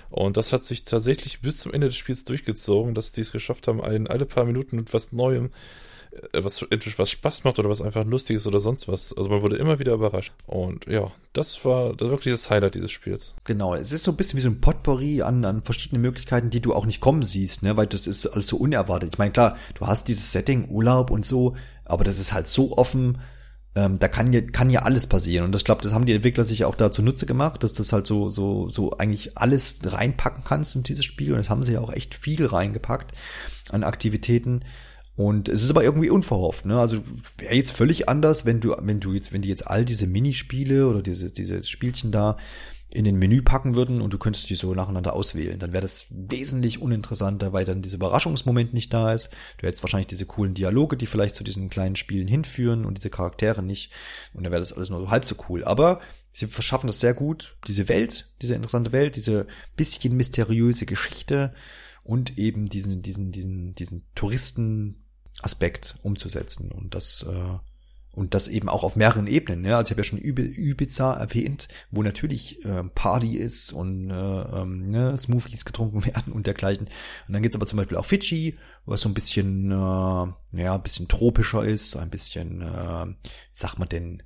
Und 0.09 0.37
das 0.37 0.53
hat 0.53 0.63
sich 0.63 0.85
tatsächlich 0.85 1.41
bis 1.41 1.57
zum 1.57 1.73
Ende 1.73 1.87
des 1.87 1.95
Spiels 1.95 2.23
durchgezogen, 2.23 2.95
dass 2.95 3.11
die 3.11 3.21
es 3.21 3.31
geschafft 3.31 3.67
haben, 3.67 3.81
einen 3.81 4.07
alle 4.07 4.25
paar 4.25 4.45
Minuten 4.45 4.75
mit 4.75 4.91
was 4.93 5.11
Neuem 5.11 5.47
äh, 5.47 5.49
was 6.33 6.65
was 6.97 7.11
Spaß 7.11 7.43
macht 7.43 7.59
oder 7.59 7.69
was 7.69 7.81
einfach 7.81 8.05
lustig 8.05 8.37
ist 8.37 8.47
oder 8.47 8.59
sonst 8.59 8.87
was. 8.87 9.13
Also 9.15 9.29
man 9.29 9.41
wurde 9.41 9.57
immer 9.57 9.79
wieder 9.79 9.93
überrascht. 9.93 10.33
Und 10.45 10.85
ja, 10.87 11.11
das 11.33 11.63
war 11.65 11.93
das 11.93 12.07
war 12.07 12.11
wirklich 12.11 12.33
das 12.33 12.49
Highlight 12.49 12.75
dieses 12.75 12.91
Spiels. 12.91 13.35
Genau, 13.43 13.75
es 13.75 13.91
ist 13.91 14.03
so 14.03 14.11
ein 14.11 14.17
bisschen 14.17 14.37
wie 14.37 14.43
so 14.43 14.49
ein 14.49 14.61
Potpourri 14.61 15.21
an, 15.21 15.45
an 15.45 15.61
verschiedenen 15.61 16.01
Möglichkeiten, 16.01 16.49
die 16.49 16.61
du 16.61 16.73
auch 16.73 16.85
nicht 16.85 17.01
kommen 17.01 17.23
siehst, 17.23 17.63
ne, 17.63 17.77
weil 17.77 17.87
das 17.87 18.07
ist 18.07 18.25
alles 18.27 18.47
so 18.47 18.57
unerwartet. 18.57 19.13
Ich 19.13 19.19
meine, 19.19 19.31
klar, 19.31 19.57
du 19.75 19.87
hast 19.87 20.07
dieses 20.07 20.31
Setting, 20.31 20.69
Urlaub 20.69 21.11
und 21.11 21.25
so, 21.25 21.55
aber 21.85 22.03
das 22.03 22.19
ist 22.19 22.33
halt 22.33 22.47
so 22.47 22.77
offen, 22.77 23.19
ähm, 23.75 23.99
da 23.99 24.07
kann 24.07 24.33
ja, 24.33 24.41
kann 24.41 24.69
ja 24.69 24.81
alles 24.81 25.07
passieren. 25.07 25.45
Und 25.45 25.53
das 25.53 25.63
glaube, 25.63 25.81
das 25.83 25.93
haben 25.93 26.05
die 26.05 26.13
Entwickler 26.13 26.43
sich 26.43 26.65
auch 26.65 26.75
da 26.75 26.91
zunutze 26.91 27.25
gemacht, 27.25 27.63
dass 27.63 27.73
das 27.73 27.93
halt 27.93 28.07
so, 28.07 28.31
so, 28.31 28.69
so 28.69 28.91
eigentlich 28.97 29.37
alles 29.37 29.79
reinpacken 29.83 30.43
kannst 30.43 30.75
in 30.75 30.83
dieses 30.83 31.05
Spiel. 31.05 31.31
Und 31.31 31.39
das 31.39 31.49
haben 31.49 31.63
sie 31.63 31.73
ja 31.73 31.79
auch 31.79 31.93
echt 31.93 32.15
viel 32.15 32.45
reingepackt 32.45 33.13
an 33.69 33.83
Aktivitäten. 33.83 34.65
Und 35.19 35.49
es 35.49 35.63
ist 35.63 35.69
aber 35.69 35.83
irgendwie 35.83 36.09
unverhofft, 36.09 36.65
ne? 36.65 36.79
Also 36.79 36.99
wäre 37.37 37.53
jetzt 37.53 37.73
völlig 37.73 38.07
anders, 38.07 38.45
wenn 38.45 38.61
du, 38.61 38.73
wenn 38.79 39.01
du 39.01 39.11
jetzt, 39.11 39.33
wenn 39.33 39.41
die 39.41 39.49
jetzt 39.49 39.67
all 39.67 39.83
diese 39.83 40.07
Minispiele 40.07 40.87
oder 40.87 41.01
diese, 41.01 41.29
diese 41.29 41.61
Spielchen 41.61 42.13
da 42.13 42.37
in 42.89 43.03
den 43.03 43.17
Menü 43.17 43.41
packen 43.41 43.75
würden 43.75 43.99
und 43.99 44.13
du 44.13 44.17
könntest 44.17 44.49
die 44.49 44.55
so 44.55 44.73
nacheinander 44.73 45.11
auswählen, 45.11 45.59
dann 45.59 45.73
wäre 45.73 45.81
das 45.81 46.05
wesentlich 46.09 46.81
uninteressanter, 46.81 47.51
weil 47.51 47.65
dann 47.65 47.81
dieser 47.81 47.97
Überraschungsmoment 47.97 48.73
nicht 48.73 48.93
da 48.93 49.11
ist. 49.11 49.29
Du 49.57 49.67
hättest 49.67 49.83
wahrscheinlich 49.83 50.07
diese 50.07 50.25
coolen 50.25 50.53
Dialoge, 50.53 50.95
die 50.95 51.05
vielleicht 51.05 51.35
zu 51.35 51.43
diesen 51.43 51.69
kleinen 51.69 51.97
Spielen 51.97 52.29
hinführen 52.29 52.85
und 52.85 52.97
diese 52.97 53.09
Charaktere 53.09 53.61
nicht. 53.61 53.91
Und 54.33 54.45
dann 54.45 54.53
wäre 54.53 54.61
das 54.61 54.71
alles 54.71 54.89
nur 54.89 55.01
so 55.01 55.09
halb 55.09 55.25
so 55.25 55.35
cool. 55.49 55.65
Aber 55.65 55.99
sie 56.31 56.47
verschaffen 56.47 56.87
das 56.87 57.01
sehr 57.01 57.13
gut, 57.13 57.57
diese 57.67 57.89
Welt, 57.89 58.29
diese 58.41 58.55
interessante 58.55 58.93
Welt, 58.93 59.17
diese 59.17 59.47
bisschen 59.75 60.15
mysteriöse 60.15 60.85
Geschichte 60.85 61.53
und 62.03 62.37
eben 62.37 62.69
diesen, 62.69 63.01
diesen, 63.01 63.33
diesen, 63.33 63.75
diesen 63.75 64.05
Touristen 64.15 65.03
Aspekt 65.41 65.97
umzusetzen 66.01 66.71
und 66.71 66.95
das 66.95 67.25
äh, 67.27 67.57
und 68.11 68.33
das 68.33 68.47
eben 68.47 68.69
auch 68.69 68.83
auf 68.83 68.95
mehreren 68.95 69.27
Ebenen. 69.27 69.61
Ne? 69.61 69.77
Also 69.77 69.87
ich 69.87 69.91
habe 69.91 70.01
ja 70.01 70.03
schon 70.03 70.19
Ibiza 70.19 71.13
erwähnt, 71.13 71.67
wo 71.91 72.03
natürlich 72.03 72.65
äh, 72.65 72.83
Party 72.83 73.37
ist 73.37 73.71
und 73.71 74.09
äh, 74.09 74.13
ähm, 74.13 74.89
ne, 74.89 75.17
Smoothies 75.17 75.63
getrunken 75.63 76.03
werden 76.15 76.33
und 76.33 76.47
dergleichen. 76.47 76.87
Und 77.27 77.33
dann 77.33 77.41
geht's 77.41 77.55
aber 77.55 77.67
zum 77.67 77.77
Beispiel 77.77 77.97
auch 77.97 78.05
Fidschi, 78.05 78.57
was 78.85 79.01
so 79.01 79.09
ein 79.09 79.13
bisschen, 79.13 79.71
äh, 79.71 79.73
ja, 80.61 80.75
ein 80.75 80.83
bisschen 80.83 81.07
tropischer 81.07 81.63
ist, 81.63 81.95
ein 81.95 82.09
bisschen, 82.09 82.61
äh, 82.61 83.05
wie 83.05 83.15
sagt 83.53 83.79
man 83.79 83.87
denn, 83.87 84.23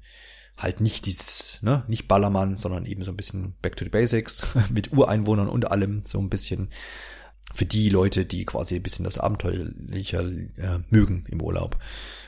halt 0.57 0.81
nicht 0.81 1.05
dieses, 1.05 1.59
ne, 1.61 1.83
nicht 1.87 2.07
Ballermann, 2.07 2.57
sondern 2.57 2.85
eben 2.85 3.03
so 3.03 3.11
ein 3.11 3.17
bisschen 3.17 3.55
Back 3.61 3.75
to 3.75 3.85
the 3.85 3.89
Basics 3.89 4.45
mit 4.71 4.93
Ureinwohnern 4.93 5.49
und 5.49 5.69
allem, 5.69 6.03
so 6.05 6.19
ein 6.19 6.29
bisschen 6.29 6.69
für 7.53 7.65
die 7.65 7.89
Leute, 7.89 8.25
die 8.25 8.45
quasi 8.45 8.75
ein 8.75 8.83
bisschen 8.83 9.05
das 9.05 9.17
Abenteuerliche 9.17 10.17
äh, 10.57 10.79
mögen 10.89 11.25
im 11.29 11.41
Urlaub. 11.41 11.77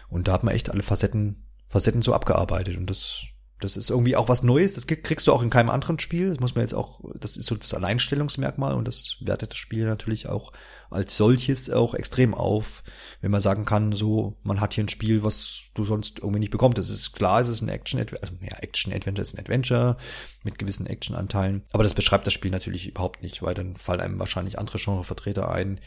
Und 0.07 0.27
da 0.27 0.33
hat 0.33 0.43
man 0.43 0.53
echt 0.53 0.69
alle 0.69 0.83
Facetten, 0.83 1.43
Facetten 1.67 2.01
so 2.01 2.13
abgearbeitet 2.13 2.77
und 2.77 2.89
das, 2.89 3.23
das 3.59 3.77
ist 3.77 3.89
irgendwie 3.89 4.17
auch 4.17 4.27
was 4.27 4.43
Neues. 4.43 4.73
Das 4.73 4.85
kriegst 4.85 5.27
du 5.27 5.33
auch 5.33 5.41
in 5.41 5.49
keinem 5.49 5.69
anderen 5.69 5.99
Spiel. 5.99 6.29
Das 6.29 6.39
muss 6.41 6.55
man 6.55 6.63
jetzt 6.63 6.73
auch, 6.73 6.99
das 7.19 7.37
ist 7.37 7.45
so 7.45 7.55
das 7.55 7.73
Alleinstellungsmerkmal 7.73 8.75
und 8.75 8.85
das 8.85 9.17
wertet 9.21 9.51
das 9.51 9.57
Spiel 9.57 9.85
natürlich 9.85 10.27
auch 10.27 10.51
als 10.89 11.15
solches 11.17 11.69
auch 11.69 11.93
extrem 11.93 12.33
auf, 12.33 12.83
wenn 13.21 13.31
man 13.31 13.41
sagen 13.41 13.65
kann, 13.65 13.93
so, 13.93 14.37
man 14.43 14.59
hat 14.59 14.73
hier 14.73 14.83
ein 14.83 14.89
Spiel, 14.89 15.23
was 15.23 15.69
du 15.73 15.83
sonst 15.85 16.19
irgendwie 16.19 16.39
nicht 16.39 16.51
bekommst. 16.51 16.77
Das 16.77 16.89
ist 16.89 17.13
klar, 17.13 17.41
es 17.41 17.47
ist 17.47 17.61
ein 17.61 17.69
Action, 17.69 17.99
also 17.99 18.33
ja, 18.41 18.57
Action 18.59 18.93
Adventure 18.93 19.23
ist 19.23 19.33
ein 19.33 19.39
Adventure 19.39 19.97
mit 20.43 20.59
gewissen 20.59 20.85
Action-Anteilen. 20.85 21.63
Aber 21.71 21.83
das 21.83 21.93
beschreibt 21.93 22.27
das 22.27 22.33
Spiel 22.33 22.51
natürlich 22.51 22.87
überhaupt 22.87 23.23
nicht, 23.23 23.41
weil 23.41 23.55
dann 23.55 23.77
fallen 23.77 24.01
einem 24.01 24.19
wahrscheinlich 24.19 24.59
andere 24.59 24.77
Genrevertreter 24.77 25.49
ein, 25.49 25.79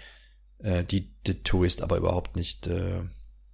äh, 0.59 0.85
die 0.85 1.15
The 1.27 1.43
Tourist 1.43 1.83
aber 1.83 1.97
überhaupt 1.99 2.37
nicht, 2.37 2.67
äh, 2.67 3.03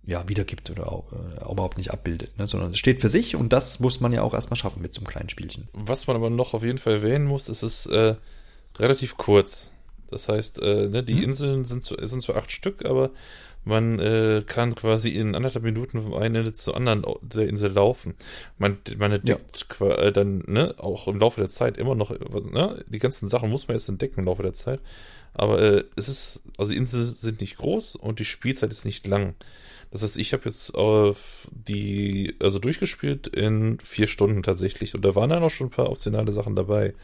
ja, 0.06 0.28
wiedergibt 0.28 0.70
oder 0.70 0.90
auch, 0.92 1.12
äh, 1.12 1.50
überhaupt 1.50 1.78
nicht 1.78 1.92
abbildet, 1.92 2.38
ne? 2.38 2.46
sondern 2.46 2.72
es 2.72 2.78
steht 2.78 3.00
für 3.00 3.08
sich 3.08 3.36
und 3.36 3.52
das 3.52 3.80
muss 3.80 4.00
man 4.00 4.12
ja 4.12 4.22
auch 4.22 4.34
erstmal 4.34 4.56
schaffen 4.56 4.82
mit 4.82 4.92
so 4.92 5.00
einem 5.00 5.06
kleinen 5.06 5.28
Spielchen. 5.28 5.68
Was 5.72 6.06
man 6.06 6.16
aber 6.16 6.30
noch 6.30 6.54
auf 6.54 6.62
jeden 6.62 6.78
Fall 6.78 6.94
erwähnen 6.94 7.26
muss, 7.26 7.48
ist 7.48 7.62
es 7.62 7.86
äh, 7.86 8.14
relativ 8.78 9.16
kurz. 9.16 9.70
Das 10.10 10.28
heißt, 10.28 10.62
äh, 10.62 10.88
ne, 10.88 11.02
die 11.02 11.16
hm. 11.16 11.24
Inseln 11.24 11.64
sind, 11.64 11.84
zu, 11.84 11.96
sind 12.00 12.20
zwar 12.20 12.36
acht 12.36 12.52
Stück, 12.52 12.84
aber 12.84 13.10
man 13.64 13.98
äh, 13.98 14.42
kann 14.46 14.74
quasi 14.74 15.08
in 15.08 15.34
anderthalb 15.34 15.64
Minuten 15.64 16.02
vom 16.02 16.14
einen 16.14 16.34
Ende 16.34 16.52
zur 16.52 16.76
anderen 16.76 17.02
der 17.22 17.48
Insel 17.48 17.72
laufen. 17.72 18.14
Man, 18.58 18.76
man 18.98 19.12
entdeckt 19.12 19.76
ja. 19.80 19.86
äh, 19.86 20.12
dann 20.12 20.44
ne, 20.46 20.74
auch 20.78 21.08
im 21.08 21.18
Laufe 21.18 21.40
der 21.40 21.48
Zeit 21.48 21.78
immer 21.78 21.94
noch, 21.94 22.10
ne, 22.10 22.84
die 22.86 22.98
ganzen 22.98 23.26
Sachen 23.26 23.48
muss 23.48 23.66
man 23.66 23.76
jetzt 23.76 23.88
entdecken 23.88 24.20
im 24.20 24.26
Laufe 24.26 24.42
der 24.42 24.52
Zeit. 24.52 24.80
Aber 25.32 25.60
äh, 25.60 25.84
es 25.96 26.08
ist, 26.08 26.42
also 26.58 26.72
die 26.72 26.78
Inseln 26.78 27.06
sind 27.06 27.40
nicht 27.40 27.56
groß 27.56 27.96
und 27.96 28.18
die 28.18 28.24
Spielzeit 28.24 28.70
ist 28.70 28.84
nicht 28.84 29.06
lang. 29.06 29.34
Das 29.94 30.02
heißt, 30.02 30.16
ich 30.16 30.32
habe 30.32 30.42
jetzt 30.46 30.74
äh, 30.74 31.12
die, 31.52 32.34
also 32.42 32.58
durchgespielt 32.58 33.28
in 33.28 33.78
vier 33.78 34.08
Stunden 34.08 34.42
tatsächlich 34.42 34.96
und 34.96 35.04
da 35.04 35.14
waren 35.14 35.30
dann 35.30 35.44
auch 35.44 35.50
schon 35.50 35.68
ein 35.68 35.70
paar 35.70 35.88
optionale 35.88 36.32
Sachen 36.32 36.56
dabei. 36.56 36.94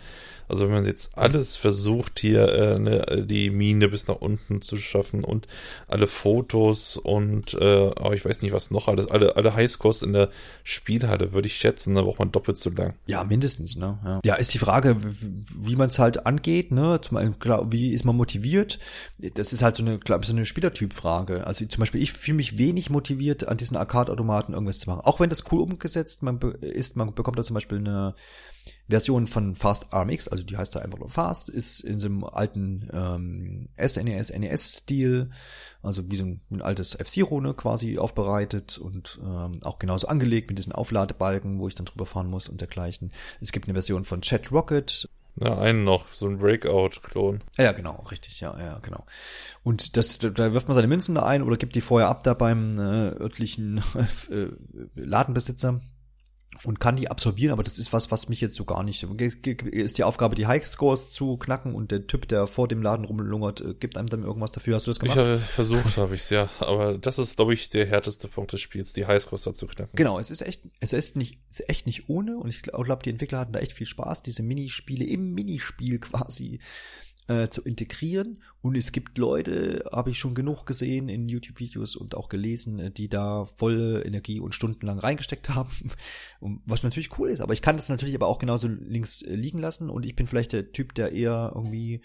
Also 0.51 0.65
wenn 0.65 0.73
man 0.73 0.85
jetzt 0.85 1.17
alles 1.17 1.57
versucht, 1.57 2.19
hier 2.19 2.49
äh, 2.53 2.79
ne, 2.81 3.25
die 3.25 3.51
Mine 3.51 3.89
bis 3.89 4.09
nach 4.09 4.17
unten 4.17 4.63
zu 4.63 4.77
schaffen 4.79 5.23
und 5.23 5.47
alle 5.87 6.09
Fotos 6.09 6.97
und 6.97 7.55
äh, 7.55 7.91
oh, 8.01 8.11
ich 8.13 8.25
weiß 8.25 8.43
nicht 8.43 8.53
was 8.53 8.73
noch 8.73 8.89
alles, 8.89 9.07
alle, 9.07 9.37
alle 9.37 9.55
Highscores 9.55 10.03
in 10.03 10.13
der 10.13 10.29
Spielhalle, 10.65 11.33
würde 11.33 11.47
ich 11.47 11.57
schätzen, 11.57 11.95
da 11.95 12.03
braucht 12.03 12.19
man 12.19 12.33
doppelt 12.33 12.59
so 12.59 12.71
lang. 12.71 12.95
Ja, 13.07 13.23
mindestens, 13.23 13.77
ne? 13.77 13.99
Ja, 14.05 14.21
ja 14.25 14.35
ist 14.35 14.53
die 14.53 14.59
Frage, 14.59 14.97
wie 15.57 15.77
man 15.77 15.91
es 15.91 16.01
halt 16.01 16.27
angeht, 16.27 16.73
ne? 16.73 17.01
Zum 17.01 17.15
Beispiel, 17.15 17.35
klar, 17.39 17.71
wie 17.71 17.93
ist 17.93 18.05
man 18.05 18.17
motiviert? 18.17 18.81
Das 19.19 19.53
ist 19.53 19.63
halt 19.63 19.77
so 19.77 19.85
eine, 19.85 20.01
glaube 20.01 20.25
ich, 20.25 20.29
so 20.29 20.35
eine 20.35 20.47
Spielertyp-Frage. 20.47 21.47
Also 21.47 21.65
zum 21.67 21.81
Beispiel, 21.81 22.03
ich 22.03 22.13
fühle 22.13 22.39
mich 22.39 22.59
wenig 22.59 22.80
motiviert, 22.89 23.49
an 23.49 23.59
diesen 23.59 23.77
Arcade-Automaten 23.77 24.55
irgendwas 24.55 24.79
zu 24.79 24.89
machen. 24.89 25.03
Auch 25.03 25.21
wenn 25.21 25.29
das 25.29 25.45
cool 25.53 25.61
umgesetzt 25.61 26.23
man 26.23 26.41
ist, 26.61 26.97
man 26.97 27.15
bekommt 27.15 27.39
da 27.39 27.43
zum 27.43 27.55
Beispiel 27.55 27.79
eine 27.79 28.15
Version 28.89 29.27
von 29.27 29.55
Fast 29.55 29.93
RMX, 29.93 30.29
also 30.29 30.45
die 30.45 30.57
heißt 30.57 30.75
da 30.75 30.81
einfach 30.81 30.99
nur 30.99 31.11
Fast, 31.11 31.49
ist 31.49 31.81
in 31.81 31.99
so 31.99 32.07
einem 32.07 32.25
alten 32.25 32.89
ähm, 32.93 33.69
SNES, 33.77 34.31
NES-Stil, 34.31 35.31
also 35.83 36.11
wie 36.11 36.17
so 36.17 36.25
ein, 36.25 36.41
ein 36.51 36.63
altes 36.63 36.95
F-Zero 36.95 37.41
ne, 37.41 37.55
quasi 37.55 37.99
aufbereitet 37.99 38.79
und 38.79 39.21
ähm, 39.23 39.61
auch 39.63 39.79
genauso 39.79 40.09
angelegt 40.09 40.49
mit 40.49 40.59
diesen 40.59 40.73
Aufladebalken, 40.73 41.59
wo 41.59 41.69
ich 41.69 41.75
dann 41.75 41.87
drüber 41.87 42.07
fahren 42.07 42.29
muss 42.29 42.49
und 42.49 42.61
dergleichen. 42.61 43.13
Es 43.41 43.53
gibt 43.53 43.67
eine 43.67 43.75
Version 43.75 44.05
von 44.05 44.23
Chat 44.23 44.51
Rocket, 44.51 45.09
ja, 45.41 45.59
einen 45.59 45.85
noch, 45.85 46.13
so 46.13 46.27
ein 46.27 46.39
Breakout-Klon. 46.39 47.41
Ja, 47.57 47.73
genau, 47.73 48.05
richtig, 48.11 48.41
ja, 48.41 48.59
ja, 48.59 48.79
genau. 48.81 49.05
Und 49.63 49.97
das, 49.97 50.19
da 50.19 50.53
wirft 50.53 50.69
man 50.69 50.75
seine 50.75 50.87
Münzen 50.87 51.15
da 51.15 51.25
ein 51.25 51.43
oder 51.43 51.57
gibt 51.57 51.75
die 51.75 51.81
vorher 51.81 52.09
ab 52.09 52.23
da 52.25 52.35
beim 52.35 52.79
äh, 52.79 53.11
örtlichen 53.19 53.79
äh, 54.31 54.49
Ladenbesitzer 54.95 55.81
und 56.65 56.79
kann 56.79 56.97
die 56.97 57.11
absorbieren, 57.11 57.53
aber 57.53 57.63
das 57.63 57.79
ist 57.79 57.93
was, 57.93 58.11
was 58.11 58.29
mich 58.29 58.41
jetzt 58.41 58.55
so 58.55 58.65
gar 58.65 58.83
nicht. 58.83 59.03
Ist 59.03 59.99
die 59.99 60.05
Aufgabe, 60.05 60.35
die 60.35 60.47
Highscores 60.47 61.11
zu 61.11 61.37
knacken 61.39 61.75
und 61.75 61.91
der 61.91 62.07
Typ, 62.07 62.29
der 62.29 62.47
vor 62.47 62.69
dem 62.69 62.83
Laden 62.83 63.05
rumlungert, 63.07 63.61
äh, 63.61 63.75
gibt 63.75 63.97
einem 63.97 64.09
dann 64.09 64.23
irgendwas 64.23 64.53
dafür. 64.53 64.77
Hast 64.77 64.87
du 64.87 64.91
das 64.91 65.01
gemacht? 65.01 65.17
Ich 65.17 65.23
habe 65.23 65.39
versucht, 65.39 65.97
habe 65.97 66.15
ich's 66.15 66.31
ja, 66.31 66.49
aber 66.59 66.99
das 66.99 67.19
ist, 67.19 67.37
glaube 67.37 67.55
ich, 67.55 67.71
der 67.71 67.87
härteste 67.87 68.29
Punkt 68.29 68.53
des 68.53 68.61
Spiels, 68.61 68.93
die 68.93 69.07
Highscores 69.07 69.43
da 69.43 69.55
zu 69.55 69.67
knacken. 69.67 69.97
Genau, 69.97 70.19
es 70.19 70.31
ist 70.31 70.43
echt, 70.43 70.63
es 70.81 70.93
ist 70.93 71.17
nicht, 71.17 71.41
es 71.51 71.61
ist 71.61 71.69
echt 71.69 71.87
nicht 71.87 72.09
ohne 72.09 72.37
und 72.37 72.49
ich 72.51 72.63
glaube, 72.63 73.03
die 73.03 73.11
Entwickler 73.11 73.39
hatten 73.39 73.53
da 73.53 73.61
echt 73.61 73.73
viel 73.73 73.87
Spaß, 73.87 74.23
diese 74.23 74.43
Minispiele 74.43 75.05
im 75.05 75.33
Minispiel 75.33 75.99
quasi 75.99 76.61
äh, 77.31 77.49
zu 77.49 77.63
integrieren. 77.63 78.43
Und 78.61 78.77
es 78.77 78.91
gibt 78.91 79.17
Leute, 79.17 79.85
habe 79.93 80.11
ich 80.11 80.19
schon 80.19 80.35
genug 80.35 80.67
gesehen 80.67 81.09
in 81.09 81.29
YouTube-Videos 81.29 81.95
und 81.95 82.17
auch 82.17 82.29
gelesen, 82.29 82.81
äh, 82.81 82.91
die 82.91 83.09
da 83.09 83.47
volle 83.57 84.05
Energie 84.05 84.41
und 84.41 84.53
stundenlang 84.53 84.99
reingesteckt 84.99 85.49
haben. 85.55 85.71
Was 86.41 86.83
natürlich 86.83 87.17
cool 87.19 87.31
ist. 87.31 87.41
Aber 87.41 87.53
ich 87.53 87.63
kann 87.63 87.77
das 87.77 87.89
natürlich 87.89 88.17
aber 88.17 88.27
auch 88.27 88.39
genauso 88.39 88.67
links 88.67 89.23
äh, 89.23 89.35
liegen 89.37 89.61
lassen. 89.61 89.91
Und 89.91 90.05
ich 90.05 90.17
bin 90.17 90.27
vielleicht 90.27 90.53
der 90.53 90.73
Typ, 90.73 90.93
der 90.95 91.13
eher 91.13 91.53
irgendwie 91.55 92.03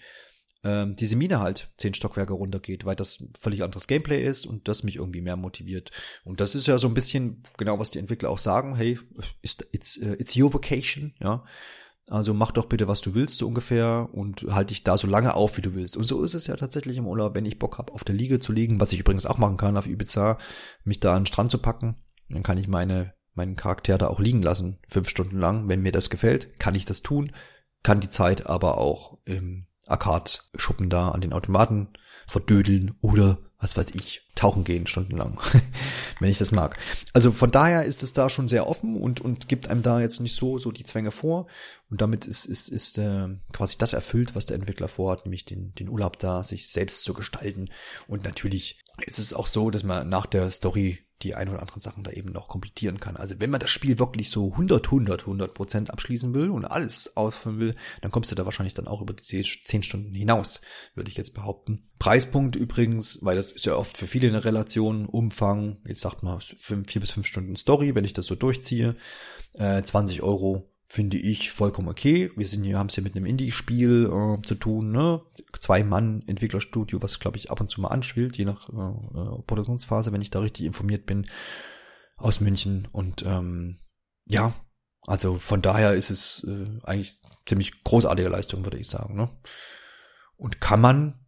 ähm, 0.64 0.96
diese 0.96 1.16
Mine 1.16 1.40
halt 1.40 1.72
zehn 1.78 1.96
Stockwerke 1.96 2.34
runtergeht, 2.34 2.86
weil 2.86 2.96
das 2.96 3.24
völlig 3.40 3.64
anderes 3.64 3.88
Gameplay 3.88 4.24
ist 4.24 4.46
und 4.46 4.68
das 4.68 4.84
mich 4.84 4.98
irgendwie 4.98 5.22
mehr 5.22 5.38
motiviert. 5.38 5.90
Und 6.24 6.40
das 6.40 6.54
ist 6.54 6.68
ja 6.68 6.78
so 6.78 6.88
ein 6.88 6.94
bisschen 6.94 7.42
genau, 7.58 7.80
was 7.80 7.90
die 7.90 8.00
Entwickler 8.00 8.30
auch 8.30 8.40
sagen. 8.40 8.76
Hey, 8.76 9.00
it's, 9.42 9.58
it's, 9.72 9.98
uh, 9.98 10.14
it's 10.20 10.38
your 10.38 10.54
vacation, 10.54 11.16
ja. 11.20 11.44
Also 12.08 12.36
mach 12.36 12.52
doch 12.52 12.68
bitte, 12.68 12.88
was 12.88 13.02
du 13.02 13.16
willst, 13.16 13.38
so 13.38 13.48
ungefähr, 13.48 14.10
und 14.12 14.46
halt 14.52 14.70
dich 14.70 14.84
da 14.84 14.98
so 14.98 15.08
lange 15.08 15.34
auf, 15.34 15.58
wie 15.58 15.62
du 15.62 15.74
willst. 15.74 15.98
Und 15.98 16.04
so 16.04 16.24
ist 16.24 16.36
es 16.36 16.46
ja 16.46 16.56
tatsächlich 16.56 16.98
im 16.98 17.08
Urlaub, 17.08 17.34
wenn 17.34 17.46
ich 17.46 17.58
Bock 17.58 17.80
habe, 17.80 17.94
auf 17.94 18.04
der 18.04 18.14
Liege 18.14 18.40
zu 18.40 18.52
liegen, 18.52 18.80
was 18.80 18.94
ich 18.94 19.00
übrigens 19.00 19.26
auch 19.26 19.40
machen 19.40 19.58
kann 19.58 19.76
auf 19.76 19.88
Ibiza, 19.88 20.38
mich 20.84 21.00
da 21.00 21.16
an 21.16 21.22
den 21.22 21.26
Strand 21.26 21.52
zu 21.52 21.58
packen. 21.58 21.96
Dann 22.30 22.44
kann 22.44 22.60
ich 22.60 22.68
meine, 22.68 23.14
meinen 23.34 23.56
Charakter 23.56 23.98
da 23.98 24.08
auch 24.08 24.20
liegen 24.20 24.44
lassen, 24.44 24.80
fünf 24.88 25.10
Stunden 25.10 25.40
lang. 25.40 25.68
Wenn 25.68 25.82
mir 25.82 25.92
das 25.92 26.10
gefällt, 26.12 26.60
kann 26.60 26.76
ich 26.76 26.86
das 26.86 27.02
tun, 27.02 27.32
kann 27.82 28.00
die 28.00 28.10
Zeit 28.10 28.48
aber 28.48 28.78
auch 28.78 29.18
im 29.26 29.68
Arcade-Schuppen 29.88 30.90
da 30.90 31.10
an 31.10 31.22
den 31.22 31.34
Automaten 31.34 31.90
verdödeln 32.28 32.96
oder 33.02 33.40
was 33.60 33.78
weiß 33.78 33.92
ich, 33.92 34.22
tauchen 34.36 34.64
gehen 34.64 34.86
stundenlang, 34.88 35.40
wenn 36.20 36.30
ich 36.30 36.38
das 36.38 36.52
mag. 36.52 36.78
Also 37.14 37.32
von 37.32 37.52
daher 37.52 37.84
ist 37.84 38.04
es 38.04 38.14
da 38.14 38.30
schon 38.30 38.48
sehr 38.48 38.68
offen 38.68 38.96
und 38.96 39.22
und 39.22 39.48
gibt 39.48 39.68
einem 39.68 39.82
da 39.82 40.00
jetzt 40.00 40.20
nicht 40.20 40.36
so 40.36 40.58
so 40.58 40.72
die 40.72 40.84
Zwänge 40.84 41.12
vor 41.12 41.48
und 41.90 42.02
damit 42.02 42.28
ist 42.28 42.46
ist 42.46 42.70
ist 42.70 42.98
äh, 42.98 43.28
quasi 43.54 43.78
das 43.78 43.94
erfüllt, 43.94 44.36
was 44.36 44.46
der 44.46 44.56
Entwickler 44.56 44.88
vorhat, 44.88 45.26
nämlich 45.26 45.46
den 45.46 45.74
den 45.76 45.90
Urlaub 45.90 46.20
da 46.20 46.44
sich 46.44 46.68
selbst 46.70 47.04
zu 47.06 47.14
gestalten 47.14 47.70
und 48.08 48.24
natürlich 48.24 48.80
ist 49.06 49.20
es 49.20 49.34
auch 49.34 49.48
so, 49.48 49.70
dass 49.72 49.84
man 49.84 50.08
nach 50.10 50.26
der 50.26 50.52
Story 50.52 51.05
die 51.22 51.34
ein 51.34 51.50
oder 51.50 51.62
anderen 51.62 51.82
Sachen 51.82 52.04
da 52.04 52.12
eben 52.12 52.32
noch 52.32 52.48
komplettieren 52.48 53.00
kann. 53.00 53.16
Also 53.16 53.40
wenn 53.40 53.50
man 53.50 53.60
das 53.60 53.70
Spiel 53.70 54.00
wirklich 54.00 54.30
so 54.30 54.52
100, 54.52 54.86
100, 54.86 55.22
100 55.22 55.54
Prozent 55.54 55.92
abschließen 55.92 56.34
will 56.34 56.50
und 56.50 56.66
alles 56.66 57.16
ausfüllen 57.16 57.60
will, 57.60 57.76
dann 58.02 58.12
kommst 58.12 58.32
du 58.32 58.36
da 58.36 58.46
wahrscheinlich 58.46 58.74
dann 58.74 58.88
auch 58.88 59.02
über 59.02 59.14
die 59.14 59.44
10 59.44 59.84
Stunden 59.84 60.14
hinaus, 60.14 60.62
würde 60.94 61.10
ich 61.10 61.18
jetzt 61.18 61.34
behaupten. 61.34 61.90
Preispunkt 62.00 62.56
übrigens, 62.56 63.20
weil 63.22 63.38
das 63.38 63.52
ist 63.52 63.66
ja 63.66 63.76
oft 63.76 63.98
für 63.98 64.08
viele 64.08 64.28
eine 64.28 64.44
Relation, 64.44 65.06
Umfang, 65.06 65.78
jetzt 65.88 66.02
sagt 66.02 66.24
man 66.24 66.42
4 66.42 66.84
bis 66.84 67.12
5 67.12 67.26
Stunden 67.26 67.56
Story, 67.56 67.96
wenn 67.96 68.06
ich 68.06 68.14
das 68.14 68.26
so 68.26 68.36
durchziehe, 68.36 68.96
äh, 69.54 69.82
20 69.82 70.22
Euro 70.22 70.75
finde 70.96 71.18
ich 71.18 71.52
vollkommen 71.52 71.90
okay. 71.90 72.32
Wir 72.38 72.48
sind 72.48 72.64
hier, 72.64 72.80
haben 72.80 72.88
es 72.88 72.96
hier 72.96 73.04
mit 73.04 73.18
einem 73.18 73.26
Indie-Spiel 73.26 74.06
äh, 74.06 74.42
zu 74.48 74.56
tun, 74.56 74.94
ne? 74.94 75.22
Zwei 75.60 75.84
Mann 75.84 76.24
Entwicklerstudio, 76.26 77.02
was 77.02 77.20
glaube 77.20 77.36
ich 77.38 77.52
ab 77.52 77.60
und 77.60 77.70
zu 77.70 77.82
mal 77.82 77.90
anschwillt, 77.90 78.38
je 78.38 78.46
nach 78.46 78.70
äh, 78.70 78.74
äh, 78.74 79.42
Produktionsphase, 79.46 80.14
wenn 80.14 80.22
ich 80.22 80.30
da 80.30 80.40
richtig 80.40 80.66
informiert 80.66 81.06
bin, 81.06 81.28
aus 82.16 82.40
München. 82.40 82.88
Und 82.94 83.24
ähm, 83.28 83.78
ja, 84.24 84.54
also 85.02 85.38
von 85.38 85.62
daher 85.62 85.96
ist 85.96 86.12
es 86.12 86.48
äh, 86.48 86.80
eigentlich 86.84 87.20
ziemlich 87.46 87.84
großartige 87.84 88.30
Leistung, 88.30 88.64
würde 88.64 88.78
ich 88.78 88.88
sagen, 88.88 89.18
ne? 89.18 89.30
Und 90.38 90.62
kann 90.62 90.80
man, 90.80 91.20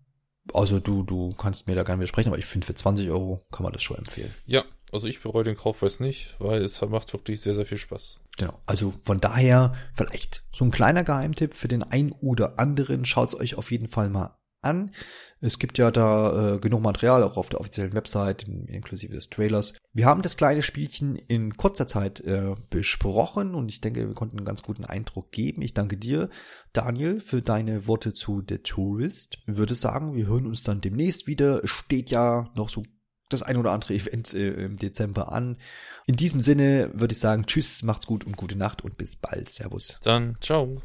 also 0.53 0.79
du, 0.79 1.03
du 1.03 1.35
kannst 1.35 1.67
mir 1.67 1.75
da 1.75 1.83
gerne 1.83 1.99
widersprechen, 1.99 2.29
aber 2.29 2.39
ich 2.39 2.45
finde 2.45 2.65
für 2.65 2.75
20 2.75 3.09
Euro 3.09 3.45
kann 3.51 3.65
man 3.65 3.73
das 3.73 3.83
schon 3.83 3.97
empfehlen. 3.97 4.33
Ja, 4.45 4.63
also 4.93 5.07
ich 5.07 5.21
bereue 5.21 5.43
den 5.43 5.57
Kaufpreis 5.57 5.99
nicht, 5.99 6.37
weil 6.39 6.61
es 6.61 6.79
macht 6.79 7.11
wirklich 7.11 7.41
sehr, 7.41 7.53
sehr 7.53 7.65
viel 7.65 7.77
Spaß. 7.77 8.21
Genau. 8.37 8.61
Also 8.65 8.93
von 9.03 9.19
daher 9.19 9.73
vielleicht 9.93 10.43
so 10.53 10.63
ein 10.63 10.71
kleiner 10.71 11.03
Geheimtipp 11.03 11.53
für 11.53 11.67
den 11.67 11.83
ein 11.83 12.11
oder 12.11 12.59
anderen. 12.59 13.05
Schaut's 13.05 13.35
euch 13.35 13.55
auf 13.55 13.71
jeden 13.71 13.87
Fall 13.87 14.09
mal 14.09 14.37
an. 14.61 14.91
Es 15.39 15.59
gibt 15.59 15.77
ja 15.77 15.91
da 15.91 16.55
äh, 16.55 16.59
genug 16.59 16.81
Material 16.81 17.23
auch 17.23 17.37
auf 17.37 17.49
der 17.49 17.61
offiziellen 17.61 17.93
Website, 17.93 18.47
inklusive 18.67 19.13
des 19.13 19.29
Trailers. 19.29 19.73
Wir 19.93 20.05
haben 20.05 20.23
das 20.23 20.35
kleine 20.35 20.63
Spielchen 20.63 21.15
in 21.15 21.55
kurzer 21.57 21.87
Zeit 21.87 22.21
äh, 22.21 22.55
besprochen 22.69 23.53
und 23.53 23.69
ich 23.69 23.81
denke, 23.81 24.07
wir 24.07 24.15
konnten 24.15 24.37
einen 24.37 24.45
ganz 24.45 24.63
guten 24.63 24.85
Eindruck 24.85 25.31
geben. 25.31 25.61
Ich 25.61 25.73
danke 25.73 25.97
dir, 25.97 26.29
Daniel, 26.73 27.19
für 27.19 27.41
deine 27.41 27.87
Worte 27.87 28.13
zu 28.13 28.43
The 28.47 28.57
Tourist. 28.59 29.37
Ich 29.47 29.57
würde 29.57 29.75
sagen, 29.75 30.15
wir 30.15 30.27
hören 30.27 30.47
uns 30.47 30.63
dann 30.63 30.81
demnächst 30.81 31.27
wieder. 31.27 31.63
Es 31.63 31.69
steht 31.69 32.09
ja 32.09 32.51
noch 32.55 32.69
so 32.69 32.83
das 33.29 33.43
ein 33.43 33.57
oder 33.57 33.71
andere 33.71 33.93
Event 33.95 34.33
äh, 34.33 34.49
im 34.65 34.77
Dezember 34.77 35.31
an. 35.31 35.57
In 36.05 36.15
diesem 36.15 36.39
Sinne 36.41 36.91
würde 36.93 37.13
ich 37.13 37.19
sagen, 37.19 37.45
tschüss, 37.45 37.83
macht's 37.83 38.07
gut 38.07 38.25
und 38.25 38.37
gute 38.37 38.57
Nacht 38.57 38.83
und 38.83 38.97
bis 38.97 39.15
bald. 39.15 39.51
Servus. 39.51 39.99
Dann, 40.03 40.37
ciao. 40.41 40.81